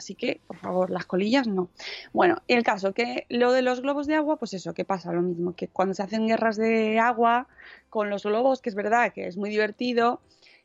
Así 0.00 0.14
que, 0.14 0.40
por 0.46 0.56
favor, 0.56 0.88
las 0.88 1.04
colillas 1.04 1.46
no. 1.46 1.68
Bueno, 2.14 2.40
el 2.48 2.62
caso 2.62 2.94
que 2.94 3.26
lo 3.28 3.52
de 3.52 3.60
los 3.60 3.82
globos 3.82 4.06
de 4.06 4.14
agua, 4.14 4.36
pues 4.36 4.54
eso, 4.54 4.72
que 4.72 4.86
pasa 4.86 5.12
lo 5.12 5.20
mismo, 5.20 5.54
que 5.54 5.68
cuando 5.68 5.92
se 5.92 6.02
hacen 6.02 6.26
guerras 6.26 6.56
de 6.56 6.98
agua 6.98 7.48
con 7.90 8.08
los 8.08 8.22
globos, 8.22 8.62
que 8.62 8.70
es 8.70 8.74
verdad 8.74 9.12
que 9.12 9.26
es 9.26 9.36
muy 9.36 9.50
divertido 9.50 10.22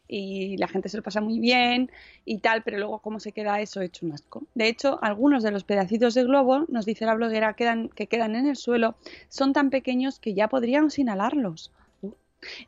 y 0.08 0.58
la 0.58 0.68
gente 0.68 0.90
se 0.90 0.98
lo 0.98 1.04
pasa 1.04 1.22
muy 1.22 1.40
bien 1.40 1.92
y 2.26 2.40
tal, 2.40 2.64
pero 2.64 2.78
luego 2.78 3.00
cómo 3.00 3.20
se 3.20 3.32
queda 3.32 3.60
eso 3.62 3.82
hecho 3.82 4.06
un 4.06 4.14
asco. 4.14 4.44
De 4.54 4.68
hecho, 4.68 5.00
algunos 5.02 5.44
de 5.44 5.52
los 5.52 5.64
pedacitos 5.64 6.14
de 6.14 6.24
globo, 6.24 6.66
nos 6.68 6.86
dice 6.86 7.06
la 7.06 7.16
bloguera, 7.16 7.54
quedan, 7.54 7.90
que 7.90 8.08
quedan 8.08 8.36
en 8.36 8.48
el 8.48 8.56
suelo, 8.56 8.96
son 9.30 9.54
tan 9.54 9.70
pequeños 9.70 10.20
que 10.20 10.34
ya 10.34 10.48
podríamos 10.48 11.00
inhalarlos. 11.00 11.72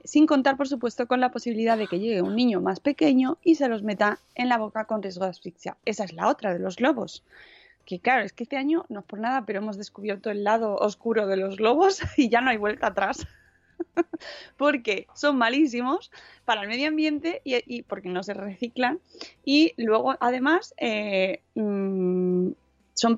Sin 0.04 0.26
contar, 0.26 0.58
por 0.58 0.68
supuesto, 0.68 1.08
con 1.08 1.20
la 1.20 1.32
posibilidad 1.32 1.78
de 1.78 1.88
que 1.88 2.00
llegue 2.00 2.22
un 2.22 2.36
niño 2.36 2.62
más 2.62 2.80
pequeño 2.80 3.38
y 3.44 3.56
se 3.56 3.68
los 3.68 3.84
meta 3.84 4.20
en 4.34 4.50
la 4.50 4.58
boca 4.58 4.86
con 4.86 5.04
riesgo 5.04 5.26
de 5.26 5.32
asfixia. 5.32 5.78
Esa 5.86 6.04
es 6.04 6.14
la 6.14 6.28
otra 6.28 6.54
de 6.54 6.60
los 6.60 6.78
globos. 6.78 7.24
Que 7.86 8.00
claro, 8.00 8.24
es 8.24 8.34
que 8.34 8.44
este 8.44 8.58
año, 8.58 8.86
no 8.90 9.02
es 9.02 9.06
por 9.06 9.20
nada, 9.20 9.46
pero 9.46 9.60
hemos 9.60 9.78
descubierto 9.78 10.30
el 10.30 10.44
lado 10.44 10.76
oscuro 10.76 11.28
de 11.28 11.38
los 11.38 11.58
globos 11.58 12.02
y 12.18 12.30
ya 12.30 12.42
no 12.42 12.50
hay 12.50 12.58
vuelta 12.58 12.88
atrás. 12.88 13.28
porque 14.58 15.08
son 15.14 15.38
malísimos 15.38 16.12
para 16.46 16.62
el 16.62 16.68
medio 16.68 16.88
ambiente 16.88 17.42
y, 17.44 17.82
porque 17.84 18.10
no 18.10 18.24
se 18.24 18.34
reciclan. 18.34 19.00
Y 19.44 19.74
luego, 19.78 20.16
además, 20.20 20.74
eh, 20.78 21.42
mm, 21.56 22.50
son, 22.94 23.16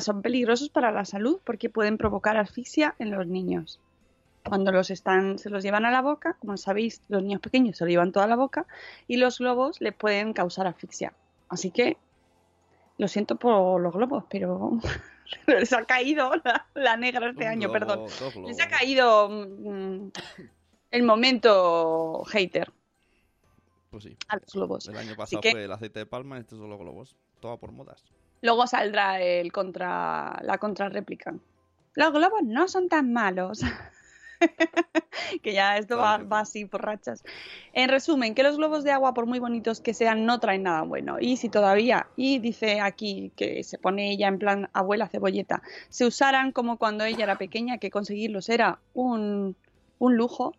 son 0.00 0.22
peligrosos 0.22 0.68
para 0.68 0.90
la 0.92 1.04
salud 1.04 1.40
porque 1.44 1.70
pueden 1.70 1.98
provocar 1.98 2.36
asfixia 2.36 2.94
en 2.98 3.10
los 3.10 3.26
niños 3.26 3.80
cuando 4.48 4.72
los 4.72 4.90
están, 4.90 5.38
se 5.38 5.50
los 5.50 5.62
llevan 5.62 5.84
a 5.84 5.90
la 5.90 6.02
boca, 6.02 6.36
como 6.40 6.56
sabéis, 6.56 7.02
los 7.08 7.22
niños 7.22 7.40
pequeños 7.40 7.76
se 7.76 7.84
lo 7.84 7.90
llevan 7.90 8.12
toda 8.12 8.26
la 8.26 8.36
boca 8.36 8.66
y 9.08 9.16
los 9.16 9.38
globos 9.38 9.80
le 9.80 9.92
pueden 9.92 10.32
causar 10.32 10.66
asfixia. 10.66 11.12
Así 11.48 11.70
que 11.70 11.96
lo 12.98 13.08
siento 13.08 13.36
por 13.36 13.80
los 13.80 13.92
globos, 13.92 14.24
pero 14.28 14.78
les 15.46 15.72
ha 15.72 15.84
caído 15.84 16.30
la, 16.74 16.96
negra 16.96 17.30
este 17.30 17.46
año, 17.46 17.70
perdón. 17.70 18.06
Les 18.46 18.60
ha 18.60 18.68
caído 18.68 19.28
mm, 19.28 20.10
el 20.90 21.02
momento 21.02 22.24
hater. 22.24 22.72
Pues 23.90 24.04
sí. 24.04 24.16
A 24.28 24.36
los 24.36 24.52
globos. 24.52 24.88
El 24.88 24.96
año 24.96 25.16
pasado 25.16 25.42
fue 25.42 25.64
el 25.64 25.72
aceite 25.72 26.00
de 26.00 26.06
palma, 26.06 26.38
estos 26.38 26.58
son 26.58 26.70
los 26.70 26.78
globos. 26.78 27.16
Todo 27.40 27.58
por 27.58 27.72
modas. 27.72 28.04
Luego 28.42 28.66
saldrá 28.66 29.20
el 29.20 29.52
contra 29.52 30.38
la 30.42 30.58
contrarréplica. 30.58 31.34
Los 31.94 32.12
globos 32.12 32.42
no 32.44 32.68
son 32.68 32.88
tan 32.88 33.12
malos. 33.12 33.60
que 35.42 35.52
ya 35.52 35.76
esto 35.78 35.96
va, 35.98 36.24
así 36.30 36.64
por 36.64 36.84
rachas. 36.84 37.24
En 37.72 37.88
resumen, 37.88 38.34
que 38.34 38.42
los 38.42 38.56
globos 38.56 38.84
de 38.84 38.92
agua, 38.92 39.14
por 39.14 39.26
muy 39.26 39.38
bonitos 39.38 39.80
que 39.80 39.94
sean, 39.94 40.26
no 40.26 40.40
traen 40.40 40.64
nada 40.64 40.82
bueno. 40.82 41.16
Y 41.20 41.36
si 41.36 41.48
todavía, 41.48 42.06
y 42.16 42.38
dice 42.38 42.80
aquí 42.80 43.32
que 43.36 43.62
se 43.64 43.78
pone 43.78 44.12
ella 44.12 44.28
en 44.28 44.38
plan 44.38 44.70
abuela 44.72 45.08
cebolleta, 45.08 45.62
se 45.88 46.06
usaran 46.06 46.52
como 46.52 46.78
cuando 46.78 47.04
ella 47.04 47.24
era 47.24 47.38
pequeña, 47.38 47.78
que 47.78 47.90
conseguirlos 47.90 48.48
era 48.48 48.78
un, 48.94 49.56
lujo. 50.00 50.54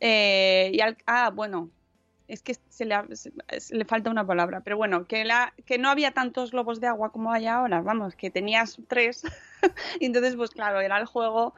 Eh, 0.00 0.72
y 0.74 0.80
ah, 1.06 1.30
bueno, 1.30 1.70
es 2.32 2.42
que 2.42 2.56
se 2.70 2.86
le, 2.86 2.96
le, 3.70 3.84
falta 3.84 4.10
una 4.10 4.26
palabra, 4.26 4.62
pero 4.62 4.78
bueno, 4.78 5.04
que, 5.04 5.24
la, 5.24 5.52
que 5.66 5.76
no 5.76 5.90
había 5.90 6.12
tantos 6.12 6.50
globos 6.50 6.80
de 6.80 6.86
agua 6.86 7.12
como 7.12 7.30
hay 7.30 7.46
ahora, 7.46 7.82
vamos, 7.82 8.16
que 8.16 8.30
tenías 8.30 8.78
tres, 8.88 9.22
y 10.00 10.06
entonces 10.06 10.34
pues 10.36 10.50
claro, 10.50 10.80
era 10.80 10.98
el 10.98 11.04
juego 11.04 11.54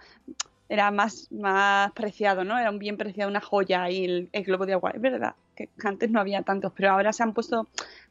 era 0.69 0.91
más, 0.91 1.31
más 1.31 1.93
preciado, 1.93 2.45
¿no? 2.45 2.59
Era 2.59 2.71
un 2.71 2.79
bien 2.79 2.97
preciado, 2.97 3.31
una 3.31 3.41
joya 3.41 3.91
y 3.91 4.05
el, 4.33 4.45
globo 4.45 4.67
de 4.67 4.75
agua. 4.75 4.93
Es 4.93 5.01
verdad 5.01 5.35
que 5.55 5.69
antes 5.85 6.11
no 6.11 6.21
había 6.21 6.43
tantos, 6.43 6.73
pero 6.75 6.91
ahora 6.91 7.13
se 7.13 7.23
han 7.23 7.33
puesto, 7.33 7.69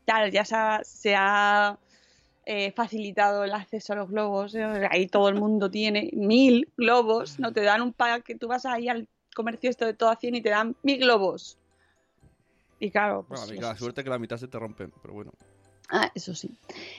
ya, 0.07 0.27
ya 0.29 0.81
se 0.83 1.15
ha, 1.15 1.77
eh, 2.45 2.71
facilitado 2.73 3.43
el 3.43 3.53
acceso 3.53 3.93
a 3.93 3.95
los 3.97 4.09
globos. 4.09 4.55
¿eh? 4.55 4.87
Ahí 4.91 5.07
todo 5.07 5.29
el 5.29 5.35
mundo 5.35 5.69
tiene 5.69 6.09
mil 6.13 6.69
globos, 6.77 7.39
no 7.39 7.53
te 7.53 7.61
dan 7.61 7.81
un 7.81 7.93
pack 7.93 8.23
que 8.23 8.35
tú 8.35 8.47
vas 8.47 8.65
ahí 8.65 8.89
al 8.89 9.07
comercio 9.35 9.69
esto 9.69 9.85
de 9.85 9.93
todo 9.93 10.09
a 10.09 10.15
100 10.15 10.35
y 10.35 10.41
te 10.41 10.49
dan 10.49 10.75
mil 10.83 10.99
globos. 10.99 11.57
Y 12.79 12.91
claro, 12.91 13.25
pues, 13.27 13.49
la 13.59 13.75
suerte 13.77 14.03
que 14.03 14.09
la 14.09 14.19
mitad 14.19 14.37
se 14.37 14.47
te 14.47 14.59
rompen, 14.59 14.91
pero 15.01 15.13
bueno. 15.13 15.31
Ah, 15.95 16.11
eso 16.15 16.33
sí. 16.33 16.49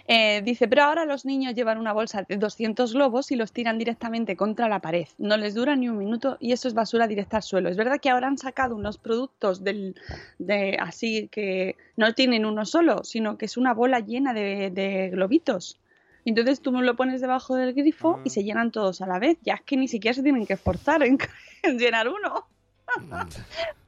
Eh, 0.07 0.41
dice, 0.45 0.69
pero 0.69 0.85
ahora 0.85 1.05
los 1.05 1.25
niños 1.25 1.57
llevan 1.57 1.79
una 1.79 1.93
bolsa 1.93 2.23
de 2.29 2.37
200 2.37 2.93
globos 2.93 3.33
y 3.33 3.35
los 3.35 3.51
tiran 3.51 3.77
directamente 3.77 4.37
contra 4.37 4.69
la 4.69 4.79
pared. 4.79 5.09
No 5.19 5.37
les 5.37 5.55
dura 5.55 5.75
ni 5.75 5.89
un 5.89 5.99
minuto 5.99 6.37
y 6.39 6.53
eso 6.53 6.69
es 6.69 6.75
basura 6.75 7.09
directa 7.09 7.39
al 7.39 7.43
suelo. 7.43 7.69
Es 7.69 7.77
verdad 7.77 7.99
que 8.01 8.09
ahora 8.09 8.29
han 8.29 8.39
sacado 8.39 8.77
unos 8.77 8.99
productos 8.99 9.65
del, 9.65 9.97
de, 10.39 10.79
así 10.81 11.27
que 11.33 11.75
no 11.97 12.15
tienen 12.15 12.47
uno 12.47 12.65
solo, 12.65 13.03
sino 13.03 13.37
que 13.37 13.47
es 13.47 13.57
una 13.57 13.75
bola 13.75 13.99
llena 13.99 14.33
de, 14.33 15.11
globitos. 15.13 15.81
Entonces 16.25 16.61
tú 16.61 16.71
lo 16.71 16.95
pones 16.95 17.21
debajo 17.21 17.57
del 17.57 17.75
grifo 17.75 18.21
y 18.23 18.31
se 18.31 18.41
ah. 18.41 18.43
llenan 18.45 18.71
todos 18.71 19.01
a 19.01 19.09
la 19.09 19.19
vez. 19.19 19.39
Ya 19.43 19.55
es 19.55 19.63
que 19.63 19.77
ni 19.77 19.89
siquiera 19.89 20.15
se 20.15 20.23
tienen 20.23 20.47
que 20.47 20.53
esforzar 20.53 21.03
en, 21.03 21.19
llenar 21.79 22.09
uno. 22.09 22.47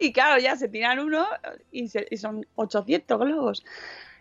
y 0.00 0.12
claro, 0.12 0.40
ya 0.40 0.56
se 0.56 0.68
tiran 0.68 0.98
uno 0.98 1.28
y, 1.70 1.88
y 2.10 2.16
son 2.16 2.44
800 2.56 3.20
globos. 3.20 3.62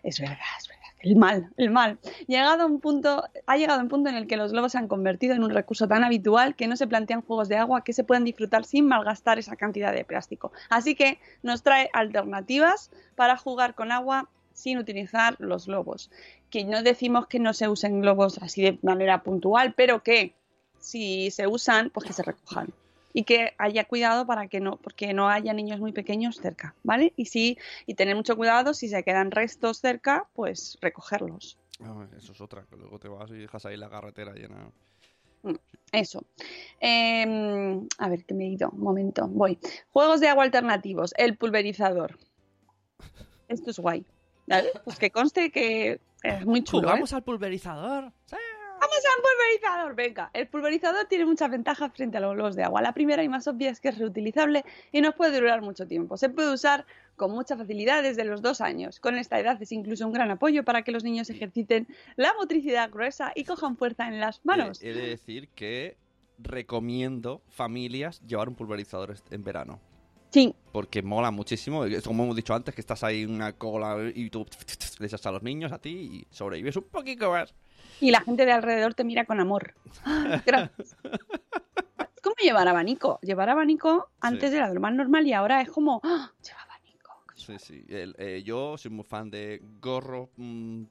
Es 0.06 0.20
verdad, 0.20 0.38
es 0.56 0.68
verdad. 0.68 0.75
El 1.00 1.16
mal, 1.16 1.50
el 1.56 1.70
mal. 1.70 1.98
Llegado 2.26 2.62
a 2.62 2.66
un 2.66 2.80
punto, 2.80 3.24
ha 3.46 3.56
llegado 3.56 3.80
un 3.80 3.88
punto 3.88 4.08
en 4.08 4.16
el 4.16 4.26
que 4.26 4.36
los 4.36 4.52
globos 4.52 4.72
se 4.72 4.78
han 4.78 4.88
convertido 4.88 5.34
en 5.34 5.44
un 5.44 5.50
recurso 5.50 5.86
tan 5.86 6.04
habitual 6.04 6.56
que 6.56 6.66
no 6.66 6.76
se 6.76 6.86
plantean 6.86 7.22
juegos 7.22 7.48
de 7.48 7.56
agua 7.56 7.84
que 7.84 7.92
se 7.92 8.02
puedan 8.02 8.24
disfrutar 8.24 8.64
sin 8.64 8.86
malgastar 8.86 9.38
esa 9.38 9.56
cantidad 9.56 9.92
de 9.92 10.04
plástico. 10.04 10.52
Así 10.70 10.94
que 10.94 11.18
nos 11.42 11.62
trae 11.62 11.90
alternativas 11.92 12.90
para 13.14 13.36
jugar 13.36 13.74
con 13.74 13.92
agua 13.92 14.30
sin 14.52 14.78
utilizar 14.78 15.36
los 15.38 15.66
globos. 15.66 16.10
Que 16.50 16.64
no 16.64 16.82
decimos 16.82 17.26
que 17.26 17.40
no 17.40 17.52
se 17.52 17.68
usen 17.68 18.00
globos 18.00 18.38
así 18.38 18.62
de 18.62 18.78
manera 18.82 19.22
puntual, 19.22 19.74
pero 19.74 20.02
que 20.02 20.34
si 20.78 21.30
se 21.30 21.46
usan, 21.46 21.90
pues 21.90 22.06
que 22.06 22.14
se 22.14 22.22
recojan 22.22 22.72
y 23.16 23.24
que 23.24 23.54
haya 23.56 23.84
cuidado 23.86 24.26
para 24.26 24.46
que 24.46 24.60
no, 24.60 24.76
porque 24.76 25.14
no 25.14 25.30
haya 25.30 25.54
niños 25.54 25.80
muy 25.80 25.90
pequeños 25.92 26.36
cerca, 26.36 26.74
¿vale? 26.82 27.14
Y 27.16 27.24
sí, 27.24 27.56
y 27.86 27.94
tener 27.94 28.14
mucho 28.14 28.36
cuidado 28.36 28.74
si 28.74 28.90
se 28.90 29.02
quedan 29.04 29.30
restos 29.30 29.78
cerca, 29.78 30.28
pues 30.34 30.76
recogerlos. 30.82 31.56
Ah, 31.80 32.06
eso 32.14 32.32
es 32.32 32.40
otra, 32.42 32.66
que 32.68 32.76
luego 32.76 32.98
te 32.98 33.08
vas 33.08 33.30
y 33.30 33.38
dejas 33.38 33.64
ahí 33.64 33.78
la 33.78 33.88
carretera 33.88 34.34
llena. 34.34 34.70
Mm, 35.44 35.54
eso. 35.92 36.24
Em, 36.78 37.88
a 37.96 38.08
ver, 38.10 38.26
que 38.26 38.34
me 38.34 38.44
he 38.44 38.48
ido. 38.48 38.68
Un 38.68 38.80
momento, 38.80 39.26
voy. 39.28 39.58
Juegos 39.94 40.20
de 40.20 40.28
agua 40.28 40.44
alternativos. 40.44 41.14
El 41.16 41.38
pulverizador. 41.38 42.18
Esto 43.48 43.70
es 43.70 43.78
guay. 43.78 44.04
Pues 44.84 44.98
que 44.98 45.10
conste 45.10 45.50
que 45.50 46.00
es 46.22 46.44
muy 46.44 46.62
chulo. 46.62 46.88
¿Jugamos 46.88 47.12
¿eh? 47.12 47.16
al 47.16 47.22
pulverizador? 47.22 48.12
¡Sí! 48.26 48.36
¡Vamos 48.80 48.98
a 49.04 49.16
un 49.16 49.22
pulverizador! 49.22 49.94
Venga, 49.94 50.30
el 50.34 50.46
pulverizador 50.48 51.06
tiene 51.06 51.24
muchas 51.24 51.50
ventajas 51.50 51.92
frente 51.92 52.18
a 52.18 52.20
los 52.20 52.34
globos 52.34 52.56
de 52.56 52.64
agua. 52.64 52.82
La 52.82 52.92
primera 52.92 53.22
y 53.22 53.28
más 53.28 53.46
obvia 53.46 53.70
es 53.70 53.80
que 53.80 53.88
es 53.88 53.98
reutilizable 53.98 54.64
y 54.92 55.00
nos 55.00 55.14
puede 55.14 55.40
durar 55.40 55.62
mucho 55.62 55.86
tiempo. 55.86 56.16
Se 56.16 56.28
puede 56.28 56.52
usar 56.52 56.86
con 57.16 57.30
mucha 57.30 57.56
facilidad 57.56 58.02
desde 58.02 58.24
los 58.24 58.42
dos 58.42 58.60
años. 58.60 59.00
Con 59.00 59.16
esta 59.16 59.40
edad 59.40 59.60
es 59.60 59.72
incluso 59.72 60.06
un 60.06 60.12
gran 60.12 60.30
apoyo 60.30 60.64
para 60.64 60.82
que 60.82 60.92
los 60.92 61.04
niños 61.04 61.30
ejerciten 61.30 61.88
la 62.16 62.34
motricidad 62.34 62.90
gruesa 62.90 63.32
y 63.34 63.44
cojan 63.44 63.76
fuerza 63.76 64.08
en 64.08 64.20
las 64.20 64.44
manos. 64.44 64.82
He 64.82 64.92
de 64.92 65.08
decir 65.08 65.48
que 65.48 65.96
recomiendo 66.38 67.40
familias 67.48 68.20
llevar 68.26 68.48
un 68.48 68.54
pulverizador 68.54 69.16
en 69.30 69.42
verano. 69.42 69.80
Sí. 70.30 70.54
Porque 70.72 71.02
mola 71.02 71.30
muchísimo. 71.30 71.84
Como 72.04 72.24
hemos 72.24 72.36
dicho 72.36 72.52
antes, 72.52 72.74
que 72.74 72.82
estás 72.82 73.02
ahí 73.04 73.22
en 73.22 73.32
una 73.32 73.54
cola 73.54 74.10
y 74.14 74.28
tú 74.28 74.44
le 74.98 75.06
echas 75.06 75.24
a 75.24 75.32
los 75.32 75.42
niños 75.42 75.72
a 75.72 75.78
ti 75.78 76.26
y 76.30 76.34
sobrevives 76.34 76.76
un 76.76 76.84
poquito 76.84 77.30
más 77.30 77.54
y 78.00 78.10
la 78.10 78.20
gente 78.20 78.44
de 78.44 78.52
alrededor 78.52 78.94
te 78.94 79.04
mira 79.04 79.24
con 79.24 79.40
amor. 79.40 79.74
Gracias. 80.44 80.96
Es 81.02 81.04
como 82.22 82.36
llevar 82.42 82.68
abanico. 82.68 83.18
Llevar 83.22 83.50
abanico 83.50 84.10
antes 84.20 84.52
era 84.52 84.72
lo 84.72 84.80
más 84.80 84.94
normal 84.94 85.26
y 85.26 85.32
ahora 85.32 85.60
es 85.60 85.70
como, 85.70 86.00
¡Ah! 86.04 86.32
lleva 86.42 86.62
abanico. 86.62 87.22
Sí, 87.34 87.58
sí. 87.58 87.84
Eh, 87.88 88.42
yo 88.44 88.76
soy 88.78 88.90
muy 88.90 89.04
fan 89.04 89.30
de 89.30 89.60
gorro, 89.80 90.30
mm, 90.36 90.84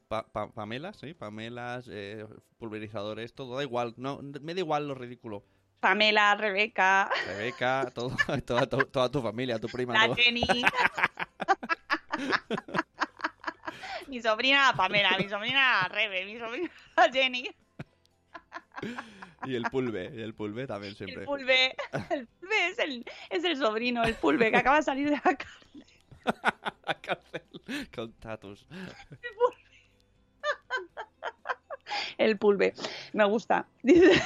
pamelas, 0.53 0.97
¿sí? 0.97 1.13
Pamelas, 1.13 1.89
eh, 1.91 2.25
pulverizadores, 2.57 3.33
todo 3.33 3.57
da 3.57 3.63
igual. 3.63 3.93
No, 3.97 4.19
me 4.21 4.53
da 4.53 4.59
igual 4.59 4.87
lo 4.87 4.95
ridículo. 4.95 5.43
Pamela, 5.79 6.35
Rebeca. 6.35 7.09
Rebeca, 7.27 7.91
todo, 7.93 8.09
toda, 8.45 8.65
toda, 8.65 9.11
tu 9.11 9.21
familia, 9.21 9.59
tu 9.59 9.67
prima. 9.67 9.93
La 9.93 10.15
Jenny. 10.15 10.41
mi 14.07 14.21
sobrina 14.21 14.73
Pamela, 14.75 15.17
mi 15.17 15.29
sobrina 15.29 15.87
Rebe, 15.87 16.25
mi 16.25 16.37
sobrina 16.37 16.69
Jenny. 17.13 17.49
Y 19.45 19.55
el 19.55 19.63
pulve, 19.63 20.05
el 20.05 20.33
pulve 20.33 20.67
también 20.67 20.95
siempre. 20.95 21.21
El 21.21 21.25
pulve, 21.25 21.75
el 22.09 22.27
pulve 22.27 22.67
es 22.67 22.79
el, 22.79 23.05
es 23.29 23.43
el 23.43 23.57
sobrino, 23.57 24.03
el 24.03 24.15
pulve 24.15 24.51
que 24.51 24.57
acaba 24.57 24.77
de 24.77 24.83
salir 24.83 25.09
de 25.09 25.21
la 25.23 25.35
cárcel. 25.37 25.85
la 26.85 26.93
cárcel 27.01 27.43
con 27.93 28.13
tatus. 28.13 28.65
El 28.69 29.29
pulve. 29.35 29.55
el 32.17 32.37
pulve, 32.37 32.73
me 33.13 33.25
gusta. 33.25 33.67
Dice... 33.81 34.21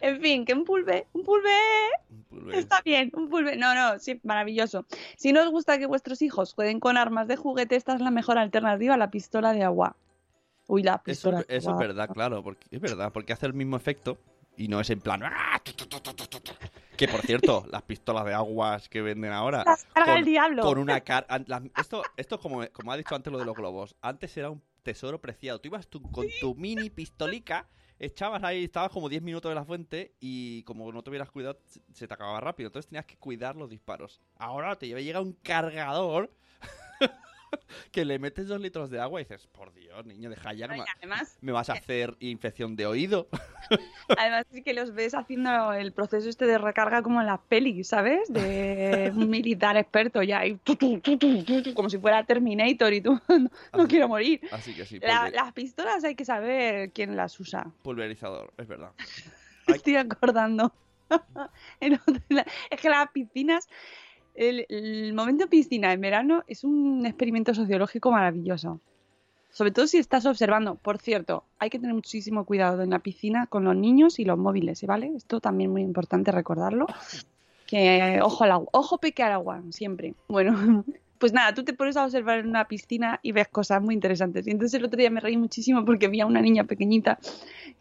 En 0.00 0.20
fin, 0.20 0.44
que 0.44 0.52
un 0.54 0.64
pulve, 0.64 1.06
un 1.12 1.24
pulve 1.24 1.50
Un 2.30 2.54
está 2.54 2.80
bien, 2.82 3.10
un 3.14 3.28
pulve. 3.28 3.56
No, 3.56 3.74
no, 3.74 3.98
sí, 3.98 4.20
maravilloso. 4.24 4.86
Si 5.16 5.32
no 5.32 5.42
os 5.42 5.50
gusta 5.50 5.78
que 5.78 5.86
vuestros 5.86 6.22
hijos 6.22 6.54
jueguen 6.54 6.80
con 6.80 6.96
armas 6.96 7.26
de 7.28 7.36
juguete, 7.36 7.76
esta 7.76 7.94
es 7.94 8.00
la 8.00 8.10
mejor 8.10 8.38
alternativa 8.38 8.94
a 8.94 8.98
la 8.98 9.10
pistola 9.10 9.52
de 9.52 9.62
agua. 9.64 9.96
Uy, 10.66 10.82
la 10.82 10.94
Eso, 10.94 11.02
pistola. 11.04 11.40
es- 11.40 11.46
de 11.48 11.56
eso 11.56 11.70
es 11.72 11.78
verdad, 11.78 12.08
claro, 12.12 12.42
porque 12.42 12.66
es 12.70 12.80
verdad, 12.80 13.12
porque 13.12 13.32
hace 13.32 13.46
el 13.46 13.54
mismo 13.54 13.76
efecto 13.76 14.18
y 14.56 14.68
no 14.68 14.80
es 14.80 14.90
en 14.90 15.00
plan. 15.00 15.22
¡ah! 15.24 15.60
Que 16.96 17.08
por 17.08 17.22
cierto, 17.22 17.64
las 17.70 17.82
pistolas 17.82 18.24
de 18.24 18.34
aguas 18.34 18.88
que 18.88 19.00
venden 19.02 19.32
ahora. 19.32 19.62
Las 19.64 19.84
carga 19.84 20.12
con, 20.12 20.18
el 20.18 20.24
diablo. 20.24 20.62
con 20.62 20.78
una. 20.78 20.96
Esto, 21.76 22.02
esto 22.16 22.34
es 22.36 22.40
como, 22.40 22.66
como 22.72 22.92
ha 22.92 22.96
dicho 22.96 23.14
antes 23.14 23.32
lo 23.32 23.38
de 23.38 23.44
los 23.44 23.54
globos. 23.56 23.94
Antes 24.02 24.36
era 24.36 24.50
un 24.50 24.62
tesoro 24.82 25.20
preciado. 25.20 25.60
Tú 25.60 25.68
ibas 25.68 25.86
tú 25.86 26.02
con 26.02 26.26
tu 26.40 26.54
mini 26.54 26.90
pistolica, 26.90 27.66
echabas 27.98 28.42
ahí, 28.44 28.64
estabas 28.64 28.90
como 28.90 29.08
10 29.08 29.22
minutos 29.22 29.50
de 29.50 29.54
la 29.54 29.64
fuente 29.64 30.14
y 30.20 30.62
como 30.64 30.90
no 30.92 31.02
tuvieras 31.02 31.30
cuidado, 31.30 31.58
se- 31.92 32.06
te 32.06 32.14
acababa 32.14 32.40
rápido. 32.40 32.68
Entonces 32.68 32.88
tenías 32.88 33.06
que 33.06 33.16
cuidar 33.16 33.56
los 33.56 33.68
disparos. 33.70 34.20
Ahora 34.36 34.76
te 34.76 34.86
llega 34.88 35.20
un 35.20 35.32
cargador. 35.32 36.32
Que 37.92 38.04
le 38.04 38.18
metes 38.18 38.48
dos 38.48 38.60
litros 38.60 38.90
de 38.90 39.00
agua 39.00 39.20
y 39.20 39.24
dices, 39.24 39.46
por 39.46 39.72
Dios, 39.72 40.04
niño, 40.04 40.30
deja 40.30 40.52
ya, 40.52 40.66
no 40.68 40.84
Además, 40.96 41.38
me 41.40 41.52
vas 41.52 41.70
a 41.70 41.74
hacer 41.74 42.16
infección 42.20 42.76
de 42.76 42.86
oído. 42.86 43.28
además 44.18 44.44
sí 44.52 44.62
que 44.62 44.74
los 44.74 44.94
ves 44.94 45.14
haciendo 45.14 45.72
el 45.72 45.92
proceso 45.92 46.28
este 46.28 46.46
de 46.46 46.58
recarga 46.58 47.02
como 47.02 47.20
en 47.20 47.26
las 47.26 47.40
pelis, 47.40 47.88
¿sabes? 47.88 48.32
De 48.32 49.12
un 49.14 49.28
militar 49.30 49.76
experto 49.76 50.22
ya, 50.22 50.44
y 50.46 50.56
tu, 50.56 50.76
tu, 50.76 50.98
tu, 51.00 51.74
como 51.74 51.88
si 51.90 51.98
fuera 51.98 52.24
Terminator 52.24 52.92
y 52.92 53.00
tú 53.00 53.20
no, 53.28 53.50
no 53.76 53.86
quiero 53.88 54.08
morir. 54.08 54.40
Así 54.52 54.74
que 54.74 54.84
sí, 54.84 54.98
La- 55.00 55.30
las 55.30 55.52
pistolas 55.52 56.04
hay 56.04 56.14
que 56.14 56.24
saber 56.24 56.90
quién 56.92 57.16
las 57.16 57.38
usa. 57.40 57.70
pulverizador, 57.82 58.52
es 58.58 58.66
verdad. 58.66 58.92
Estoy 59.66 59.96
acordando. 59.96 60.72
Es 61.80 62.80
que 62.80 62.88
las 62.90 63.10
piscinas, 63.12 63.66
el, 64.38 64.66
el 64.68 65.12
momento 65.14 65.48
piscina 65.48 65.92
en 65.92 66.00
verano 66.00 66.44
es 66.46 66.64
un 66.64 67.04
experimento 67.04 67.52
sociológico 67.54 68.12
maravilloso. 68.12 68.80
Sobre 69.50 69.72
todo 69.72 69.86
si 69.86 69.98
estás 69.98 70.26
observando. 70.26 70.76
Por 70.76 70.98
cierto, 70.98 71.44
hay 71.58 71.70
que 71.70 71.78
tener 71.78 71.94
muchísimo 71.94 72.44
cuidado 72.44 72.82
en 72.82 72.90
la 72.90 73.00
piscina 73.00 73.46
con 73.46 73.64
los 73.64 73.74
niños 73.74 74.18
y 74.18 74.24
los 74.24 74.38
móviles, 74.38 74.84
¿vale? 74.86 75.12
Esto 75.16 75.40
también 75.40 75.72
muy 75.72 75.82
importante 75.82 76.30
recordarlo. 76.30 76.86
Que 77.66 78.20
ojo 78.22 78.44
al 78.44 78.52
agua, 78.52 78.68
ojo 78.72 78.98
peque 78.98 79.22
al 79.22 79.32
agua, 79.32 79.62
siempre. 79.70 80.14
Bueno, 80.28 80.84
pues 81.18 81.32
nada, 81.32 81.54
tú 81.54 81.64
te 81.64 81.72
pones 81.72 81.96
a 81.96 82.04
observar 82.04 82.38
en 82.38 82.48
una 82.48 82.66
piscina 82.66 83.18
y 83.22 83.32
ves 83.32 83.48
cosas 83.48 83.82
muy 83.82 83.94
interesantes. 83.94 84.46
Y 84.46 84.50
entonces 84.50 84.78
el 84.78 84.84
otro 84.84 84.98
día 84.98 85.10
me 85.10 85.20
reí 85.20 85.36
muchísimo 85.36 85.84
porque 85.84 86.08
vi 86.08 86.20
a 86.20 86.26
una 86.26 86.40
niña 86.40 86.64
pequeñita 86.64 87.18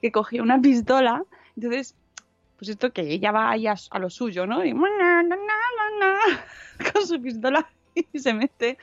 que 0.02 0.12
cogía 0.12 0.42
una 0.42 0.60
pistola. 0.60 1.24
Entonces, 1.56 1.96
pues 2.58 2.70
esto 2.70 2.92
que 2.92 3.02
ella 3.02 3.32
va 3.32 3.52
ahí 3.52 3.68
a, 3.68 3.76
a 3.92 4.00
lo 4.00 4.10
suyo, 4.10 4.48
¿no? 4.48 4.66
Y 4.66 4.74
con 6.94 7.06
su 7.06 7.22
pistola 7.22 7.68
y 7.96 8.20
se 8.20 8.34
mete 8.34 8.78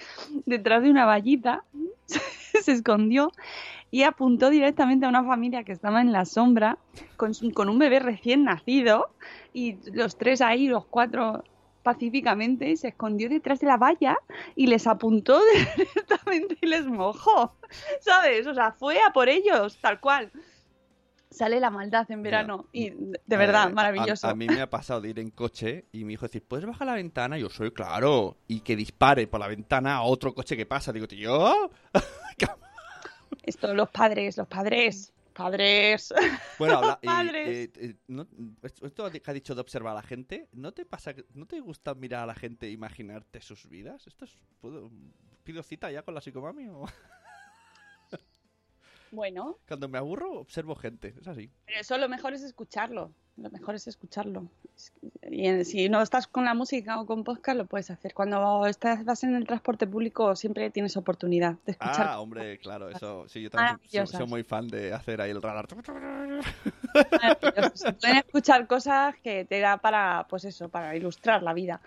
detrás 0.46 0.82
de 0.82 0.90
una 0.90 1.04
vallita, 1.04 1.64
se 2.06 2.72
escondió 2.72 3.32
y 3.90 4.02
apuntó 4.02 4.50
directamente 4.50 5.06
a 5.06 5.08
una 5.08 5.24
familia 5.24 5.62
que 5.62 5.72
estaba 5.72 6.00
en 6.00 6.10
la 6.10 6.24
sombra 6.24 6.78
con, 7.16 7.32
con 7.54 7.68
un 7.68 7.78
bebé 7.78 8.00
recién 8.00 8.44
nacido 8.44 9.10
y 9.52 9.76
los 9.92 10.16
tres 10.16 10.40
ahí, 10.40 10.66
los 10.66 10.84
cuatro 10.86 11.44
pacíficamente, 11.84 12.76
se 12.76 12.88
escondió 12.88 13.28
detrás 13.28 13.60
de 13.60 13.68
la 13.68 13.76
valla 13.76 14.18
y 14.56 14.66
les 14.66 14.88
apuntó 14.88 15.40
directamente 15.76 16.56
y 16.60 16.66
les 16.66 16.86
mojó, 16.86 17.54
¿sabes? 18.00 18.46
O 18.48 18.54
sea, 18.54 18.72
fue 18.72 18.98
a 19.00 19.12
por 19.12 19.28
ellos, 19.28 19.78
tal 19.80 20.00
cual. 20.00 20.32
Sale 21.34 21.58
la 21.58 21.68
maldad 21.70 22.08
en 22.12 22.22
verano 22.22 22.68
y 22.72 22.90
de 22.90 23.20
de 23.26 23.36
verdad, 23.36 23.68
Eh, 23.70 23.74
maravilloso. 23.74 24.26
A, 24.28 24.30
a 24.30 24.34
mí 24.36 24.46
me 24.46 24.60
ha 24.60 24.70
pasado 24.70 25.00
de 25.00 25.08
ir 25.10 25.18
en 25.18 25.30
coche 25.30 25.86
y 25.92 26.04
mi 26.04 26.12
hijo 26.12 26.26
decir, 26.26 26.44
¿puedes 26.46 26.64
bajar 26.64 26.86
la 26.86 26.94
ventana? 26.94 27.36
Y 27.36 27.40
yo 27.42 27.50
soy 27.50 27.72
claro. 27.72 28.36
Y 28.46 28.60
que 28.60 28.76
dispare 28.76 29.26
por 29.26 29.40
la 29.40 29.48
ventana 29.48 29.96
a 29.96 30.02
otro 30.02 30.32
coche 30.32 30.56
que 30.56 30.64
pasa. 30.66 30.92
Digo, 30.92 31.08
tío. 31.08 31.70
Esto, 33.42 33.74
los 33.74 33.90
padres, 33.90 34.36
los 34.38 34.46
padres, 34.46 35.12
padres. 35.34 36.14
Bueno, 36.58 36.78
habla, 36.78 36.98
Padres. 37.02 37.48
eh, 37.48 37.72
eh, 37.76 37.94
no- 38.08 38.26
esto 38.62 39.10
que 39.10 39.22
ha 39.26 39.32
dicho 39.34 39.54
de 39.54 39.60
observar 39.60 39.92
a 39.92 39.96
la 39.96 40.02
gente, 40.02 40.48
¿no 40.52 40.72
te 40.72 40.86
pasa, 40.86 41.14
que- 41.14 41.26
no 41.34 41.46
te 41.46 41.60
gusta 41.60 41.94
mirar 41.94 42.22
a 42.22 42.26
la 42.26 42.34
gente 42.34 42.66
e 42.68 42.70
imaginarte 42.70 43.40
sus 43.42 43.68
vidas? 43.68 44.06
Esto 44.06 44.24
es, 44.24 44.38
¿puedo, 44.60 44.90
¿Pido 45.42 45.62
cita 45.62 45.90
ya 45.90 46.02
con 46.02 46.14
la 46.14 46.20
psicomami 46.22 46.68
o...? 46.68 46.86
Bueno, 49.14 49.58
Cuando 49.68 49.88
me 49.88 49.98
aburro, 49.98 50.40
observo 50.40 50.74
gente, 50.74 51.14
es 51.20 51.28
así. 51.28 51.50
pero 51.66 51.80
eso 51.80 51.96
lo 51.98 52.08
mejor 52.08 52.34
es 52.34 52.42
escucharlo. 52.42 53.14
Lo 53.36 53.50
mejor 53.50 53.74
es 53.74 53.88
escucharlo. 53.88 54.46
Y 55.28 55.64
si 55.64 55.88
no 55.88 56.00
estás 56.00 56.28
con 56.28 56.44
la 56.44 56.54
música 56.54 57.00
o 57.00 57.06
con 57.06 57.24
podcast, 57.24 57.58
lo 57.58 57.66
puedes 57.66 57.90
hacer. 57.90 58.14
Cuando 58.14 58.64
estás, 58.66 59.04
vas 59.04 59.24
en 59.24 59.34
el 59.34 59.44
transporte 59.44 59.88
público, 59.88 60.36
siempre 60.36 60.70
tienes 60.70 60.96
oportunidad 60.96 61.56
de 61.66 61.72
escuchar. 61.72 62.06
Ah, 62.08 62.20
hombre, 62.20 62.58
claro, 62.58 62.88
eso, 62.88 63.28
sí, 63.28 63.42
yo 63.42 63.50
también 63.50 63.78
soy, 63.78 63.88
soy- 63.88 63.90
Maravillosas. 63.98 64.18
soy 64.18 64.28
muy 64.28 64.42
fan 64.44 64.68
de 64.68 64.92
hacer 64.92 65.20
ahí 65.20 65.32
el 65.32 65.42
radar. 65.42 65.66
Se 67.74 67.92
pueden 68.00 68.16
escuchar 68.18 68.66
cosas 68.68 69.16
que 69.22 69.44
te 69.44 69.58
da 69.58 69.78
para, 69.78 70.26
pues 70.28 70.44
eso, 70.44 70.68
para 70.68 70.94
ilustrar 70.94 71.42
la 71.42 71.54
vida. 71.54 71.80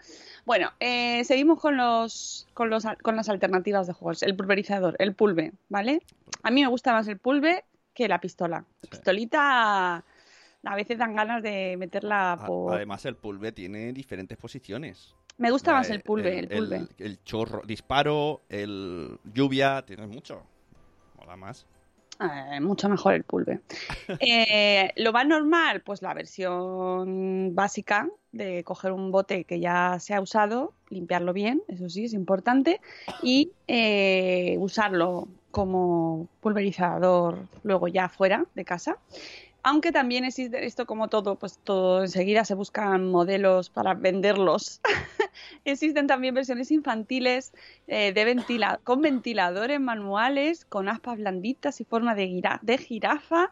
Bueno, 0.45 0.71
eh, 0.81 1.23
seguimos 1.23 1.61
con 1.61 1.77
los, 1.77 2.47
con 2.53 2.69
los 2.69 2.83
con 3.01 3.15
las 3.15 3.29
alternativas 3.29 3.87
de 3.87 3.93
juegos. 3.93 4.21
El 4.23 4.35
pulverizador, 4.35 4.97
el 4.99 5.13
pulve, 5.15 5.53
¿vale? 5.69 6.01
A 6.43 6.51
mí 6.51 6.61
me 6.61 6.67
gusta 6.67 6.91
más 6.91 7.07
el 7.07 7.17
pulve 7.19 7.63
que 7.93 8.09
la 8.09 8.19
pistola. 8.19 8.65
La 8.81 8.89
pistolita 8.89 10.03
a 10.67 10.75
veces 10.75 10.97
dan 10.97 11.15
ganas 11.15 11.41
de 11.41 11.75
meterla 11.77 12.43
por. 12.45 12.73
Además, 12.73 13.05
el 13.05 13.15
pulve 13.15 13.51
tiene 13.51 13.93
diferentes 13.93 14.37
posiciones. 14.37 15.15
Me 15.37 15.51
gusta 15.51 15.71
más 15.71 15.89
el 15.89 16.01
pulve, 16.01 16.39
el, 16.39 16.47
pulve. 16.47 16.77
El, 16.77 16.89
el 16.97 17.23
chorro, 17.23 17.61
disparo, 17.65 18.41
el 18.49 19.19
lluvia, 19.33 19.83
tiene 19.85 20.07
mucho. 20.07 20.43
Mola 21.17 21.35
más. 21.35 21.67
Eh, 22.19 22.59
mucho 22.59 22.89
mejor 22.89 23.13
el 23.13 23.23
pulve. 23.23 23.59
Eh, 24.19 24.91
lo 24.95 25.11
más 25.11 25.27
normal, 25.27 25.81
pues 25.81 26.01
la 26.01 26.13
versión 26.13 27.53
básica 27.53 28.09
de 28.31 28.63
coger 28.63 28.91
un 28.91 29.11
bote 29.11 29.43
que 29.43 29.59
ya 29.59 29.97
se 29.99 30.13
ha 30.13 30.21
usado, 30.21 30.73
limpiarlo 30.89 31.33
bien, 31.33 31.61
eso 31.67 31.89
sí, 31.89 32.05
es 32.05 32.13
importante, 32.13 32.79
y 33.21 33.51
eh, 33.67 34.55
usarlo 34.59 35.27
como 35.51 36.27
pulverizador 36.41 37.47
luego 37.63 37.87
ya 37.87 38.09
fuera 38.09 38.45
de 38.55 38.65
casa. 38.65 38.97
Aunque 39.67 39.91
también 39.91 40.23
existe 40.23 40.65
esto 40.65 40.85
como 40.85 41.09
todo, 41.09 41.35
pues 41.35 41.59
todo 41.61 42.01
enseguida 42.01 42.45
se 42.45 42.53
buscan 42.55 43.11
modelos 43.11 43.69
para 43.69 43.95
venderlos. 43.95 44.79
Existen 45.65 46.07
también 46.07 46.33
versiones 46.33 46.71
infantiles 46.71 47.51
eh, 47.87 48.13
de 48.13 48.23
ventila 48.23 48.79
con 48.85 49.01
ventiladores 49.01 49.81
manuales, 49.81 50.63
con 50.63 50.87
aspas 50.87 51.17
blanditas 51.17 51.81
y 51.81 51.83
forma 51.83 52.15
de, 52.15 52.27
gira- 52.27 52.59
de 52.61 52.77
jirafa. 52.77 53.51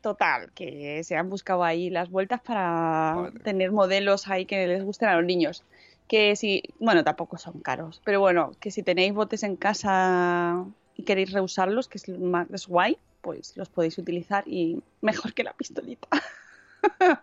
Total, 0.00 0.50
que 0.54 1.04
se 1.04 1.16
han 1.16 1.28
buscado 1.28 1.64
ahí 1.64 1.90
las 1.90 2.08
vueltas 2.08 2.40
para 2.40 3.12
Vale. 3.16 3.40
tener 3.40 3.72
modelos 3.72 4.28
ahí 4.28 4.46
que 4.46 4.66
les 4.66 4.82
gusten 4.82 5.10
a 5.10 5.16
los 5.16 5.24
niños. 5.26 5.64
Que 6.08 6.34
si, 6.34 6.62
bueno, 6.80 7.04
tampoco 7.04 7.36
son 7.36 7.60
caros, 7.60 8.00
pero 8.06 8.20
bueno, 8.20 8.52
que 8.58 8.70
si 8.70 8.82
tenéis 8.82 9.12
botes 9.12 9.42
en 9.42 9.56
casa 9.56 10.64
y 10.96 11.02
queréis 11.04 11.30
reusarlos, 11.30 11.88
que 11.88 11.98
es 11.98 12.08
más 12.08 12.48
es 12.50 12.66
guay, 12.66 12.96
pues 13.22 13.56
los 13.56 13.70
podéis 13.70 13.96
utilizar 13.96 14.46
y 14.46 14.82
mejor 15.00 15.32
que 15.32 15.44
la 15.44 15.54
pistolita. 15.54 16.08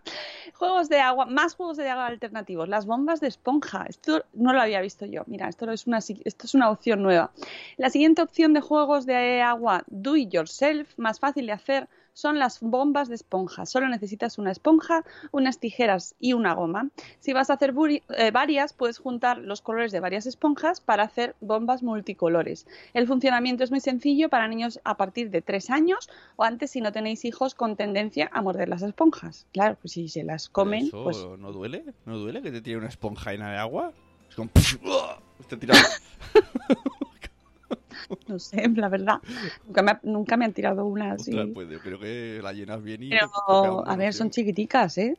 juegos 0.54 0.89
de 0.89 1.00
agua, 1.00 1.26
más 1.26 1.56
juegos 1.56 1.78
de 1.78 1.89
agua 1.89 2.08
alternativos. 2.08 2.68
Las 2.68 2.86
bombas 2.86 3.20
de 3.20 3.28
esponja. 3.28 3.86
Esto 3.88 4.24
no 4.34 4.54
lo 4.54 4.62
había 4.62 4.82
visto 4.82 5.06
yo. 5.06 5.24
Mira, 5.28 5.47
esto 5.50 5.70
es 5.72 5.86
una, 5.86 6.00
esto 6.00 6.45
es 6.45 6.54
una 6.54 6.70
opción 6.70 7.04
nueva. 7.04 7.32
La 7.78 7.89
siguiente 7.89 8.22
opción 8.22 8.54
de 8.54 8.62
juegos 8.62 9.06
de 9.06 9.41
agua 9.41 9.84
do 9.88 10.16
it 10.16 10.32
yourself, 10.32 10.97
más 10.97 11.20
fácil 11.20 11.45
de 11.45 11.52
hacer, 11.52 11.89
son 12.20 12.38
las 12.38 12.59
bombas 12.59 13.07
de 13.07 13.15
esponja. 13.15 13.65
Solo 13.65 13.88
necesitas 13.88 14.38
una 14.38 14.51
esponja, 14.51 15.03
unas 15.32 15.59
tijeras 15.59 16.15
y 16.20 16.34
una 16.34 16.53
goma. 16.53 16.89
Si 17.20 17.34
vas 17.34 17.49
a 17.49 17.53
hacer 17.53 17.74
eh, 18.17 18.32
varias, 18.32 18.74
puedes 18.74 18.99
juntar 18.99 19.38
los 19.38 19.61
colores 19.61 19.91
de 19.91 19.99
varias 19.99 20.26
esponjas 20.26 20.82
para 20.82 21.03
hacer 21.03 21.36
bombas 21.39 21.82
multicolores. 21.82 22.67
El 22.93 23.07
funcionamiento 23.07 23.63
es 23.63 23.72
muy 23.72 23.80
sencillo 23.80 24.30
para 24.30 24.47
niños 24.47 24.80
a 24.84 24.97
partir 24.97 25.30
de 25.30 25.41
3 25.41 25.70
años 25.70 26.09
o 26.36 26.43
antes 26.43 26.72
si 26.72 26.82
no 26.82 26.91
tenéis 26.91 27.26
hijos 27.26 27.55
con 27.55 27.76
tendencia 27.76 28.30
a 28.34 28.41
morder 28.41 28.70
las 28.70 28.82
esponjas. 28.82 29.47
Claro, 29.53 29.78
pues 29.82 29.93
si 29.93 30.09
se 30.09 30.24
las 30.24 30.49
comen, 30.49 30.88
¿Eso 30.88 31.03
pues 31.03 31.17
no 31.38 31.51
duele? 31.51 31.86
¿No 32.05 32.17
duele 32.17 32.41
que 32.41 32.51
te 32.51 32.61
tire 32.61 32.78
una 32.78 32.89
esponja 32.89 33.32
llena 33.32 33.51
de 33.51 33.57
agua? 33.57 33.93
Es 34.30 34.36
como... 34.36 34.49
Te. 35.47 35.57
no 38.28 38.39
sé, 38.39 38.68
la 38.76 38.89
verdad. 38.89 39.20
Nunca 39.66 39.82
me, 39.82 40.00
nunca 40.04 40.38
me 40.38 40.45
han 40.45 40.54
tirado 40.54 40.86
una 40.86 41.14
así. 41.14 41.32
Ostras, 41.32 41.50
pues 41.54 41.70
yo 41.70 41.80
creo 41.80 42.00
que 42.00 42.39
la 42.41 42.54
llenas 42.54 42.82
bien 42.82 43.04
y... 43.04 43.10
Pero, 43.10 43.88
a 43.88 43.95
ver, 43.95 44.14
son 44.14 44.30
chiquiticas, 44.30 44.97
¿eh? 44.97 45.18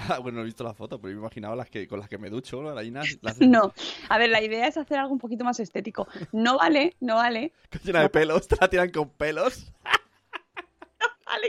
Ah, 0.08 0.18
bueno, 0.18 0.36
no 0.36 0.42
he 0.42 0.46
visto 0.46 0.64
la 0.64 0.74
foto, 0.74 1.00
pero 1.00 1.12
me 1.14 1.20
imaginaba 1.20 1.56
las 1.56 1.68
que 1.68 1.86
con 1.86 1.98
las 1.98 2.08
que 2.08 2.18
me 2.18 2.30
ducho, 2.30 2.62
¿no? 2.62 2.72
Las. 2.74 2.86
Las... 3.22 3.40
No, 3.40 3.72
a 4.08 4.18
ver, 4.18 4.30
la 4.30 4.42
idea 4.42 4.66
es 4.66 4.76
hacer 4.76 4.98
algo 4.98 5.12
un 5.12 5.18
poquito 5.18 5.44
más 5.44 5.60
estético. 5.60 6.06
No 6.32 6.58
vale, 6.58 6.96
no 7.00 7.16
vale. 7.16 7.52
Llena 7.82 8.02
de 8.02 8.08
pelos, 8.08 8.48
te 8.48 8.56
la 8.60 8.68
tiran 8.68 8.90
con 8.90 9.10
pelos. 9.10 9.72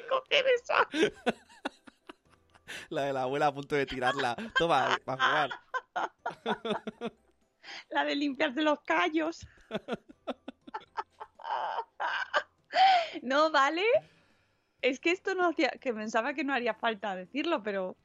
coger 0.10 0.46
esa. 0.56 0.88
La 2.90 3.04
de 3.04 3.14
la 3.14 3.24
abuela 3.24 3.48
a 3.48 3.54
punto 3.54 3.76
de 3.76 3.86
tirarla. 3.86 4.36
Toma, 4.58 4.98
para 5.06 5.24
jugar. 5.24 5.50
La 7.90 8.06
de 8.06 8.16
limpiarse 8.16 8.62
los 8.62 8.80
callos. 8.82 9.46
No, 13.22 13.52
¿vale? 13.52 13.84
Es 14.82 15.00
que 15.00 15.12
esto 15.12 15.36
no 15.36 15.50
hacía, 15.50 15.70
que 15.72 15.94
pensaba 15.94 16.34
que 16.34 16.44
no 16.44 16.54
haría 16.54 16.74
falta 16.74 17.16
decirlo, 17.16 17.62
pero 17.62 17.98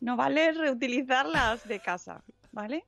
no 0.00 0.16
vale 0.16 0.52
reutilizarlas 0.52 1.66
de 1.66 1.80
casa, 1.80 2.22
¿vale? 2.52 2.84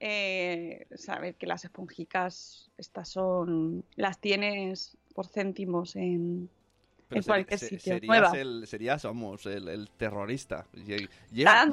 Eh, 0.00 0.86
saber 0.94 1.36
que 1.36 1.46
las 1.46 1.64
esponjicas, 1.64 2.70
estas 2.76 3.08
son, 3.08 3.84
las 3.94 4.18
tienes 4.18 4.98
por 5.14 5.26
céntimos 5.26 5.96
en, 5.96 6.50
Pero 7.08 7.20
en 7.20 7.26
cualquier 7.26 7.58
sitio. 7.60 7.94
serías, 7.94 8.06
Nueva. 8.06 8.32
el, 8.38 8.66
serías, 8.66 9.04
vamos, 9.04 9.46
el, 9.46 9.68
el 9.68 9.88
terrorista. 9.90 10.66
Lleva 11.30 11.72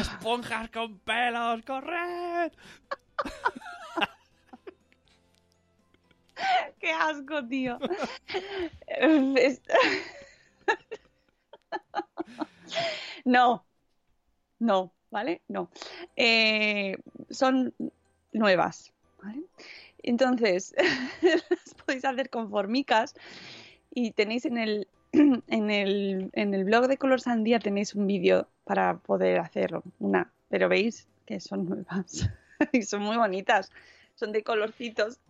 esponjas 0.00 0.70
con 0.70 0.98
pelos, 1.00 1.62
corred. 1.62 2.52
asco, 7.08 7.46
tío! 7.46 7.78
No, 13.24 13.64
no, 14.58 14.92
¿vale? 15.10 15.40
No. 15.48 15.70
Eh, 16.16 16.96
son 17.30 17.74
nuevas, 18.32 18.92
¿vale? 19.22 19.44
Entonces, 20.02 20.74
las 21.22 21.74
podéis 21.84 22.04
hacer 22.04 22.28
con 22.28 22.50
formicas 22.50 23.14
y 23.90 24.12
tenéis 24.12 24.44
en 24.44 24.58
el, 24.58 24.88
en 25.12 25.70
el, 25.70 26.30
en 26.34 26.54
el 26.54 26.64
blog 26.64 26.88
de 26.88 26.98
Color 26.98 27.20
Sandía 27.20 27.58
tenéis 27.58 27.94
un 27.94 28.06
vídeo 28.06 28.48
para 28.64 28.98
poder 28.98 29.38
hacer 29.40 29.80
una, 29.98 30.30
pero 30.48 30.68
veis 30.68 31.08
que 31.26 31.40
son 31.40 31.66
nuevas 31.66 32.28
y 32.72 32.82
son 32.82 33.02
muy 33.02 33.16
bonitas, 33.16 33.70
son 34.14 34.32
de 34.32 34.42
colorcitos. 34.42 35.20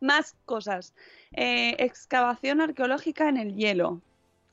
Más 0.00 0.34
cosas. 0.46 0.94
Eh, 1.32 1.76
excavación 1.78 2.60
arqueológica 2.60 3.28
en 3.28 3.36
el 3.36 3.54
hielo. 3.54 4.00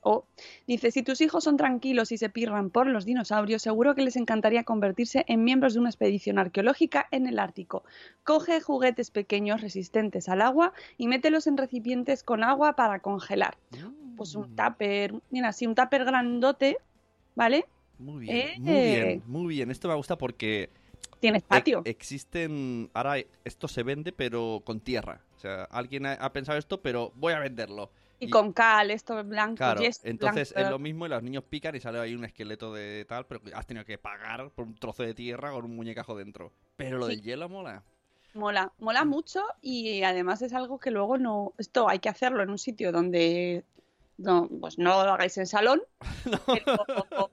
Oh, 0.02 0.24
dice, 0.68 0.91
si 0.91 1.04
tus 1.04 1.20
hijos 1.20 1.43
son 1.43 1.58
tranquilos 1.58 2.14
y 2.14 2.18
se 2.18 2.30
pirran 2.30 2.70
por 2.70 2.88
los 2.88 3.04
dinosaurios, 3.04 3.62
seguro 3.62 3.93
que 3.93 4.04
les 4.04 4.16
encantaría 4.16 4.64
convertirse 4.64 5.26
en 5.28 5.43
miembros 5.43 5.74
de 5.74 5.82
una 5.82 5.89
expedición 5.89 6.39
arqueológica 6.39 7.08
en 7.12 7.28
el 7.28 7.39
Ártico. 7.39 7.84
Coge 8.24 8.62
juguetes 8.62 9.12
pequeños 9.12 9.60
resistentes 9.60 10.30
al 10.30 10.41
agua 10.41 10.72
y 10.98 11.08
mételos 11.08 11.48
en 11.48 11.58
recipientes 11.58 12.24
con 12.24 12.43
agua 12.43 12.74
para 12.74 13.00
congelar. 13.00 13.58
Pues 14.16 14.36
un 14.36 14.56
tupper, 14.56 15.14
mira, 15.30 15.52
sí, 15.52 15.68
un 15.68 15.76
tupper 15.76 16.06
grandote, 16.06 16.78
¿vale? 17.36 17.66
Muy 18.00 18.22
bien, 18.22 18.38
Eh. 18.38 18.56
muy 18.60 18.74
bien, 18.82 19.24
muy 19.26 19.48
bien. 19.56 19.72
Esto 19.72 19.89
me 19.89 19.95
gusta 19.95 20.18
porque 20.18 20.70
Tienes 21.20 21.43
patio. 21.43 21.82
e- 21.86 21.89
existen. 21.89 22.89
Ahora 22.93 23.15
esto 23.43 23.68
se 23.68 23.84
vende, 23.84 24.11
pero 24.11 24.61
con 24.63 24.80
tierra. 24.80 25.22
O 25.36 25.39
sea, 25.39 25.63
alguien 25.65 26.05
ha, 26.05 26.13
ha 26.13 26.32
pensado 26.34 26.57
esto, 26.57 26.82
pero 26.82 27.11
voy 27.15 27.34
a 27.34 27.39
venderlo. 27.39 27.89
Y 28.20 28.30
con 28.32 28.51
cal, 28.51 28.89
esto 28.89 29.24
blanco, 29.24 29.57
Claro, 29.57 29.80
yes, 29.82 30.01
entonces 30.03 30.51
blanco. 30.51 30.65
es 30.68 30.72
lo 30.72 30.80
mismo 30.80 31.05
y 31.05 31.09
los 31.09 31.22
niños 31.22 31.43
pican 31.43 31.76
y 31.76 31.80
sale 31.80 31.99
ahí 31.99 32.15
un 32.15 32.26
esqueleto 32.26 32.74
de 32.74 33.05
tal, 33.07 33.28
pero 33.28 33.41
has 33.53 33.68
tenido 33.68 33.86
que 33.86 33.99
pagar 33.99 34.49
por 34.49 34.65
un 34.65 34.74
trozo 34.74 35.03
de 35.03 35.13
tierra 35.13 35.51
con 35.51 35.65
un 35.65 35.76
muñecajo 35.76 36.18
dentro. 36.18 36.51
Pero 36.78 36.97
lo 36.97 37.05
Sí. 37.07 37.15
del 37.18 37.22
hielo 37.24 37.47
mola. 37.47 37.84
Mola, 38.34 38.72
mola 38.80 39.05
Mm. 39.05 39.09
mucho 39.09 39.43
y 39.61 40.01
además 40.01 40.41
es 40.41 40.53
algo 40.53 40.80
que 40.80 40.89
luego 40.89 41.20
no. 41.20 41.53
Esto 41.59 41.88
hay 41.88 41.99
que 41.99 42.09
hacerlo 42.09 42.41
en 42.41 42.49
un 42.49 42.57
sitio 42.57 42.91
donde. 42.91 43.63
No, 44.18 44.49
pues 44.59 44.80
no 44.80 45.03
lo 45.05 45.11
hagáis 45.11 45.38
en 45.38 45.45
salón. 45.45 45.82
Pero, 46.47 46.86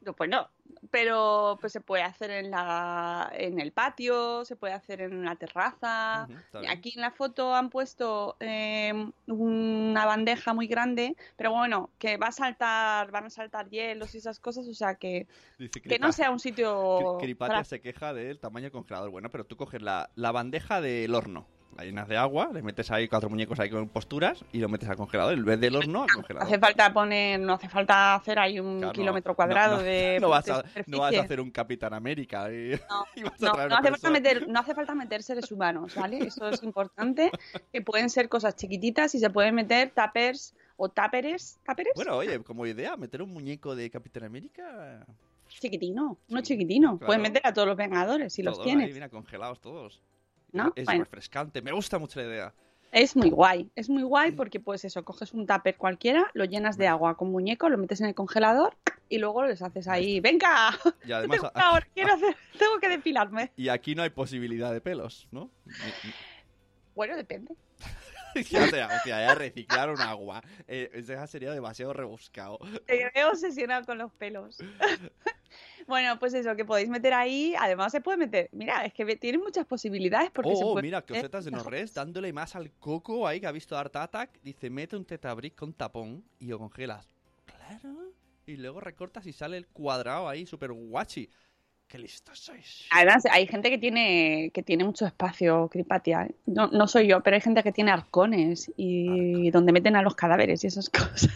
no, 0.00 0.12
pues 0.12 0.28
no. 0.30 0.48
Pero 0.90 1.56
pues 1.60 1.72
se 1.72 1.80
puede 1.80 2.02
hacer 2.02 2.30
en 2.30 2.50
la 2.50 3.30
en 3.34 3.60
el 3.60 3.72
patio, 3.72 4.44
se 4.44 4.56
puede 4.56 4.74
hacer 4.74 5.00
en 5.00 5.16
una 5.16 5.36
terraza. 5.36 6.28
Aquí 6.68 6.92
en 6.94 7.00
la 7.00 7.10
foto 7.10 7.54
han 7.54 7.70
puesto 7.70 8.36
eh, 8.40 8.92
una 9.26 10.04
bandeja 10.06 10.52
muy 10.54 10.66
grande, 10.66 11.16
pero 11.36 11.52
bueno, 11.52 11.90
que 11.98 12.16
va 12.16 12.28
a 12.28 12.32
saltar, 12.32 13.10
van 13.10 13.26
a 13.26 13.30
saltar 13.30 13.68
hielos 13.70 14.14
y 14.14 14.18
esas 14.18 14.40
cosas, 14.40 14.66
o 14.68 14.74
sea 14.74 14.94
que, 14.96 15.26
Dice 15.58 15.80
que 15.80 15.98
no 15.98 16.12
sea 16.12 16.30
un 16.30 16.38
sitio 16.40 17.18
Cri- 17.18 17.20
Cripatia 17.20 17.54
para- 17.54 17.64
se 17.64 17.80
queja 17.80 18.12
del 18.12 18.38
tamaño 18.38 18.64
del 18.64 18.72
congelador. 18.72 19.10
Bueno, 19.10 19.30
pero 19.30 19.44
tú 19.44 19.56
coges 19.56 19.82
la, 19.82 20.10
la 20.14 20.32
bandeja 20.32 20.80
del 20.80 21.14
horno, 21.14 21.46
la 21.76 21.84
llenas 21.84 22.08
de 22.08 22.16
agua, 22.16 22.50
le 22.52 22.62
metes 22.62 22.90
ahí 22.90 23.08
cuatro 23.08 23.28
muñecos 23.28 23.58
ahí 23.60 23.70
con 23.70 23.88
posturas 23.88 24.44
y 24.52 24.58
lo 24.58 24.68
metes 24.68 24.88
al 24.88 24.96
congelador. 24.96 25.34
En 25.34 25.44
vez 25.44 25.60
del 25.60 25.76
horno, 25.76 26.02
al 26.04 26.10
congelador. 26.10 26.46
Hace 26.48 26.58
falta 26.58 26.92
poner, 26.92 27.40
no 27.40 27.54
hace 27.54 27.68
falta 27.68 28.14
hacer 28.14 28.38
ahí 28.38 28.60
un 28.60 28.78
Claro, 28.78 28.92
kilómetro 28.92 29.34
cuadrado 29.34 29.76
no, 29.76 29.78
no, 29.78 29.82
de, 29.84 30.18
no 30.20 30.28
vas 30.28 30.48
a, 30.48 30.64
no 30.86 31.00
vas 31.00 31.14
a 31.16 31.20
hacer 31.20 31.40
un 31.40 31.50
Capitán 31.50 31.94
América 31.94 32.50
y, 32.52 32.78
No, 32.88 33.04
y 33.16 33.22
vas 33.22 33.42
a 33.42 33.52
traer 33.52 33.72
hace, 33.72 33.90
falta 33.90 34.10
meter, 34.10 34.48
no 34.48 34.60
hace 34.60 34.74
falta 34.74 34.94
meter 34.94 35.22
seres 35.22 35.50
humanos, 35.50 35.94
¿vale? 35.94 36.18
Eso 36.18 36.48
es 36.48 36.62
importante, 36.62 37.30
que 37.72 37.82
pueden 37.82 38.10
ser 38.10 38.28
cosas 38.28 38.56
chiquititas 38.56 39.14
y 39.14 39.18
se 39.18 39.30
pueden 39.30 39.54
meter 39.54 39.90
tapers 39.90 40.54
o 40.76 40.88
taperes, 40.88 41.58
taperes, 41.64 41.92
Bueno, 41.94 42.16
oye, 42.16 42.42
como 42.42 42.66
idea, 42.66 42.96
meter 42.96 43.22
un 43.22 43.32
muñeco 43.32 43.76
de 43.76 43.90
Capitán 43.90 44.24
América. 44.24 45.06
chiquitino, 45.48 46.18
uno 46.28 46.40
chiquitino. 46.40 46.98
claro. 46.98 47.06
Pueden 47.06 47.22
meter 47.22 47.42
a 47.44 47.52
todos 47.52 47.68
los 47.68 47.76
Vengadores 47.76 48.32
si 48.32 48.42
los 48.42 48.60
tienes. 48.62 48.88
Ahí, 48.88 48.92
mira, 48.94 49.08
congelados 49.08 49.60
todos. 49.60 50.00
¿No? 50.54 50.72
Es 50.76 50.84
Bueno. 50.86 51.00
refrescante, 51.00 51.60
me 51.62 51.72
gusta 51.72 51.98
mucho 51.98 52.20
la 52.20 52.26
idea. 52.26 52.54
Es 52.92 53.16
muy 53.16 53.28
guay, 53.30 53.68
es 53.74 53.90
muy 53.90 54.04
guay 54.04 54.30
porque 54.32 54.60
pues 54.60 54.84
eso, 54.84 55.04
coges 55.04 55.34
un 55.34 55.48
tupper 55.48 55.76
cualquiera, 55.76 56.30
lo 56.32 56.44
llenas 56.44 56.78
de 56.78 56.86
agua 56.86 57.16
con 57.16 57.32
muñeco, 57.32 57.68
lo 57.68 57.76
metes 57.76 58.00
en 58.00 58.06
el 58.06 58.14
congelador 58.14 58.76
y 59.08 59.18
luego 59.18 59.44
les 59.44 59.60
haces 59.62 59.88
ahí, 59.88 60.20
venga, 60.20 60.70
Y 61.04 61.10
además, 61.12 61.40
tengo 61.40 61.78
quiero 61.92 62.14
hacer, 62.14 62.36
tengo 62.56 62.78
que 62.78 62.88
depilarme. 62.88 63.50
y 63.56 63.68
aquí 63.68 63.96
no 63.96 64.04
hay 64.04 64.10
posibilidad 64.10 64.72
de 64.72 64.80
pelos, 64.80 65.26
¿no? 65.32 65.50
Bueno, 66.94 67.16
depende. 67.16 67.56
ya 68.48 68.68
sea, 68.68 68.86
hostia, 68.86 69.26
ya 69.26 69.34
reciclar 69.34 69.90
un 69.90 70.00
agua. 70.00 70.40
Eh, 70.68 70.88
esa 70.94 71.26
sería 71.26 71.50
demasiado 71.52 71.92
rebuscado. 71.92 72.58
Te 72.86 73.10
veo 73.12 73.30
obsesionado 73.30 73.84
con 73.86 73.98
los 73.98 74.12
pelos. 74.12 74.58
bueno, 75.86 76.18
pues 76.18 76.34
eso, 76.34 76.56
que 76.56 76.64
podéis 76.64 76.88
meter 76.88 77.12
ahí. 77.14 77.54
Además, 77.58 77.92
se 77.92 78.00
puede 78.00 78.18
meter. 78.18 78.48
Mira, 78.52 78.84
es 78.84 78.92
que 78.92 79.04
tiene 79.16 79.38
muchas 79.38 79.66
posibilidades 79.66 80.30
porque 80.30 80.56
se 80.56 80.64
Oh, 80.64 80.72
puede 80.72 80.82
mira, 80.82 80.98
meter 80.98 81.16
cosetas 81.16 81.44
de. 81.44 81.50
Norres, 81.50 81.94
dándole 81.94 82.32
más 82.32 82.56
al 82.56 82.70
coco 82.72 83.26
ahí 83.26 83.40
que 83.40 83.46
ha 83.46 83.52
visto 83.52 83.76
Art 83.76 83.94
Attack. 83.96 84.40
Dice, 84.42 84.70
mete 84.70 84.96
un 84.96 85.04
tetabric 85.04 85.54
con 85.54 85.72
tapón 85.74 86.24
y 86.38 86.46
lo 86.46 86.58
congelas. 86.58 87.08
Claro. 87.44 87.94
Y 88.46 88.56
luego 88.56 88.80
recortas 88.80 89.26
y 89.26 89.32
sale 89.32 89.56
el 89.56 89.66
cuadrado 89.68 90.28
ahí, 90.28 90.46
súper 90.46 90.72
guachi. 90.72 91.28
Qué 91.86 91.98
listos 91.98 92.38
sois. 92.38 92.86
Además, 92.90 93.24
hay 93.30 93.46
gente 93.46 93.68
que 93.70 93.76
tiene 93.78 94.50
que 94.54 94.62
tiene 94.62 94.84
mucho 94.84 95.06
espacio, 95.06 95.68
Cripatia. 95.70 96.24
¿eh? 96.24 96.34
No, 96.46 96.68
no 96.68 96.88
soy 96.88 97.06
yo, 97.08 97.22
pero 97.22 97.36
hay 97.36 97.42
gente 97.42 97.62
que 97.62 97.72
tiene 97.72 97.90
arcones 97.90 98.72
y 98.76 99.50
donde 99.50 99.72
meten 99.72 99.94
a 99.94 100.02
los 100.02 100.14
cadáveres 100.14 100.64
y 100.64 100.66
esas 100.68 100.88
cosas. 100.90 101.28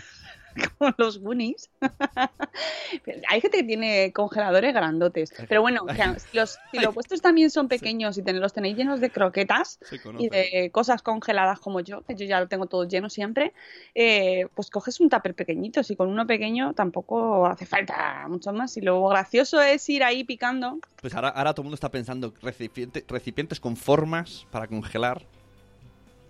Como 0.78 0.94
los 0.98 1.18
Goonies. 1.20 1.70
Hay 3.28 3.40
gente 3.40 3.58
que 3.58 3.64
tiene 3.64 4.12
congeladores 4.12 4.72
grandotes. 4.74 5.32
Pero 5.48 5.60
bueno, 5.62 5.86
si 6.30 6.36
los, 6.36 6.58
si 6.70 6.78
los 6.78 6.94
vuestros 6.94 7.20
también 7.20 7.50
son 7.50 7.68
pequeños 7.68 8.18
y 8.18 8.22
ten- 8.22 8.40
los 8.40 8.52
tenéis 8.52 8.76
llenos 8.76 9.00
de 9.00 9.10
croquetas, 9.10 9.78
y 10.18 10.28
de 10.28 10.70
cosas 10.72 11.02
congeladas 11.02 11.60
como 11.60 11.80
yo, 11.80 12.02
que 12.02 12.14
yo 12.14 12.24
ya 12.26 12.40
lo 12.40 12.48
tengo 12.48 12.66
todo 12.66 12.84
lleno 12.86 13.08
siempre, 13.10 13.52
eh, 13.94 14.46
pues 14.54 14.70
coges 14.70 15.00
un 15.00 15.08
tupper 15.08 15.34
pequeñito. 15.34 15.82
Si 15.82 15.96
con 15.96 16.08
uno 16.08 16.26
pequeño 16.26 16.74
tampoco 16.74 17.46
hace 17.46 17.66
falta 17.66 18.26
mucho 18.28 18.52
más. 18.52 18.76
Y 18.76 18.80
lo 18.80 19.06
gracioso 19.08 19.60
es 19.60 19.88
ir 19.88 20.02
ahí 20.04 20.24
picando. 20.24 20.78
Pues 21.00 21.14
ahora, 21.14 21.28
ahora 21.28 21.52
todo 21.54 21.62
el 21.62 21.66
mundo 21.66 21.74
está 21.74 21.90
pensando 21.90 22.32
recipiente- 22.42 23.04
recipientes 23.06 23.60
con 23.60 23.76
formas 23.76 24.46
para 24.50 24.66
congelar. 24.66 25.24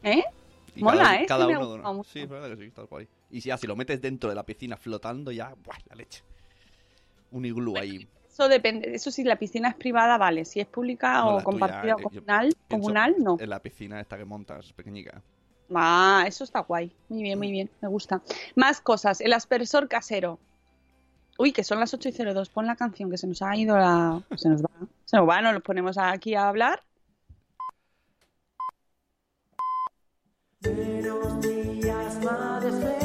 ¿Eh? 0.02 0.22
Y 0.76 0.82
Mola, 0.82 1.02
cada, 1.02 1.14
¿eh? 1.16 1.18
Sí 1.20 1.26
cada 1.26 1.46
me 1.46 1.56
uno 1.56 1.66
gusta 1.66 1.80
una- 1.80 1.92
mucho. 1.92 2.10
Sí, 2.10 2.20
es 2.20 2.28
verdad 2.28 2.48
que 2.50 2.56
sí, 2.56 2.64
está 2.64 2.82
guay. 2.82 3.08
Y 3.30 3.40
si, 3.40 3.48
ya, 3.48 3.58
si 3.58 3.66
lo 3.66 3.76
metes 3.76 4.00
dentro 4.00 4.28
de 4.30 4.36
la 4.36 4.44
piscina 4.44 4.76
flotando, 4.76 5.30
ya, 5.30 5.54
¡buah, 5.64 5.78
la 5.90 5.96
leche! 5.96 6.22
Un 7.30 7.44
iglú 7.44 7.76
ahí. 7.76 8.08
Eso 8.26 8.48
depende. 8.48 8.94
Eso 8.94 9.10
si 9.10 9.24
la 9.24 9.36
piscina 9.36 9.68
es 9.68 9.74
privada, 9.74 10.16
vale. 10.16 10.44
Si 10.44 10.60
es 10.60 10.66
pública 10.66 11.18
No, 11.18 11.36
o 11.36 11.42
compartida 11.42 11.96
tuya, 11.96 11.96
o 11.96 11.98
eh, 11.98 12.02
yo 12.02 12.08
comunal, 12.08 12.56
comunal, 12.68 13.14
no. 13.18 13.36
En 13.40 13.50
la 13.50 13.60
piscina 13.60 14.00
esta 14.00 14.16
que 14.16 14.24
montas, 14.24 14.72
pequeñica. 14.72 15.20
Ah, 15.74 16.24
eso 16.26 16.44
está 16.44 16.60
guay. 16.60 16.90
Muy 17.08 17.22
bien, 17.22 17.38
muy 17.38 17.50
bien. 17.50 17.68
Me 17.80 17.88
gusta. 17.88 18.22
Más 18.54 18.80
cosas. 18.80 19.20
El 19.20 19.32
aspersor 19.32 19.88
casero. 19.88 20.38
Uy, 21.36 21.52
que 21.52 21.64
son 21.64 21.78
las 21.78 21.92
8 21.92 22.08
y 22.08 22.12
02. 22.12 22.48
Pon 22.48 22.66
la 22.66 22.76
canción 22.76 23.10
que 23.10 23.18
se 23.18 23.26
nos 23.26 23.42
ha 23.42 23.56
ido 23.56 23.76
la. 23.76 24.22
Se 24.36 24.48
nos 24.48 24.62
va. 24.62 24.70
Se 25.04 25.16
nos 25.16 25.28
va, 25.28 25.42
nos 25.42 25.54
lo 25.54 25.60
ponemos 25.60 25.98
aquí 25.98 26.34
a 26.34 26.48
hablar. 26.48 26.82
Buenos 30.60 31.40
días, 31.40 32.24
madre 32.24 32.97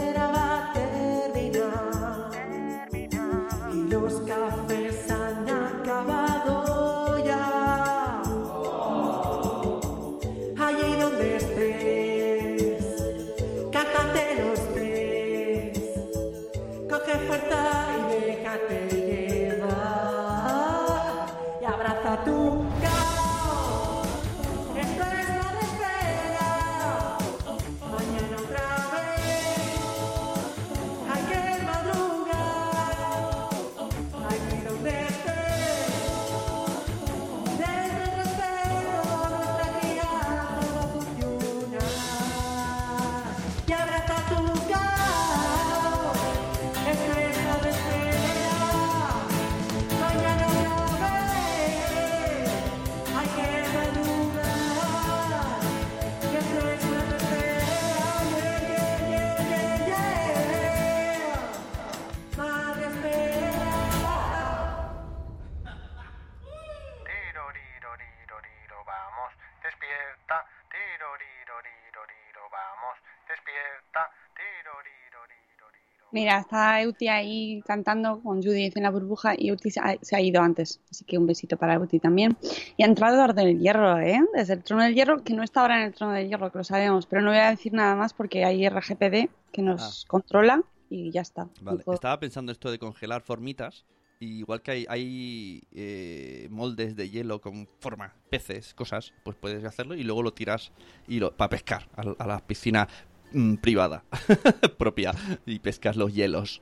Mira, 76.23 76.39
está 76.39 76.81
Euti 76.81 77.09
ahí 77.09 77.61
cantando 77.67 78.21
con 78.21 78.41
Judith 78.41 78.77
en 78.77 78.83
la 78.83 78.91
burbuja 78.91 79.33
y 79.37 79.49
Euti 79.49 79.69
se 79.71 79.81
ha, 79.81 79.97
se 80.01 80.15
ha 80.15 80.21
ido 80.21 80.41
antes. 80.41 80.79
Así 80.89 81.03
que 81.03 81.17
un 81.17 81.27
besito 81.27 81.57
para 81.57 81.73
Euti 81.73 81.99
también. 81.99 82.37
Y 82.77 82.83
ha 82.83 82.85
entrado 82.85 83.21
Orden 83.21 83.45
del 83.45 83.59
Hierro, 83.59 83.99
¿eh? 83.99 84.21
Desde 84.33 84.53
el 84.53 84.63
Trono 84.63 84.83
del 84.83 84.95
Hierro, 84.95 85.21
que 85.21 85.33
no 85.33 85.43
está 85.43 85.59
ahora 85.59 85.81
en 85.81 85.87
el 85.87 85.93
Trono 85.93 86.13
del 86.13 86.29
Hierro, 86.29 86.49
que 86.49 86.59
lo 86.59 86.63
sabemos. 86.63 87.07
Pero 87.07 87.21
no 87.21 87.31
voy 87.31 87.39
a 87.39 87.49
decir 87.49 87.73
nada 87.73 87.97
más 87.97 88.13
porque 88.13 88.45
hay 88.45 88.69
RGPD 88.69 89.29
que 89.51 89.61
nos 89.61 90.05
controla 90.05 90.63
y 90.89 91.11
ya 91.11 91.19
está. 91.19 91.49
Vale, 91.59 91.83
estaba 91.85 92.17
pensando 92.21 92.53
esto 92.53 92.71
de 92.71 92.79
congelar 92.79 93.21
formitas. 93.21 93.83
y 94.21 94.37
igual 94.37 94.61
que 94.61 94.71
hay, 94.71 94.85
hay 94.87 95.63
eh, 95.73 96.47
moldes 96.51 96.95
de 96.95 97.09
hielo 97.09 97.41
con 97.41 97.67
forma, 97.81 98.15
peces, 98.29 98.73
cosas, 98.73 99.13
pues 99.25 99.35
puedes 99.35 99.65
hacerlo 99.65 99.93
y 99.93 100.03
luego 100.03 100.23
lo 100.23 100.31
tiras 100.31 100.71
y 101.05 101.19
lo, 101.19 101.35
para 101.35 101.49
pescar 101.49 101.89
a, 101.97 102.03
a 102.17 102.27
la 102.27 102.39
piscina 102.39 102.87
mm, 103.33 103.55
privada 103.55 104.03
propia 104.77 105.13
y 105.45 105.59
pescas 105.59 105.95
los 105.95 106.13
hielos. 106.13 106.61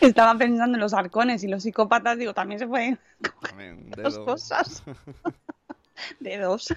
Estaba 0.00 0.36
pensando 0.38 0.76
en 0.76 0.80
los 0.80 0.94
arcones 0.94 1.42
y 1.44 1.48
los 1.48 1.62
psicópatas, 1.62 2.18
digo, 2.18 2.34
también 2.34 2.58
se 2.58 2.66
pueden 2.66 2.98
También, 3.42 3.90
dos 3.90 4.18
cosas. 4.20 4.82
Dedos. 6.20 6.74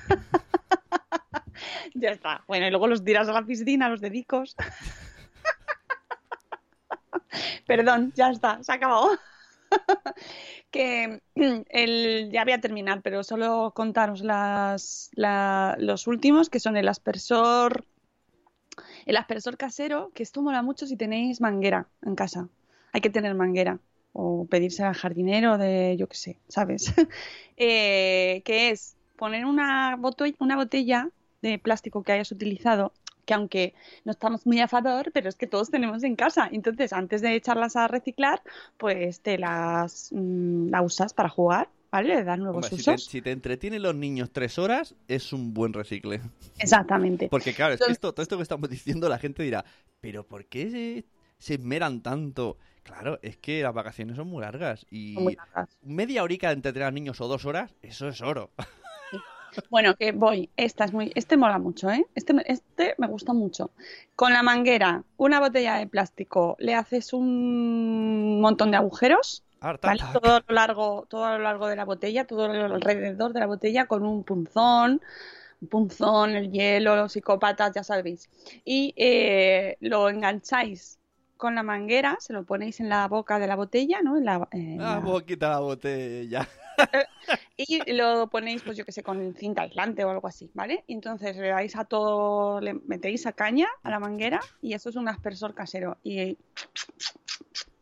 ya 1.93 2.11
está. 2.11 2.43
Bueno, 2.47 2.67
y 2.67 2.69
luego 2.71 2.87
los 2.87 3.03
tiras 3.03 3.27
a 3.27 3.33
la 3.33 3.43
piscina, 3.43 3.89
los 3.89 4.01
dedicos. 4.01 4.55
Perdón, 7.67 8.11
ya 8.15 8.29
está, 8.31 8.63
se 8.63 8.71
ha 8.71 8.75
acabado. 8.75 9.09
que 10.71 11.21
el, 11.69 12.29
ya 12.31 12.43
voy 12.43 12.53
a 12.53 12.61
terminar, 12.61 13.01
pero 13.01 13.23
solo 13.23 13.71
contaros 13.75 14.21
las, 14.21 15.09
la- 15.13 15.75
los 15.79 16.07
últimos, 16.07 16.49
que 16.49 16.59
son 16.59 16.77
el 16.77 16.87
aspersor, 16.87 17.85
el 19.05 19.17
aspersor 19.17 19.57
casero, 19.57 20.11
que 20.13 20.23
esto 20.23 20.41
mola 20.41 20.61
mucho 20.61 20.87
si 20.87 20.95
tenéis 20.97 21.41
manguera 21.41 21.87
en 22.03 22.15
casa. 22.15 22.49
Hay 22.91 23.01
que 23.01 23.09
tener 23.09 23.35
manguera 23.35 23.79
o 24.13 24.45
pedirse 24.49 24.83
al 24.83 24.95
jardinero 24.95 25.57
de, 25.57 25.95
yo 25.97 26.07
qué 26.07 26.15
sé, 26.17 26.39
¿sabes? 26.47 26.93
Eh, 27.57 28.41
que 28.45 28.69
es 28.71 28.95
poner 29.17 29.45
una, 29.45 29.97
boto- 29.97 30.33
una 30.39 30.55
botella 30.55 31.09
de 31.41 31.59
plástico 31.59 32.03
que 32.03 32.13
hayas 32.13 32.31
utilizado, 32.31 32.93
que 33.25 33.33
aunque 33.33 33.73
no 34.05 34.11
estamos 34.11 34.45
muy 34.45 34.59
a 34.61 34.67
favor, 34.67 35.11
pero 35.13 35.29
es 35.29 35.35
que 35.35 35.47
todos 35.47 35.69
tenemos 35.69 36.03
en 36.03 36.15
casa. 36.15 36.49
Entonces, 36.51 36.93
antes 36.93 37.21
de 37.21 37.35
echarlas 37.35 37.75
a 37.75 37.87
reciclar, 37.87 38.41
pues 38.77 39.21
te 39.21 39.37
las 39.37 40.09
mm, 40.13 40.69
la 40.69 40.81
usas 40.81 41.13
para 41.13 41.29
jugar, 41.29 41.69
¿vale? 41.91 42.15
Le 42.15 42.23
das 42.23 42.39
nuevos 42.39 42.65
Hombre, 42.65 42.69
si, 42.69 42.83
te, 42.83 42.93
usos. 42.93 43.05
si 43.05 43.21
te 43.21 43.31
entretienen 43.31 43.81
los 43.81 43.95
niños 43.95 44.29
tres 44.31 44.57
horas, 44.59 44.95
es 45.07 45.33
un 45.33 45.53
buen 45.53 45.73
recicle. 45.73 46.21
Exactamente. 46.57 47.27
Porque 47.29 47.53
claro, 47.53 47.73
es 47.73 47.79
que 47.81 47.91
esto, 47.91 48.13
todo 48.13 48.23
esto 48.23 48.37
que 48.37 48.43
estamos 48.43 48.69
diciendo, 48.69 49.09
la 49.09 49.17
gente 49.19 49.43
dirá, 49.43 49.65
pero 50.01 50.25
¿por 50.27 50.45
qué 50.45 50.69
se, 50.71 51.05
se 51.37 51.55
esmeran 51.55 52.01
tanto? 52.01 52.57
Claro, 52.83 53.19
es 53.21 53.37
que 53.37 53.61
las 53.61 53.73
vacaciones 53.73 54.15
son 54.15 54.27
muy 54.27 54.41
largas 54.41 54.85
y 54.89 55.15
muy 55.19 55.35
largas. 55.35 55.69
media 55.83 56.23
horica 56.23 56.47
de 56.47 56.55
entretener 56.55 56.87
a 56.87 56.91
niños 56.91 57.21
o 57.21 57.27
dos 57.27 57.45
horas, 57.45 57.75
eso 57.83 58.07
es 58.07 58.21
oro. 58.21 58.49
Bueno, 59.71 59.95
que 59.95 60.11
voy. 60.11 60.49
Esta 60.57 60.85
es 60.85 60.93
muy, 60.93 61.11
este 61.15 61.35
mola 61.35 61.57
mucho, 61.57 61.89
¿eh? 61.89 62.05
Este, 62.13 62.33
me- 62.33 62.43
este 62.45 62.93
me 62.99 63.07
gusta 63.07 63.33
mucho. 63.33 63.71
Con 64.15 64.31
la 64.31 64.43
manguera, 64.43 65.03
una 65.17 65.39
botella 65.39 65.75
de 65.75 65.87
plástico, 65.87 66.55
le 66.59 66.75
haces 66.75 67.13
un 67.13 68.39
montón 68.41 68.69
de 68.71 68.77
agujeros, 68.77 69.43
¿vale? 69.81 70.01
Todo 70.11 70.35
a 70.37 70.43
lo 70.47 70.53
largo, 70.55 71.05
todo 71.09 71.25
a 71.25 71.37
lo 71.37 71.43
largo 71.43 71.67
de 71.67 71.75
la 71.75 71.85
botella, 71.85 72.25
todo 72.25 72.45
alrededor 72.45 73.33
de 73.33 73.39
la 73.39 73.47
botella, 73.47 73.87
con 73.87 74.03
un 74.05 74.23
punzón, 74.23 75.01
un 75.61 75.67
punzón, 75.67 76.31
el 76.31 76.51
hielo, 76.51 76.95
los 76.95 77.13
psicópatas, 77.13 77.73
ya 77.75 77.83
sabéis. 77.83 78.29
Y 78.65 78.93
eh, 78.97 79.77
lo 79.81 80.09
engancháis 80.09 80.99
con 81.37 81.55
la 81.55 81.63
manguera, 81.63 82.17
se 82.19 82.33
lo 82.33 82.43
ponéis 82.45 82.79
en 82.79 82.89
la 82.89 83.07
boca 83.07 83.39
de 83.39 83.47
la 83.47 83.55
botella, 83.55 84.01
¿no? 84.01 84.17
En 84.17 84.25
la, 84.25 84.47
Ah, 84.77 84.95
la- 84.95 84.99
boquita 84.99 85.49
la 85.49 85.59
botella. 85.59 86.47
y 87.57 87.91
lo 87.93 88.27
ponéis, 88.29 88.61
pues 88.63 88.77
yo 88.77 88.85
que 88.85 88.91
sé, 88.91 89.03
con 89.03 89.35
cinta 89.35 89.63
aislante 89.63 90.03
o 90.03 90.09
algo 90.09 90.27
así, 90.27 90.49
¿vale? 90.53 90.83
Y 90.87 90.93
entonces 90.93 91.35
le 91.35 91.49
dais 91.49 91.75
a 91.75 91.85
todo, 91.85 92.61
le 92.61 92.73
metéis 92.73 93.25
a 93.25 93.33
caña 93.33 93.67
a 93.83 93.89
la 93.89 93.99
manguera 93.99 94.39
y 94.61 94.73
eso 94.73 94.89
es 94.89 94.95
un 94.95 95.07
aspersor 95.09 95.53
casero. 95.53 95.97
Y 96.03 96.37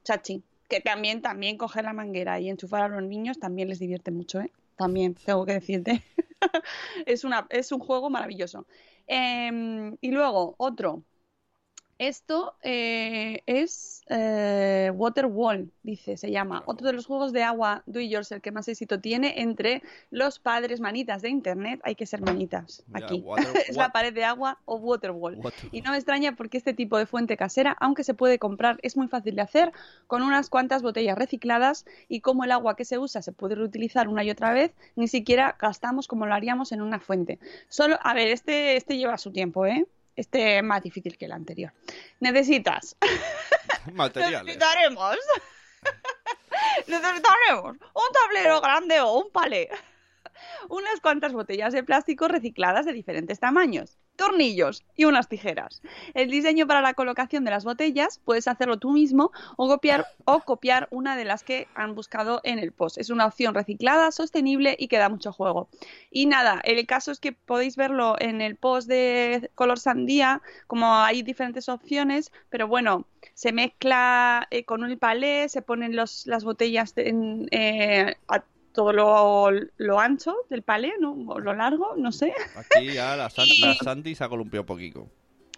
chachi, 0.03 0.43
que 0.67 0.81
también, 0.81 1.21
también 1.21 1.57
coger 1.57 1.85
la 1.85 1.93
manguera 1.93 2.39
y 2.39 2.49
enchufar 2.49 2.81
a 2.81 2.87
los 2.87 3.03
niños 3.03 3.39
también 3.39 3.69
les 3.69 3.79
divierte 3.79 4.11
mucho, 4.11 4.41
¿eh? 4.41 4.51
También, 4.75 5.15
tengo 5.15 5.45
que 5.45 5.53
decirte. 5.53 6.03
es, 7.05 7.23
una, 7.23 7.47
es 7.49 7.71
un 7.71 7.79
juego 7.79 8.09
maravilloso. 8.09 8.67
Em, 9.07 9.97
y 10.01 10.11
luego, 10.11 10.55
otro. 10.57 11.03
Esto 11.99 12.53
eh, 12.61 13.41
es 13.47 14.03
eh, 14.09 14.91
Waterwall, 14.93 15.71
dice, 15.81 16.15
se 16.15 16.29
llama. 16.29 16.61
Otro 16.67 16.85
de 16.87 16.93
los 16.93 17.07
juegos 17.07 17.33
de 17.33 17.41
agua 17.41 17.81
do 17.87 17.99
it 17.99 18.11
yourself 18.11 18.41
que 18.43 18.51
más 18.51 18.67
éxito 18.67 18.99
tiene 18.99 19.41
entre 19.41 19.81
los 20.11 20.37
padres 20.39 20.79
manitas 20.79 21.23
de 21.23 21.29
internet. 21.29 21.79
Hay 21.83 21.95
que 21.95 22.05
ser 22.05 22.21
manitas 22.21 22.83
aquí. 22.93 23.21
water- 23.25 23.47
es 23.67 23.75
la 23.75 23.89
pared 23.89 24.13
de 24.13 24.23
agua 24.25 24.59
o 24.65 24.75
Waterwall. 24.75 25.37
Waterwall. 25.37 25.69
Y 25.71 25.81
no 25.81 25.89
me 25.91 25.97
extraña 25.97 26.35
porque 26.35 26.57
este 26.57 26.73
tipo 26.75 26.99
de 26.99 27.07
fuente 27.07 27.35
casera, 27.35 27.75
aunque 27.79 28.03
se 28.03 28.13
puede 28.13 28.37
comprar, 28.37 28.77
es 28.83 28.95
muy 28.95 29.07
fácil 29.07 29.35
de 29.35 29.41
hacer 29.41 29.71
con 30.05 30.21
unas 30.21 30.49
cuantas 30.49 30.83
botellas 30.83 31.17
recicladas 31.17 31.85
y 32.07 32.21
como 32.21 32.43
el 32.43 32.51
agua 32.51 32.75
que 32.75 32.85
se 32.85 32.99
usa 32.99 33.23
se 33.23 33.31
puede 33.31 33.55
reutilizar 33.55 34.07
una 34.07 34.23
y 34.23 34.29
otra 34.29 34.53
vez, 34.53 34.71
ni 34.95 35.07
siquiera 35.07 35.57
gastamos 35.59 36.07
como 36.07 36.27
lo 36.27 36.33
haríamos 36.35 36.71
en 36.71 36.81
una 36.81 36.99
fuente. 36.99 37.39
Solo, 37.69 37.97
a 38.03 38.13
ver, 38.13 38.27
este, 38.27 38.75
este 38.77 38.97
lleva 38.97 39.17
su 39.17 39.31
tiempo, 39.31 39.65
¿eh? 39.65 39.87
Este 40.17 40.57
es 40.57 40.63
más 40.63 40.81
difícil 40.81 41.17
que 41.17 41.25
el 41.25 41.31
anterior. 41.31 41.71
Necesitas 42.19 42.97
Materiales. 43.93 44.43
Necesitaremos. 44.43 45.17
Necesitaremos 46.87 47.77
un 47.77 48.11
tablero 48.11 48.59
grande 48.59 48.99
o 48.99 49.19
un 49.19 49.31
palé. 49.31 49.69
Unas 50.69 50.99
cuantas 51.01 51.33
botellas 51.33 51.71
de 51.71 51.83
plástico 51.83 52.27
recicladas 52.27 52.85
de 52.85 52.93
diferentes 52.93 53.39
tamaños, 53.39 53.97
tornillos 54.17 54.83
y 54.95 55.05
unas 55.05 55.29
tijeras. 55.29 55.81
El 56.13 56.29
diseño 56.29 56.67
para 56.67 56.81
la 56.81 56.93
colocación 56.93 57.45
de 57.45 57.51
las 57.51 57.63
botellas 57.63 58.19
puedes 58.25 58.47
hacerlo 58.47 58.77
tú 58.77 58.91
mismo 58.91 59.31
o 59.55 59.69
copiar, 60.43 60.87
una 60.91 61.15
de 61.15 61.23
las 61.23 61.43
que 61.43 61.67
han 61.75 61.95
buscado 61.95 62.41
en 62.43 62.59
el 62.59 62.73
post. 62.73 62.97
Es 62.97 63.09
una 63.09 63.25
opción 63.25 63.53
reciclada, 63.53 64.11
sostenible 64.11 64.75
y 64.77 64.89
que 64.89 64.97
da 64.97 65.07
mucho 65.07 65.31
juego. 65.31 65.69
Y 66.11 66.25
nada, 66.25 66.59
el 66.63 66.85
caso 66.85 67.11
es 67.11 67.19
que 67.19 67.31
podéis 67.31 67.77
verlo 67.77 68.15
en 68.19 68.41
el 68.41 68.55
post 68.57 68.89
de 68.89 69.49
color 69.55 69.79
sandía, 69.79 70.41
como 70.65 70.95
hay 70.95 71.21
diferentes 71.21 71.69
opciones, 71.69 72.31
pero 72.49 72.67
bueno, 72.67 73.05
se 73.35 73.51
mezcla 73.51 74.47
eh, 74.49 74.65
con 74.65 74.83
un 74.83 74.97
palé, 74.97 75.47
se 75.47 75.61
ponen 75.61 75.95
las 75.95 76.43
botellas 76.43 76.93
en, 76.97 77.47
eh, 77.51 78.15
todo 78.77 78.93
lo, 78.93 79.49
lo 79.77 79.99
ancho 79.99 80.35
del 80.51 80.61
palé, 80.61 80.93
¿no? 80.99 81.13
O 81.29 81.39
lo 81.39 81.51
largo, 81.55 81.95
no 81.97 82.11
sé. 82.11 82.31
Aquí 82.55 82.93
ya 82.93 83.15
la, 83.15 83.27
San- 83.31 83.47
la 83.59 83.73
Sandy 83.73 84.13
se 84.13 84.23
ha 84.23 84.29
columpiado 84.29 84.61
un 84.61 84.67
poquito. 84.67 85.09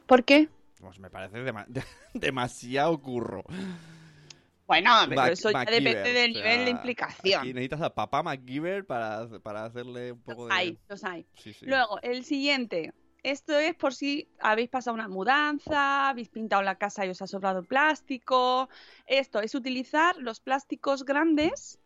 ¿Por 0.07 0.23
qué? 0.23 0.47
Pues 0.79 0.97
me 0.99 1.09
parece 1.09 1.43
dema- 1.43 1.65
demasiado 2.13 2.97
curro. 3.01 3.43
Bueno, 4.67 4.91
pero 5.09 5.21
Mac- 5.21 5.31
eso 5.33 5.51
ya 5.51 5.57
MacGyver, 5.57 5.83
depende 5.83 6.13
del 6.13 6.31
o 6.31 6.33
sea, 6.35 6.43
nivel 6.43 6.65
de 6.65 6.71
implicación. 6.71 7.39
Aquí 7.41 7.53
necesitas 7.53 7.81
a 7.81 7.93
papá 7.93 8.23
MacGyver 8.23 8.85
para, 8.85 9.27
para 9.43 9.65
hacerle 9.65 10.13
un 10.13 10.21
poco 10.21 10.47
de... 10.47 10.53
Hay, 10.53 10.77
los 10.87 11.03
hay. 11.03 11.25
Sí, 11.35 11.51
sí. 11.51 11.65
Luego, 11.65 11.99
el 12.01 12.23
siguiente. 12.23 12.93
Esto 13.21 13.59
es 13.59 13.75
por 13.75 13.93
si 13.93 14.29
habéis 14.39 14.69
pasado 14.69 14.93
una 14.95 15.09
mudanza, 15.09 16.07
habéis 16.07 16.29
pintado 16.29 16.61
la 16.61 16.75
casa 16.75 17.05
y 17.05 17.09
os 17.09 17.21
ha 17.21 17.27
sobrado 17.27 17.63
plástico. 17.63 18.69
Esto 19.07 19.41
es 19.41 19.55
utilizar 19.55 20.15
los 20.15 20.39
plásticos 20.39 21.03
grandes, 21.03 21.79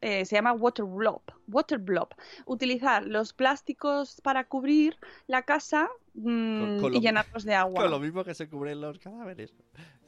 eh, 0.00 0.24
se 0.24 0.36
llama 0.36 0.52
water 0.52 0.84
blob, 0.84 1.22
water 1.48 1.78
blob. 1.78 2.08
Utilizar 2.46 3.04
los 3.04 3.32
plásticos 3.32 4.20
para 4.22 4.44
cubrir 4.44 4.96
la 5.26 5.42
casa 5.42 5.90
mm, 6.14 6.80
con 6.80 6.92
y 6.92 6.96
lo- 6.96 7.00
llenarlos 7.00 7.44
de 7.44 7.54
agua. 7.54 7.82
Con 7.82 7.90
lo 7.90 8.00
mismo 8.00 8.24
que 8.24 8.34
se 8.34 8.48
cubren 8.48 8.80
los 8.80 8.98
cadáveres. 8.98 9.52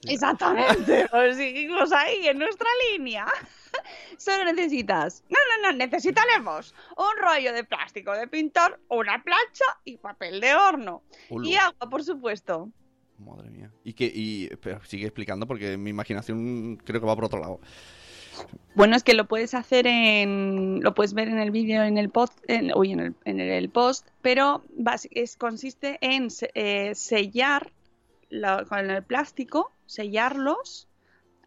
Sí. 0.01 0.15
Exactamente, 0.15 1.07
seguimos 1.35 1.93
ahí 1.93 2.27
en 2.27 2.39
nuestra 2.39 2.69
línea. 2.91 3.27
Solo 4.19 4.45
necesitas, 4.45 5.23
no, 5.31 5.39
no, 5.63 5.71
no, 5.71 5.77
necesitaremos 5.79 6.75
un 6.97 7.23
rollo 7.23 7.53
de 7.53 7.63
plástico 7.65 8.13
de 8.13 8.27
pintor, 8.27 8.81
una 8.89 9.23
plancha 9.23 9.65
y 9.85 9.99
papel 9.99 10.41
de 10.41 10.55
horno. 10.55 11.03
Ulu. 11.31 11.47
Y 11.47 11.55
agua, 11.55 11.89
por 11.89 12.03
supuesto. 12.03 12.71
Madre 13.19 13.51
mía. 13.51 13.71
Y 13.85 13.93
que 13.93 14.11
y, 14.13 14.49
pero 14.57 14.83
sigue 14.85 15.07
explicando 15.07 15.47
porque 15.47 15.77
mi 15.77 15.91
imaginación 15.91 16.77
creo 16.85 17.01
que 17.01 17.07
va 17.07 17.15
por 17.15 17.27
otro 17.27 17.39
lado. 17.39 17.61
Bueno, 18.75 18.97
es 18.97 19.03
que 19.05 19.13
lo 19.15 19.27
puedes 19.29 19.53
hacer 19.55 19.87
en, 19.87 20.81
lo 20.83 20.95
puedes 20.95 21.13
ver 21.13 21.29
en 21.29 21.39
el 21.39 21.51
vídeo, 21.51 21.83
en 21.83 21.99
el 21.99 22.09
post, 22.09 22.39
en, 22.49 22.73
uy, 22.75 22.93
en 22.93 23.01
el, 23.01 23.15
en 23.27 23.41
el 23.41 23.69
post, 23.69 24.09
pero 24.23 24.65
es, 25.11 25.37
consiste 25.37 25.99
en 26.01 26.29
eh, 26.55 26.95
sellar 26.95 27.71
la- 28.31 28.65
con 28.65 28.79
el 28.91 29.03
plástico, 29.05 29.73
sellarlos, 29.85 30.89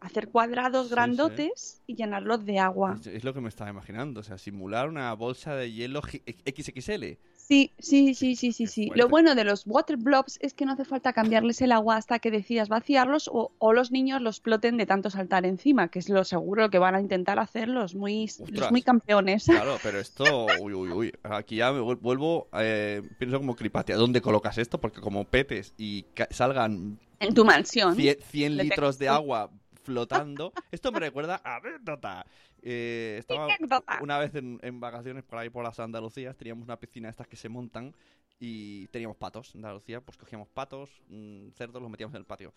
hacer 0.02 0.28
cuadrados 0.30 0.88
Sí, 0.90 0.94
grandotes 0.94 1.82
y 1.88 1.96
llenarlos 1.96 2.46
de 2.46 2.60
agua. 2.60 2.98
Es, 3.02 3.08
es 3.08 3.24
lo 3.24 3.34
que 3.34 3.42
me 3.42 3.50
estaba 3.50 3.72
imaginando. 3.72 4.20
O 4.20 4.24
sea, 4.24 4.38
simular 4.38 4.88
una 4.88 5.12
bolsa 5.14 5.56
de 5.56 5.72
hielo 5.72 6.02
XXL. 6.04 7.18
Sí, 7.48 7.74
sí, 7.78 8.16
sí, 8.16 8.36
sí, 8.36 8.52
sí, 8.54 8.66
sí. 8.66 8.92
Lo 8.96 9.08
bueno 9.08 9.36
de 9.36 9.44
los 9.44 9.68
water 9.68 9.98
blobs 9.98 10.40
es 10.42 10.56
que 10.56 10.66
no 10.66 10.72
hace 10.72 10.84
falta 10.84 11.14
cambiarles 11.14 11.62
el 11.62 11.74
agua 11.74 11.96
hasta 11.98 12.18
que 12.18 12.32
decidas 12.32 12.70
vaciarlos 12.70 13.30
o, 13.32 13.52
o 13.60 13.72
los 13.72 13.92
niños 13.92 14.20
los 14.20 14.40
ploten 14.40 14.78
de 14.78 14.88
tanto 14.88 15.12
saltar 15.12 15.46
encima, 15.46 15.90
que 15.90 16.00
es 16.00 16.10
lo 16.10 16.24
seguro 16.24 16.72
que 16.72 16.80
van 16.80 16.96
a 16.96 17.02
intentar 17.02 17.38
hacer 17.38 17.68
los 17.68 17.94
muy, 17.94 18.32
los 18.50 18.72
muy 18.72 18.82
campeones. 18.82 19.46
Claro, 19.46 19.78
pero 19.84 20.00
esto, 20.00 20.56
uy, 20.56 20.74
uy, 20.74 20.90
uy, 20.90 21.14
aquí 21.22 21.58
ya 21.58 21.72
me 21.72 21.82
vuel- 21.82 22.00
vuelvo, 22.00 22.48
eh, 22.54 23.04
pienso 23.20 23.38
como 23.38 23.56
Cripatia, 23.56 23.96
¿dónde 23.96 24.22
colocas 24.22 24.58
esto? 24.58 24.82
Porque 24.82 25.00
como 25.00 25.24
petes 25.26 25.76
y 25.78 26.06
salgan 26.32 26.98
En 27.20 27.36
tu 27.36 27.46
mansión. 27.46 27.96
100, 27.96 28.18
100 28.22 28.58
Le 28.58 28.64
litros 28.64 28.98
de 28.98 29.08
agua 29.20 29.52
flotando, 29.84 30.52
esto 30.72 30.92
me 30.92 31.00
recuerda 31.00 31.40
a 31.44 31.58
anécdota. 31.58 32.26
Eh, 32.68 33.18
estaba 33.20 33.48
una 34.02 34.18
vez 34.18 34.34
en, 34.34 34.60
en 34.64 34.80
vacaciones 34.80 35.24
por 35.24 35.38
ahí 35.38 35.52
por 35.52 35.64
las 35.64 35.80
Andalucías, 35.80 36.36
teníamos 36.36 36.64
una 36.64 36.80
piscina 36.80 37.08
de 37.08 37.12
estas 37.12 37.28
que 37.28 37.36
se 37.36 37.48
montan 37.48 37.96
y 38.40 38.88
teníamos 38.88 39.18
patos 39.18 39.54
en 39.54 39.64
Andalucía, 39.64 40.02
pues 40.02 40.18
cogíamos 40.18 40.48
patos, 40.50 40.90
cerdos, 41.54 41.80
los 41.80 41.92
metíamos 41.92 42.16
en 42.16 42.22
el 42.22 42.26
patio. 42.26 42.54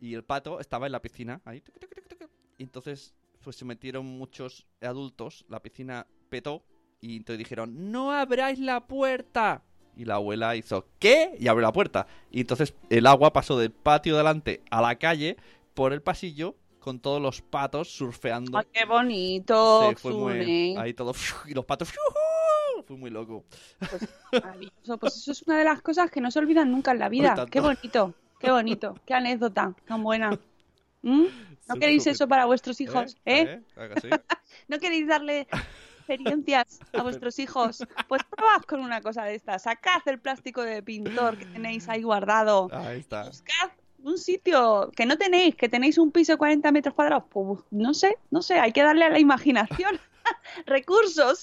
Y 0.00 0.14
el 0.14 0.24
pato 0.24 0.60
estaba 0.60 0.86
en 0.86 0.92
la 0.92 1.02
piscina, 1.02 1.42
ahí, 1.44 1.60
tuc, 1.60 1.78
tuc, 1.78 1.94
tuc, 1.94 2.18
tuc, 2.18 2.30
y 2.56 2.62
entonces 2.62 3.14
pues 3.42 3.56
se 3.56 3.66
metieron 3.66 4.06
muchos 4.06 4.66
adultos, 4.80 5.44
la 5.48 5.60
piscina 5.60 6.06
petó 6.30 6.62
y 7.00 7.16
entonces 7.16 7.38
dijeron, 7.38 7.92
no 7.92 8.12
abráis 8.12 8.58
la 8.58 8.86
puerta. 8.86 9.62
Y 9.94 10.06
la 10.06 10.14
abuela 10.14 10.56
hizo, 10.56 10.86
¿qué? 10.98 11.36
Y 11.38 11.48
abrió 11.48 11.66
la 11.66 11.72
puerta. 11.72 12.06
Y 12.30 12.40
entonces 12.40 12.74
el 12.88 13.06
agua 13.06 13.32
pasó 13.32 13.58
del 13.58 13.72
patio 13.72 14.16
delante 14.16 14.62
a 14.70 14.80
la 14.80 14.96
calle 14.96 15.36
por 15.74 15.92
el 15.92 16.00
pasillo 16.00 16.56
con 16.80 16.98
todos 16.98 17.20
los 17.20 17.42
patos 17.42 17.88
surfeando. 17.88 18.58
Ay, 18.58 18.64
qué 18.72 18.84
bonito, 18.84 19.90
Sí, 19.90 19.96
fue 19.96 20.12
muy- 20.12 20.76
ahí 20.76 20.94
todo 20.94 21.12
y 21.46 21.54
los 21.54 21.64
patos 21.64 21.92
fue 22.86 22.96
muy 22.96 23.10
loco. 23.10 23.44
Maravilloso. 24.32 24.98
Pues 24.98 25.16
eso 25.16 25.32
es 25.32 25.42
una 25.42 25.58
de 25.58 25.64
las 25.64 25.82
cosas 25.82 26.10
que 26.10 26.20
no 26.20 26.30
se 26.30 26.38
olvidan 26.38 26.70
nunca 26.72 26.90
en 26.92 26.98
la 26.98 27.08
vida. 27.08 27.46
Qué 27.50 27.60
bonito, 27.60 28.14
qué 28.38 28.50
bonito, 28.50 28.96
qué 29.06 29.14
anécdota 29.14 29.74
tan 29.86 30.02
buena. 30.02 30.30
¿Mm? 31.02 31.24
¿No 31.68 31.76
queréis 31.76 32.06
eso 32.06 32.26
para 32.28 32.46
vuestros 32.46 32.80
hijos? 32.80 33.16
¿Eh? 33.24 33.62
¿Eh? 33.76 34.10
¿No 34.68 34.78
queréis 34.78 35.06
darle 35.06 35.46
experiencias 35.98 36.80
a 36.92 37.02
vuestros 37.02 37.38
hijos? 37.38 37.84
Pues 38.08 38.22
probad 38.24 38.62
con 38.62 38.80
una 38.80 39.00
cosa 39.00 39.24
de 39.24 39.34
estas. 39.36 39.62
Sacad 39.62 40.02
el 40.06 40.18
plástico 40.18 40.62
de 40.62 40.82
pintor 40.82 41.38
que 41.38 41.46
tenéis 41.46 41.88
ahí 41.88 42.02
guardado. 42.02 42.68
Ahí 42.72 42.98
está. 42.98 43.24
Buscad 43.24 43.70
un 44.04 44.18
sitio 44.18 44.90
que 44.96 45.06
no 45.06 45.16
tenéis, 45.16 45.56
que 45.56 45.68
tenéis 45.68 45.98
un 45.98 46.10
piso 46.10 46.32
de 46.32 46.38
40 46.38 46.72
metros 46.72 46.94
cuadrados. 46.94 47.24
Pues 47.30 47.60
no 47.70 47.94
sé, 47.94 48.18
no 48.30 48.42
sé, 48.42 48.58
hay 48.58 48.72
que 48.72 48.82
darle 48.82 49.04
a 49.04 49.10
la 49.10 49.18
imaginación. 49.18 49.98
Recursos. 50.66 51.40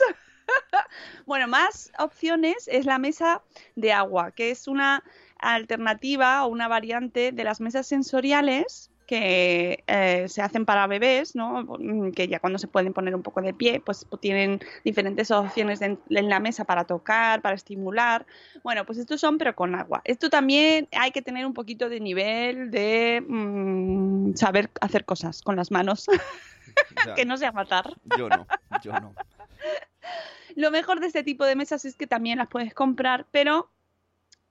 bueno, 1.26 1.48
más 1.48 1.92
opciones 2.00 2.68
es 2.68 2.86
la 2.86 3.00
mesa 3.00 3.42
de 3.76 3.92
agua, 3.92 4.32
que 4.32 4.52
es 4.52 4.68
una 4.68 5.04
alternativa 5.40 6.46
o 6.46 6.50
una 6.50 6.68
variante 6.68 7.32
de 7.32 7.44
las 7.44 7.62
mesas 7.62 7.88
sensoriales 7.88 8.90
que 9.08 9.86
eh, 9.88 10.26
se 10.28 10.42
hacen 10.42 10.66
para 10.66 10.86
bebés, 10.86 11.34
¿no? 11.34 11.64
Mm, 11.64 12.12
que 12.12 12.28
ya 12.28 12.40
cuando 12.40 12.60
se 12.60 12.68
pueden 12.68 12.94
poner 12.94 13.16
un 13.16 13.24
poco 13.24 13.42
de 13.42 13.54
pie, 13.54 13.80
pues 13.80 14.06
tienen 14.20 14.60
diferentes 14.84 15.32
opciones 15.32 15.82
en 15.82 16.00
la 16.10 16.40
mesa 16.40 16.66
para 16.66 16.84
tocar, 16.84 17.42
para 17.42 17.56
estimular. 17.56 18.26
Bueno, 18.64 18.86
pues 18.86 19.00
estos 19.00 19.22
son 19.22 19.38
pero 19.38 19.56
con 19.56 19.74
agua. 19.76 20.02
Esto 20.04 20.30
también 20.30 20.90
hay 20.92 21.12
que 21.12 21.22
tener 21.22 21.46
un 21.46 21.54
poquito 21.54 21.88
de 21.90 22.02
nivel 22.02 22.70
de 22.70 23.24
mm, 23.28 24.36
saber 24.36 24.70
hacer 24.82 25.06
cosas 25.06 25.42
con 25.42 25.56
las 25.56 25.72
manos, 25.72 26.06
que 27.16 27.26
no 27.26 27.38
sea 27.38 27.54
matar. 27.54 27.96
Yo 28.18 28.28
no, 28.28 28.46
yo 28.84 28.92
no. 28.92 29.16
Lo 30.56 30.72
mejor 30.72 31.00
de 31.00 31.08
este 31.08 31.24
tipo 31.24 31.46
de 31.46 31.56
mesas 31.56 31.86
es 31.86 31.96
que 31.96 32.08
también 32.08 32.40
las 32.40 32.48
puedes 32.48 32.74
comprar, 32.74 33.26
pero 33.32 33.70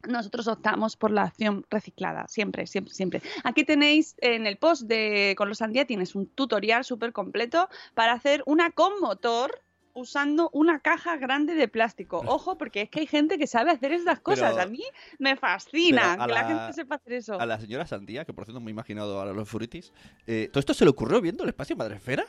nosotros 0.09 0.47
optamos 0.49 0.97
por 0.97 1.11
la 1.11 1.23
acción 1.23 1.65
reciclada, 1.71 2.27
siempre, 2.29 2.67
siempre, 2.67 2.95
siempre. 2.95 3.23
Aquí 3.45 3.65
tenéis 3.65 4.15
en 4.19 4.47
el 4.47 4.57
post 4.57 4.83
de 4.83 5.35
Con 5.37 5.49
los 5.49 5.59
Sandía, 5.59 5.85
tienes 5.87 6.15
un 6.15 6.27
tutorial 6.27 6.85
súper 6.85 7.13
completo 7.13 7.69
para 7.95 8.13
hacer 8.13 8.43
una 8.47 8.71
con 8.71 9.01
motor 9.01 9.63
usando 9.95 10.51
una 10.53 10.81
caja 10.81 11.17
grande 11.17 11.55
de 11.55 11.69
plástico. 11.69 12.23
Ojo, 12.27 12.59
porque 12.59 12.83
es 12.83 12.91
que 12.91 13.01
hay 13.01 13.07
gente 13.07 13.39
que 13.39 13.47
sabe 13.47 13.71
hacer 13.71 13.93
estas 13.93 14.21
cosas. 14.21 14.53
Pero- 14.53 14.63
a 14.63 14.67
mí 14.67 14.83
me 15.19 15.37
fascina 15.37 16.13
que 16.13 16.33
la... 16.33 16.43
la- 16.43 16.45
gente 16.49 16.73
sepa 16.75 16.97
hacer 16.97 17.15
eso. 17.15 17.41
A 17.41 17.47
la 17.47 17.59
señora 17.59 17.87
Sandía, 17.87 18.27
que 18.27 18.35
por 18.35 18.45
cierto 18.45 18.61
me 18.61 18.69
he 18.69 18.73
imaginado 18.73 19.19
ahora 19.19 19.33
los 19.33 19.49
frutis, 19.49 19.93
eh, 20.27 20.51
¿todo 20.53 20.61
esto 20.61 20.75
se 20.75 20.85
le 20.85 20.91
ocurrió 20.91 21.21
viendo 21.23 21.45
el 21.45 21.49
espacio 21.49 21.77
Madresfera? 21.77 22.27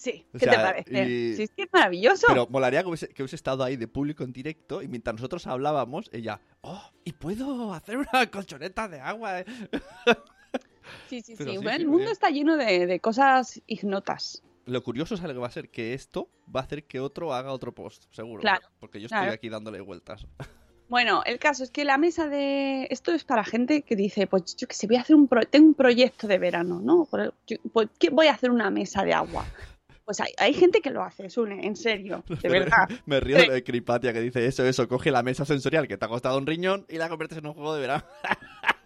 Sí, 0.00 0.24
O 0.32 0.38
¿qué 0.38 0.46
te 0.46 0.54
parece? 0.56 1.08
y- 1.08 1.34
Sí, 1.34 1.42
es 1.42 1.50
que 1.50 1.62
es 1.64 1.72
maravilloso. 1.72 2.26
Pero 2.28 2.46
molaría 2.48 2.82
que 2.82 2.88
hubiese, 2.88 3.08
que 3.08 3.20
hubiese 3.24 3.34
estado 3.34 3.64
ahí 3.64 3.76
de 3.76 3.88
público 3.88 4.22
en 4.22 4.32
directo 4.32 4.80
y 4.80 4.86
mientras 4.86 5.14
nosotros 5.16 5.44
hablábamos, 5.48 6.08
ella, 6.12 6.40
oh, 6.60 6.80
y 7.02 7.10
puedo 7.14 7.72
hacer 7.72 7.98
una 7.98 8.08
colchoneta 8.30 8.86
de 8.86 9.00
agua. 9.00 9.40
eh?". 9.40 9.44
Sí, 11.08 11.20
sí, 11.20 11.34
Pero 11.36 11.50
sí. 11.50 11.56
sí, 11.58 11.62
Bueno, 11.64 11.76
sí, 11.78 11.82
el 11.82 11.88
mundo 11.88 12.08
eh. 12.10 12.12
está 12.12 12.30
lleno 12.30 12.56
de, 12.56 12.86
de 12.86 13.00
cosas 13.00 13.60
ignotas. 13.66 14.42
Lo 14.66 14.84
curioso 14.84 15.16
es 15.16 15.20
que 15.20 15.32
va 15.32 15.48
a 15.48 15.50
ser 15.50 15.68
que 15.68 15.94
esto 15.94 16.28
va 16.54 16.60
a 16.60 16.62
hacer 16.62 16.84
que 16.84 17.00
otro 17.00 17.34
haga 17.34 17.50
otro 17.52 17.74
post, 17.74 18.04
seguro. 18.12 18.40
Claro, 18.40 18.68
Porque 18.78 19.00
yo 19.00 19.06
estoy 19.06 19.18
claro. 19.18 19.32
aquí 19.32 19.48
dándole 19.48 19.80
vueltas. 19.80 20.26
Bueno, 20.90 21.22
el 21.26 21.38
caso 21.38 21.64
es 21.64 21.70
que 21.70 21.84
la 21.84 21.98
mesa 21.98 22.28
de... 22.28 22.86
Esto 22.90 23.12
es 23.12 23.22
para 23.22 23.44
gente 23.44 23.82
que 23.82 23.94
dice, 23.94 24.26
pues 24.26 24.56
yo 24.56 24.66
que 24.66 24.74
sé, 24.74 24.86
voy 24.86 24.96
a 24.96 25.02
hacer 25.02 25.16
un... 25.16 25.28
pro- 25.28 25.42
Tengo 25.44 25.66
un 25.68 25.74
proyecto 25.74 26.26
de 26.26 26.38
verano, 26.38 26.80
¿no? 26.80 27.06
Pues, 27.74 27.90
¿qué? 27.98 28.08
voy 28.08 28.26
a 28.28 28.32
hacer 28.32 28.50
una 28.50 28.70
mesa 28.70 29.04
de 29.04 29.12
agua. 29.12 29.44
Pues 30.08 30.20
hay, 30.20 30.32
hay 30.38 30.54
gente 30.54 30.80
que 30.80 30.88
lo 30.88 31.02
hace, 31.02 31.28
Sune, 31.28 31.66
en 31.66 31.76
serio, 31.76 32.24
de 32.42 32.48
verdad. 32.48 32.88
Me 33.04 33.20
río 33.20 33.36
de 33.36 33.62
Cripatia 33.62 34.10
que 34.14 34.22
dice 34.22 34.46
eso, 34.46 34.64
eso, 34.64 34.88
coge 34.88 35.10
la 35.10 35.22
mesa 35.22 35.44
sensorial 35.44 35.86
que 35.86 35.98
te 35.98 36.06
ha 36.06 36.08
costado 36.08 36.38
un 36.38 36.46
riñón 36.46 36.86
y 36.88 36.96
la 36.96 37.10
conviertes 37.10 37.36
en 37.36 37.46
un 37.46 37.52
juego 37.52 37.74
de 37.74 37.82
verano. 37.82 38.04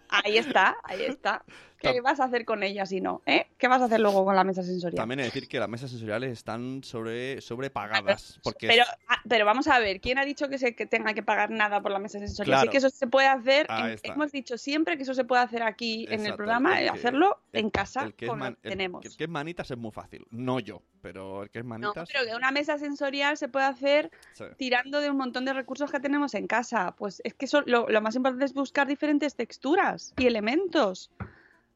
Ahí 0.09 0.37
está, 0.37 0.75
ahí 0.83 1.05
está. 1.05 1.45
¿Qué 1.91 2.01
vas 2.01 2.19
a 2.19 2.25
hacer 2.25 2.45
con 2.45 2.63
ella 2.63 2.85
si 2.85 3.01
no? 3.01 3.21
¿Eh? 3.25 3.47
¿Qué 3.57 3.67
vas 3.67 3.81
a 3.81 3.85
hacer 3.85 3.99
luego 3.99 4.23
con 4.23 4.35
la 4.35 4.43
mesa 4.43 4.63
sensorial? 4.63 4.95
También 4.97 5.19
he 5.19 5.23
de 5.23 5.27
decir 5.27 5.47
que 5.49 5.59
las 5.59 5.67
mesas 5.67 5.89
sensoriales 5.89 6.31
están 6.31 6.83
sobre 6.83 7.41
sobrepagadas. 7.41 8.39
Porque 8.43 8.67
Pero, 8.67 8.83
ah, 9.09 9.17
pero 9.27 9.45
vamos 9.45 9.67
a 9.67 9.79
ver, 9.79 9.99
¿quién 9.99 10.17
ha 10.17 10.25
dicho 10.25 10.47
que 10.47 10.57
se 10.57 10.75
que 10.75 10.85
tenga 10.85 11.13
que 11.13 11.23
pagar 11.23 11.49
nada 11.49 11.81
por 11.81 11.91
la 11.91 11.99
mesa 11.99 12.19
sensorial? 12.19 12.55
Claro. 12.59 12.61
Sí 12.63 12.69
que 12.69 12.77
eso 12.77 12.89
se 12.89 13.07
puede 13.07 13.27
hacer, 13.27 13.67
en- 13.69 13.99
hemos 14.03 14.31
dicho 14.31 14.57
siempre 14.57 14.95
que 14.97 15.03
eso 15.03 15.13
se 15.13 15.25
puede 15.25 15.41
hacer 15.41 15.63
aquí 15.63 16.05
en 16.05 16.13
el 16.13 16.19
Exacto, 16.21 16.37
programa, 16.37 16.79
el 16.79 16.87
eh, 16.87 16.91
que- 16.91 16.97
hacerlo 16.99 17.39
el- 17.51 17.59
en 17.65 17.69
casa 17.69 18.03
el 18.03 18.13
que 18.13 18.25
es 18.25 18.29
con 18.29 18.39
lo 18.39 18.45
man- 18.45 18.57
que 18.61 18.69
tenemos. 18.69 19.05
el 19.05 19.17
que 19.17 19.23
es 19.25 19.29
manitas 19.29 19.69
es 19.71 19.77
muy 19.77 19.91
fácil. 19.91 20.25
No 20.31 20.59
yo, 20.59 20.81
pero 21.01 21.43
el 21.43 21.49
que 21.49 21.59
es 21.59 21.65
No, 21.65 21.69
manitas. 21.69 22.09
pero 22.11 22.25
que 22.25 22.35
una 22.35 22.51
mesa 22.51 22.77
sensorial 22.77 23.37
se 23.37 23.49
puede 23.49 23.65
hacer 23.65 24.09
Sí. 24.33 24.45
tirando 24.57 25.01
de 25.01 25.09
un 25.09 25.17
montón 25.17 25.43
de 25.45 25.53
recursos 25.53 25.91
que 25.91 25.99
tenemos 25.99 26.33
en 26.33 26.47
casa. 26.47 26.95
Pues 26.97 27.21
es 27.25 27.33
que 27.33 27.45
eso, 27.45 27.61
lo, 27.65 27.87
lo 27.89 28.01
más 28.01 28.15
importante 28.15 28.45
es 28.45 28.53
buscar 28.53 28.87
diferentes 28.87 29.35
texturas 29.35 30.13
y 30.17 30.27
elementos. 30.27 31.11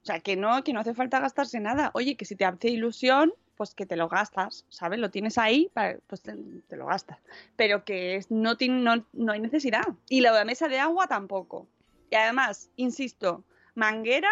O 0.03 0.05
sea, 0.07 0.19
que 0.21 0.35
no, 0.35 0.63
que 0.63 0.73
no 0.73 0.79
hace 0.79 0.93
falta 0.93 1.19
gastarse 1.19 1.59
nada. 1.59 1.91
Oye, 1.93 2.15
que 2.15 2.25
si 2.25 2.35
te 2.35 2.45
hace 2.45 2.69
ilusión, 2.69 3.33
pues 3.55 3.73
que 3.73 3.85
te 3.85 3.95
lo 3.97 4.07
gastas, 4.07 4.65
¿sabes? 4.69 4.99
Lo 4.99 5.09
tienes 5.09 5.37
ahí, 5.37 5.69
para- 5.73 5.97
pues 6.07 6.21
te, 6.21 6.35
te 6.67 6.77
lo 6.77 6.85
gastas. 6.85 7.17
Pero 7.55 7.83
que 7.83 8.23
no, 8.29 8.55
no, 8.69 9.05
no 9.13 9.31
hay 9.33 9.39
necesidad. 9.39 9.83
Y 10.09 10.21
la 10.21 10.45
mesa 10.45 10.67
de 10.67 10.79
agua 10.79 11.07
tampoco. 11.07 11.67
Y 12.09 12.15
además, 12.15 12.69
insisto, 12.77 13.43
manguera, 13.75 14.29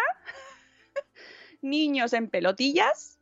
niños 1.62 2.12
en 2.12 2.28
pelotillas 2.28 3.18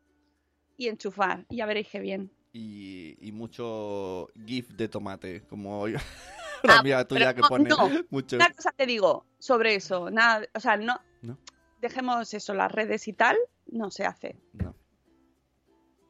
y 0.77 0.89
enchufar. 0.89 1.45
Y 1.49 1.57
ya 1.57 1.67
veréis 1.67 1.89
qué 1.89 2.01
bien. 2.01 2.31
Y, 2.53 3.17
y 3.21 3.33
mucho 3.33 4.29
GIF 4.47 4.69
de 4.71 4.89
tomate, 4.89 5.43
como 5.49 5.83
una 5.83 6.01
Ah, 6.67 6.79
amiga 6.79 7.07
tuya 7.07 7.35
que 7.35 7.41
no, 7.43 7.49
pone 7.49 7.69
no. 7.69 7.91
mucho. 8.11 8.37
Una 8.37 8.51
cosa 8.53 8.71
te 8.73 8.87
digo 8.87 9.27
sobre 9.39 9.75
eso, 9.75 10.11
nada, 10.11 10.47
o 10.55 10.61
sea, 10.61 10.77
no, 10.79 10.99
No. 11.21 11.37
Dejemos 11.85 12.33
eso, 12.33 12.55
las 12.55 12.73
redes 12.73 13.07
y 13.09 13.13
tal, 13.13 13.37
no 13.67 13.91
se 13.91 14.05
hace. 14.05 14.37
No. 14.53 14.75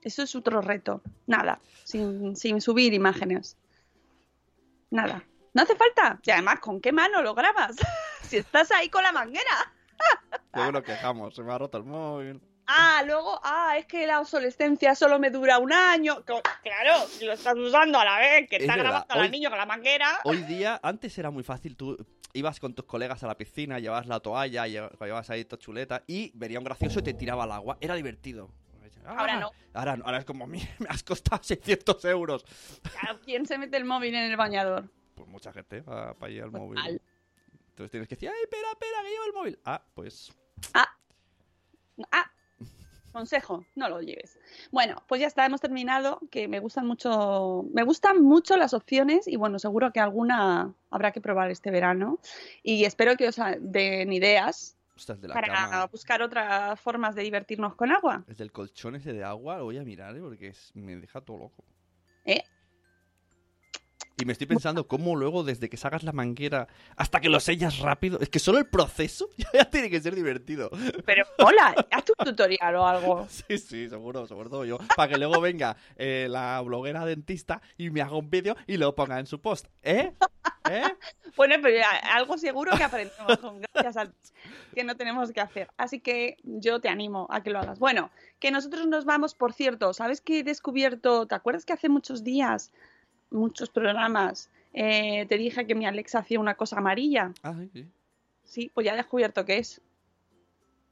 Eso 0.02 0.22
es 0.22 0.34
otro 0.34 0.60
reto, 0.60 1.02
nada, 1.26 1.60
sin, 1.84 2.36
sin 2.36 2.60
subir 2.60 2.94
imágenes. 2.94 3.56
Nada. 4.90 5.24
No 5.52 5.62
hace 5.62 5.76
falta. 5.76 6.20
Y 6.24 6.30
además, 6.30 6.60
¿con 6.60 6.80
qué 6.80 6.92
mano 6.92 7.22
lo 7.22 7.34
grabas? 7.34 7.76
si 8.22 8.36
estás 8.36 8.70
ahí 8.70 8.88
con 8.88 9.02
la 9.02 9.12
manguera. 9.12 9.72
Luego 10.54 10.72
nos 10.72 10.82
quejamos, 10.84 11.34
se 11.34 11.42
me 11.42 11.52
ha 11.52 11.58
roto 11.58 11.78
el 11.78 11.84
móvil. 11.84 12.40
Ah, 12.66 13.02
luego, 13.04 13.38
ah, 13.44 13.76
es 13.76 13.84
que 13.84 14.06
la 14.06 14.20
obsolescencia 14.20 14.94
solo 14.94 15.18
me 15.18 15.28
dura 15.28 15.58
un 15.58 15.70
año. 15.70 16.24
Claro, 16.24 17.06
si 17.08 17.26
lo 17.26 17.34
estás 17.34 17.54
usando 17.58 17.98
a 17.98 18.06
la 18.06 18.18
vez 18.18 18.48
que 18.48 18.56
Es 18.56 18.62
está 18.62 18.76
grabando 18.76 19.14
al 19.14 19.30
niño 19.30 19.50
con 19.50 19.58
la 19.58 19.66
manguera. 19.66 20.20
Hoy 20.24 20.38
día, 20.44 20.80
antes 20.82 21.18
era 21.18 21.30
muy 21.30 21.42
fácil, 21.42 21.76
tú 21.76 21.98
ibas 22.34 22.60
con 22.60 22.74
tus 22.74 22.84
colegas 22.84 23.22
a 23.22 23.26
la 23.26 23.36
piscina, 23.38 23.78
llevabas 23.78 24.06
la 24.06 24.20
toalla, 24.20 24.66
lle- 24.66 24.90
llevabas 25.00 25.30
ahí 25.30 25.44
tu 25.46 25.56
chuleta 25.56 26.02
y 26.06 26.30
vería 26.34 26.58
un 26.58 26.64
gracioso 26.64 26.98
y 27.00 27.02
te 27.02 27.14
tiraba 27.14 27.44
al 27.44 27.52
agua. 27.52 27.78
Era 27.80 27.94
divertido. 27.94 28.50
Ahora 29.06 29.38
no. 29.38 29.50
Ahora, 29.74 29.96
no, 29.98 30.04
ahora 30.06 30.18
es 30.18 30.24
como, 30.24 30.46
"Mira, 30.46 30.68
me 30.78 30.86
has 30.88 31.02
costado 31.02 31.42
600 31.44 32.04
euros. 32.06 32.44
Claro, 33.00 33.20
¿Quién 33.24 33.44
se 33.46 33.58
mete 33.58 33.76
el 33.76 33.84
móvil 33.84 34.14
en 34.14 34.30
el 34.30 34.36
bañador? 34.36 34.88
Pues 35.14 35.28
mucha 35.28 35.52
gente 35.52 35.82
para 35.82 36.14
pa 36.14 36.28
llevar 36.28 36.46
el 36.46 36.52
móvil. 36.52 36.76
Total. 36.78 37.02
Entonces 37.70 37.90
tienes 37.90 38.08
que 38.08 38.14
decir, 38.14 38.28
ay, 38.30 38.42
espera, 38.42 38.68
espera, 38.72 39.02
que 39.02 39.10
llevo 39.10 39.24
el 39.26 39.32
móvil. 39.34 39.58
Ah, 39.64 39.82
pues 39.94 40.32
Ah. 40.72 40.88
Ah. 42.12 42.30
Consejo, 43.18 43.64
no 43.76 43.88
lo 43.88 44.00
lleves. 44.00 44.38
Bueno, 44.72 45.00
pues 45.06 45.20
ya 45.20 45.28
está, 45.28 45.46
hemos 45.46 45.60
terminado, 45.60 46.18
que 46.32 46.48
me 46.48 46.58
gustan 46.58 46.84
mucho, 46.84 47.64
me 47.72 47.84
gustan 47.84 48.20
mucho 48.22 48.56
las 48.56 48.74
opciones 48.74 49.28
y 49.28 49.36
bueno, 49.36 49.60
seguro 49.60 49.92
que 49.92 50.00
alguna 50.00 50.74
habrá 50.90 51.12
que 51.12 51.20
probar 51.20 51.48
este 51.52 51.70
verano 51.70 52.18
y 52.64 52.84
espero 52.84 53.16
que 53.16 53.28
os 53.28 53.36
den 53.60 54.12
ideas 54.12 54.76
para 55.32 55.46
cama. 55.46 55.86
buscar 55.86 56.22
otras 56.22 56.80
formas 56.80 57.14
de 57.14 57.22
divertirnos 57.22 57.76
con 57.76 57.92
agua. 57.92 58.24
El 58.26 58.34
del 58.36 58.50
colchón 58.50 58.96
ese 58.96 59.12
de 59.12 59.22
agua 59.22 59.58
lo 59.58 59.64
voy 59.66 59.78
a 59.78 59.84
mirar, 59.84 60.16
¿eh? 60.16 60.20
porque 60.20 60.48
es- 60.48 60.72
me 60.74 60.96
deja 60.96 61.20
todo 61.20 61.38
loco. 61.38 61.64
¿Eh? 62.24 62.42
Y 64.16 64.24
me 64.26 64.32
estoy 64.32 64.46
pensando 64.46 64.86
cómo 64.86 65.16
luego, 65.16 65.42
desde 65.42 65.68
que 65.68 65.76
sacas 65.76 66.04
la 66.04 66.12
manguera 66.12 66.68
hasta 66.96 67.20
que 67.20 67.28
lo 67.28 67.40
sellas 67.40 67.80
rápido, 67.80 68.20
es 68.20 68.28
que 68.28 68.38
solo 68.38 68.58
el 68.58 68.66
proceso 68.66 69.28
ya 69.52 69.64
tiene 69.68 69.90
que 69.90 70.00
ser 70.00 70.14
divertido. 70.14 70.70
Pero 71.04 71.24
hola, 71.38 71.74
haz 71.90 72.04
tu 72.04 72.12
tutorial 72.12 72.76
o 72.76 72.86
algo. 72.86 73.26
Sí, 73.48 73.58
sí, 73.58 73.88
seguro, 73.88 74.26
sobre 74.26 74.48
todo 74.48 74.64
yo. 74.64 74.78
Para 74.96 75.08
que 75.12 75.18
luego 75.18 75.40
venga 75.40 75.76
eh, 75.96 76.28
la 76.30 76.60
bloguera 76.60 77.04
dentista 77.04 77.60
y 77.76 77.90
me 77.90 78.02
haga 78.02 78.16
un 78.16 78.30
vídeo 78.30 78.56
y 78.66 78.76
lo 78.76 78.94
ponga 78.94 79.18
en 79.18 79.26
su 79.26 79.40
post. 79.40 79.66
¿Eh? 79.82 80.12
¿Eh? 80.70 80.82
Bueno, 81.36 81.56
pero 81.60 81.76
ya, 81.76 81.90
algo 82.14 82.38
seguro 82.38 82.70
que 82.76 82.84
aprendemos 82.84 83.38
con- 83.38 83.60
gracias 83.60 83.96
a 83.96 84.12
que 84.72 84.84
no 84.84 84.96
tenemos 84.96 85.32
que 85.32 85.40
hacer. 85.40 85.66
Así 85.76 85.98
que 85.98 86.36
yo 86.44 86.80
te 86.80 86.88
animo 86.88 87.26
a 87.28 87.42
que 87.42 87.50
lo 87.50 87.58
hagas. 87.58 87.80
Bueno, 87.80 88.12
que 88.38 88.52
nosotros 88.52 88.86
nos 88.86 89.04
vamos, 89.04 89.34
por 89.34 89.52
cierto, 89.52 89.92
¿sabes 89.94 90.20
qué 90.20 90.38
he 90.38 90.44
descubierto? 90.44 91.26
¿Te 91.26 91.34
acuerdas 91.34 91.64
que 91.64 91.72
hace 91.72 91.88
muchos 91.88 92.22
días, 92.22 92.70
muchos 93.34 93.68
programas, 93.70 94.50
eh, 94.72 95.26
te 95.28 95.36
dije 95.36 95.66
que 95.66 95.74
mi 95.74 95.86
Alexa 95.86 96.20
hacía 96.20 96.40
una 96.40 96.54
cosa 96.54 96.78
amarilla? 96.78 97.32
Ah, 97.42 97.54
sí, 97.58 97.68
sí. 97.72 97.86
Sí, 98.44 98.70
pues 98.72 98.86
ya 98.86 98.94
he 98.94 98.96
descubierto 98.96 99.44
qué 99.44 99.58
es. 99.58 99.80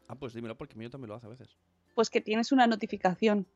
Ah, 0.09 0.14
pues 0.14 0.34
dímelo 0.34 0.57
porque 0.57 0.74
mío 0.74 0.90
también 0.90 1.09
lo 1.09 1.14
hace 1.14 1.26
a 1.26 1.30
veces. 1.30 1.57
Pues 1.95 2.11
que 2.11 2.20
tienes 2.20 2.53
una 2.53 2.66
notificación. 2.66 3.47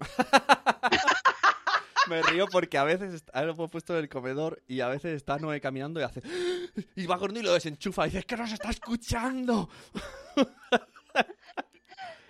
Me 2.08 2.22
río 2.22 2.46
porque 2.46 2.78
a 2.78 2.84
veces 2.84 3.12
está- 3.12 3.42
lo 3.44 3.52
he 3.64 3.68
puesto 3.68 3.92
en 3.94 4.00
el 4.00 4.08
comedor 4.08 4.62
y 4.66 4.80
a 4.80 4.88
veces 4.88 5.14
está 5.14 5.38
Noé 5.38 5.60
caminando 5.60 6.00
y 6.00 6.04
hace. 6.04 6.22
Y 6.96 7.06
va 7.06 7.18
corriendo 7.18 7.40
y 7.40 7.44
lo 7.44 7.52
desenchufa 7.52 8.04
y 8.06 8.08
dice: 8.10 8.20
¡Es 8.20 8.24
que 8.26 8.36
nos 8.36 8.52
está 8.52 8.70
escuchando! 8.70 9.68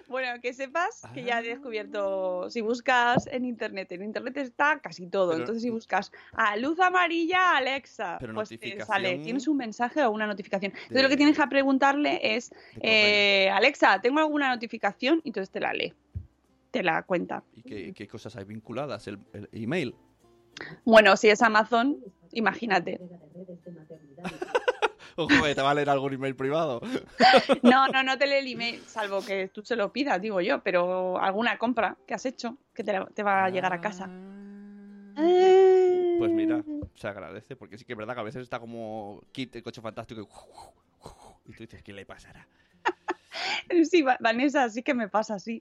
Bueno, 0.09 0.41
que 0.41 0.55
sepas 0.55 1.03
que 1.13 1.23
ya 1.23 1.41
he 1.41 1.43
descubierto, 1.43 2.49
si 2.51 2.63
buscas 2.63 3.27
en 3.27 3.45
internet, 3.45 3.93
en 3.93 4.03
internet 4.03 4.39
está 4.39 4.81
casi 4.81 5.07
todo. 5.07 5.29
Pero- 5.31 5.41
Entonces, 5.41 5.63
si 5.63 5.71
buscas 5.71 6.11
a 6.33 6.57
luz 6.57 6.81
amarilla 6.81 7.57
Alexa, 7.59 8.17
pues 8.35 8.49
te 8.49 8.57
sale, 8.87 9.19
tienes 9.25 9.47
un 9.49 9.59
mensaje 9.59 10.03
o 10.03 10.11
una 10.11 10.27
notificación. 10.27 10.73
Entonces, 10.73 10.95
de- 10.97 11.03
lo 11.03 11.09
que 11.11 11.17
tienes 11.19 11.37
que 11.39 11.47
preguntarle 11.47 12.21
es, 12.23 12.51
eh, 12.81 13.51
Alexa, 13.51 14.01
¿tengo 14.01 14.19
alguna 14.21 14.49
notificación? 14.49 15.21
Y 15.25 15.29
entonces 15.29 15.51
te 15.51 15.61
la 15.61 15.75
lee, 15.75 15.93
te 16.71 16.83
la 16.83 17.03
cuenta. 17.03 17.43
¿Y 17.55 17.63
qué, 17.63 17.93
qué 17.93 18.09
cosas 18.09 18.35
hay 18.37 18.45
vinculadas? 18.45 19.07
El, 19.09 19.19
el 19.35 19.49
email. 19.53 19.95
Bueno, 20.85 21.17
si 21.19 21.29
es 21.29 21.43
Amazon, 21.43 21.99
imagínate. 22.33 22.99
Ojo, 25.41 25.47
eh, 25.47 25.55
te 25.55 25.63
va 25.63 25.71
a 25.71 25.75
leer 25.75 25.91
algún 25.91 26.13
email 26.15 26.37
privado. 26.37 26.81
No, 27.63 27.89
no, 27.89 28.03
no 28.05 28.17
te 28.17 28.27
lee 28.29 28.37
el 28.37 28.47
email, 28.53 28.85
salvo 28.87 29.25
que 29.25 29.49
tú 29.49 29.65
se 29.65 29.75
lo 29.75 29.93
pidas, 29.93 30.21
digo 30.21 30.41
yo, 30.41 30.63
pero 30.63 31.19
alguna 31.21 31.59
compra 31.59 31.97
que 32.07 32.15
has 32.15 32.25
hecho 32.25 32.57
que 32.73 32.85
te, 32.85 32.93
la- 32.93 33.07
te 33.07 33.25
va 33.25 33.45
a 33.45 33.51
llegar 33.51 33.73
a 33.73 33.81
casa. 33.81 34.09
Pues 35.17 36.33
mira, 36.33 36.65
se 36.95 37.09
agradece, 37.09 37.57
porque 37.57 37.77
sí 37.77 37.85
que 37.85 37.95
es 37.95 37.99
verdad 37.99 38.15
que 38.15 38.21
a 38.21 38.25
veces 38.25 38.43
está 38.43 38.61
como 38.61 39.21
Kit, 39.33 39.57
el 39.57 39.63
coche 39.65 39.81
fantástico, 39.81 40.21
y, 41.47 41.51
y 41.51 41.55
tú 41.55 41.63
dices, 41.65 41.83
¿qué 41.83 41.93
le 41.93 42.07
pasará? 42.07 42.47
Sí, 43.91 44.03
Va- 44.03 44.17
Vanessa, 44.21 44.69
sí 44.71 44.83
que 44.83 44.95
me 44.95 45.09
pasa 45.09 45.35
así. 45.35 45.61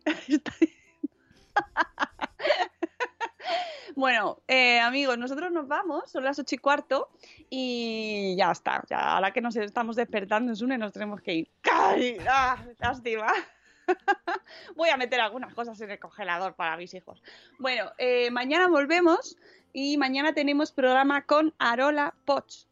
Bueno, 3.98 4.43
eh, 4.48 4.80
amigos, 4.80 5.18
nosotros 5.18 5.52
nos 5.52 5.68
vamos, 5.68 6.12
son 6.12 6.24
las 6.24 6.38
ocho 6.38 6.54
y 6.54 6.60
cuarto 6.60 7.10
y 7.50 8.36
ya 8.38 8.52
está. 8.52 8.84
Ahora 8.91 9.32
que 9.32 9.41
nos 9.41 9.56
estamos 9.56 9.95
despertando, 9.95 10.56
Sune, 10.56 10.78
nos 10.78 10.93
tenemos 10.93 11.20
que 11.20 11.34
ir. 11.34 11.50
¡Ay! 11.74 12.20
¡Ah! 12.30 12.64
Lástima. 12.78 13.34
Voy 14.76 14.89
a 14.89 14.98
meter 14.98 15.20
algunas 15.20 15.52
cosas 15.56 15.82
en 15.82 15.89
el 15.89 15.98
congelador 15.98 16.54
para 16.54 16.78
mis 16.78 16.93
hijos. 16.93 17.24
Bueno, 17.58 17.91
eh, 17.98 18.30
mañana 18.30 18.68
volvemos 18.68 19.36
y 19.74 19.98
mañana 19.98 20.32
tenemos 20.32 20.72
programa 20.72 21.26
con 21.26 21.56
Arola 21.58 22.14
Poch. 22.24 22.68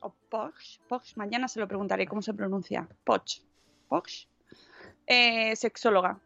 O 0.00 0.14
Poch, 0.28 0.80
Poch, 0.86 1.16
mañana 1.16 1.48
se 1.48 1.60
lo 1.60 1.66
preguntaré 1.66 2.06
cómo 2.06 2.20
se 2.20 2.34
pronuncia. 2.34 2.86
Poch. 3.04 3.40
Poch. 3.88 4.26
Eh, 5.06 5.56
sexóloga. 5.56 6.20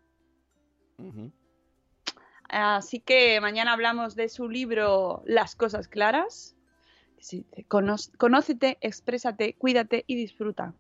Así 2.49 3.01
que 3.01 3.41
mañana 3.41 3.73
hablamos 3.73 4.15
de 4.15 4.29
su 4.29 4.49
libro 4.49 5.23
Las 5.27 5.57
cosas 5.57 5.89
claras. 5.89 6.57
que 7.17 7.23
se 7.25 7.37
dice, 7.37 7.65
"Cono- 7.65 7.97
Conócete, 8.19 8.77
exprésate, 8.81 9.55
cuídate 9.55 10.05
y 10.07 10.17
disfruta. 10.17 10.75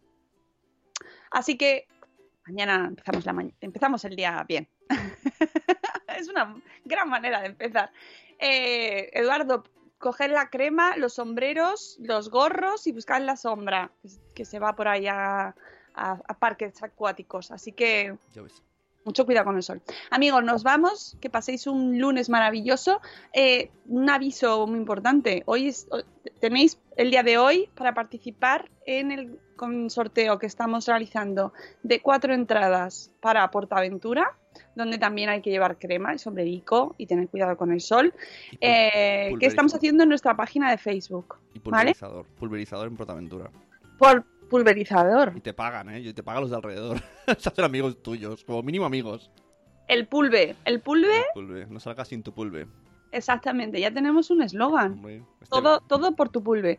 Así 1.30 1.56
que 1.56 1.86
mañana 2.46 2.92
empezamos, 3.60 4.04
el 4.04 4.16
día 4.16 4.44
bien. 4.46 4.68
es 6.16 6.28
una 6.28 6.62
gran 6.84 7.08
manera 7.08 7.40
de 7.40 7.46
empezar. 7.46 7.90
Eh, 8.38 9.10
Eduardo, 9.12 9.64
coger 9.98 10.30
la 10.30 10.50
crema, 10.50 10.96
los 10.96 11.14
sombreros, 11.14 11.96
los 12.00 12.30
gorros 12.30 12.86
y 12.86 12.92
buscar 12.92 13.20
la 13.22 13.36
sombra, 13.36 13.90
que, 14.34 14.44
se 14.44 14.58
va 14.58 14.76
por 14.76 14.88
ahí 14.88 15.06
a, 15.06 15.54
parques 16.38 16.82
acuáticos. 16.82 17.50
Así 17.50 17.72
que. 17.72 18.16
Mucho 19.06 19.24
cuidado 19.24 19.46
con 19.46 19.56
el 19.56 19.62
sol. 19.62 19.80
Amigos, 20.10 20.44
nos 20.44 20.62
vamos. 20.62 21.16
Que 21.20 21.30
paséis 21.30 21.66
un 21.66 21.98
lunes 21.98 22.28
maravilloso. 22.28 23.00
Eh, 23.32 23.70
un 23.86 24.10
aviso 24.10 24.66
muy 24.66 24.78
importante. 24.78 25.42
Hoy 25.46 25.68
es- 25.68 25.88
tenéis 26.40 26.78
el 26.96 27.10
día 27.10 27.22
de 27.22 27.38
hoy 27.38 27.70
para 27.74 27.94
participar 27.94 28.68
en 28.84 29.12
el 29.12 29.38
con- 29.56 29.88
sorteo 29.88 30.38
que 30.38 30.46
estamos 30.46 30.86
realizando 30.86 31.52
de 31.82 32.00
cuatro 32.02 32.34
entradas 32.34 33.10
para 33.20 33.50
Portaventura, 33.50 34.36
donde 34.74 34.98
también 34.98 35.28
hay 35.30 35.40
que 35.40 35.50
llevar 35.50 35.78
crema 35.78 36.14
y 36.14 36.18
sombrerico 36.18 36.94
y 36.98 37.06
tener 37.06 37.28
cuidado 37.28 37.56
con 37.56 37.72
el 37.72 37.80
sol. 37.80 38.12
eh, 38.60 39.32
que 39.38 39.46
estamos 39.46 39.74
haciendo 39.74 40.02
en 40.02 40.08
nuestra 40.08 40.36
página 40.36 40.70
de 40.70 40.78
Facebook. 40.78 41.36
Y 41.54 41.58
¿Vale? 41.60 41.92
pulverizador. 41.94 42.26
Pulverizador 42.38 42.88
en 42.88 42.96
Portaventura. 42.96 43.50
Por 43.98 44.24
pulverizador. 44.48 45.32
Y 45.36 45.40
te 45.40 45.52
pagan, 45.54 45.90
¿eh? 45.90 46.00
Y 46.00 46.12
te 46.12 46.22
pagan 46.22 46.42
los 46.42 46.50
de 46.50 46.56
alrededor. 46.56 47.00
Se 47.38 47.48
hacen 47.48 47.64
amigos 47.64 48.02
tuyos, 48.02 48.44
como 48.44 48.62
mínimo 48.62 48.84
amigos. 48.84 49.30
El 49.88 50.06
pulve. 50.08 50.56
El 50.64 50.80
pulve, 50.80 51.24
Pulve, 51.34 51.66
no 51.66 51.78
salgas 51.80 52.08
sin 52.08 52.22
tu 52.22 52.32
pulve. 52.32 52.66
exactamente. 53.12 53.80
Ya 53.80 53.92
tenemos 53.92 54.30
un 54.30 54.42
eslogan. 54.42 55.00
Este- 55.06 55.22
Todo, 55.50 55.80
todo 55.80 56.14
por 56.16 56.28
tu 56.30 56.42
pulve. 56.42 56.78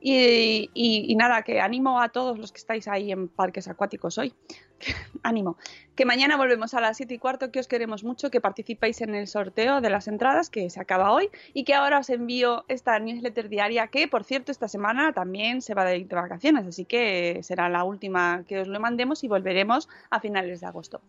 Y, 0.00 0.70
y- 0.74 1.10
y 1.12 1.16
nada, 1.16 1.42
que 1.42 1.60
animo 1.60 2.00
a 2.00 2.08
todos 2.08 2.38
los 2.38 2.52
que 2.52 2.58
estáis 2.58 2.86
ahí 2.88 3.10
en 3.12 3.28
parques 3.28 3.66
acuáticos 3.68 4.16
hoy. 4.16 4.32
ánimo. 5.22 5.56
Que 5.94 6.04
mañana 6.04 6.36
volvemos 6.36 6.74
a 6.74 6.80
las 6.80 6.96
7 6.96 7.14
y 7.14 7.18
cuarto, 7.18 7.50
que 7.50 7.58
os 7.58 7.66
queremos 7.66 8.04
mucho, 8.04 8.30
que 8.30 8.40
participéis 8.40 9.00
en 9.00 9.14
el 9.14 9.26
sorteo 9.26 9.80
de 9.80 9.90
las 9.90 10.06
entradas, 10.06 10.48
que 10.48 10.70
se 10.70 10.80
acaba 10.80 11.12
hoy, 11.12 11.28
y 11.54 11.64
que 11.64 11.74
ahora 11.74 11.98
os 11.98 12.10
envío 12.10 12.64
esta 12.68 12.98
newsletter 12.98 13.48
diaria, 13.48 13.88
que 13.88 14.06
por 14.06 14.24
cierto 14.24 14.52
esta 14.52 14.68
semana 14.68 15.12
también 15.12 15.60
se 15.60 15.74
va 15.74 15.84
de 15.84 16.04
vacaciones, 16.04 16.66
así 16.66 16.84
que 16.84 17.40
será 17.42 17.68
la 17.68 17.84
última 17.84 18.44
que 18.46 18.60
os 18.60 18.68
lo 18.68 18.78
mandemos 18.78 19.24
y 19.24 19.28
volveremos 19.28 19.88
a 20.10 20.20
finales 20.20 20.60
de 20.60 20.66
agosto. 20.66 21.00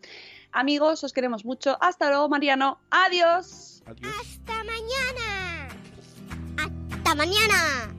Amigos, 0.52 1.04
os 1.04 1.14
queremos 1.14 1.46
mucho. 1.46 1.78
Hasta 1.80 2.10
luego, 2.10 2.28
Mariano. 2.30 2.80
Adiós. 2.90 3.84
Adiós. 3.86 4.14
Hasta 4.20 4.64
mañana. 4.64 5.70
Hasta 6.58 7.16
mañana. 7.16 7.99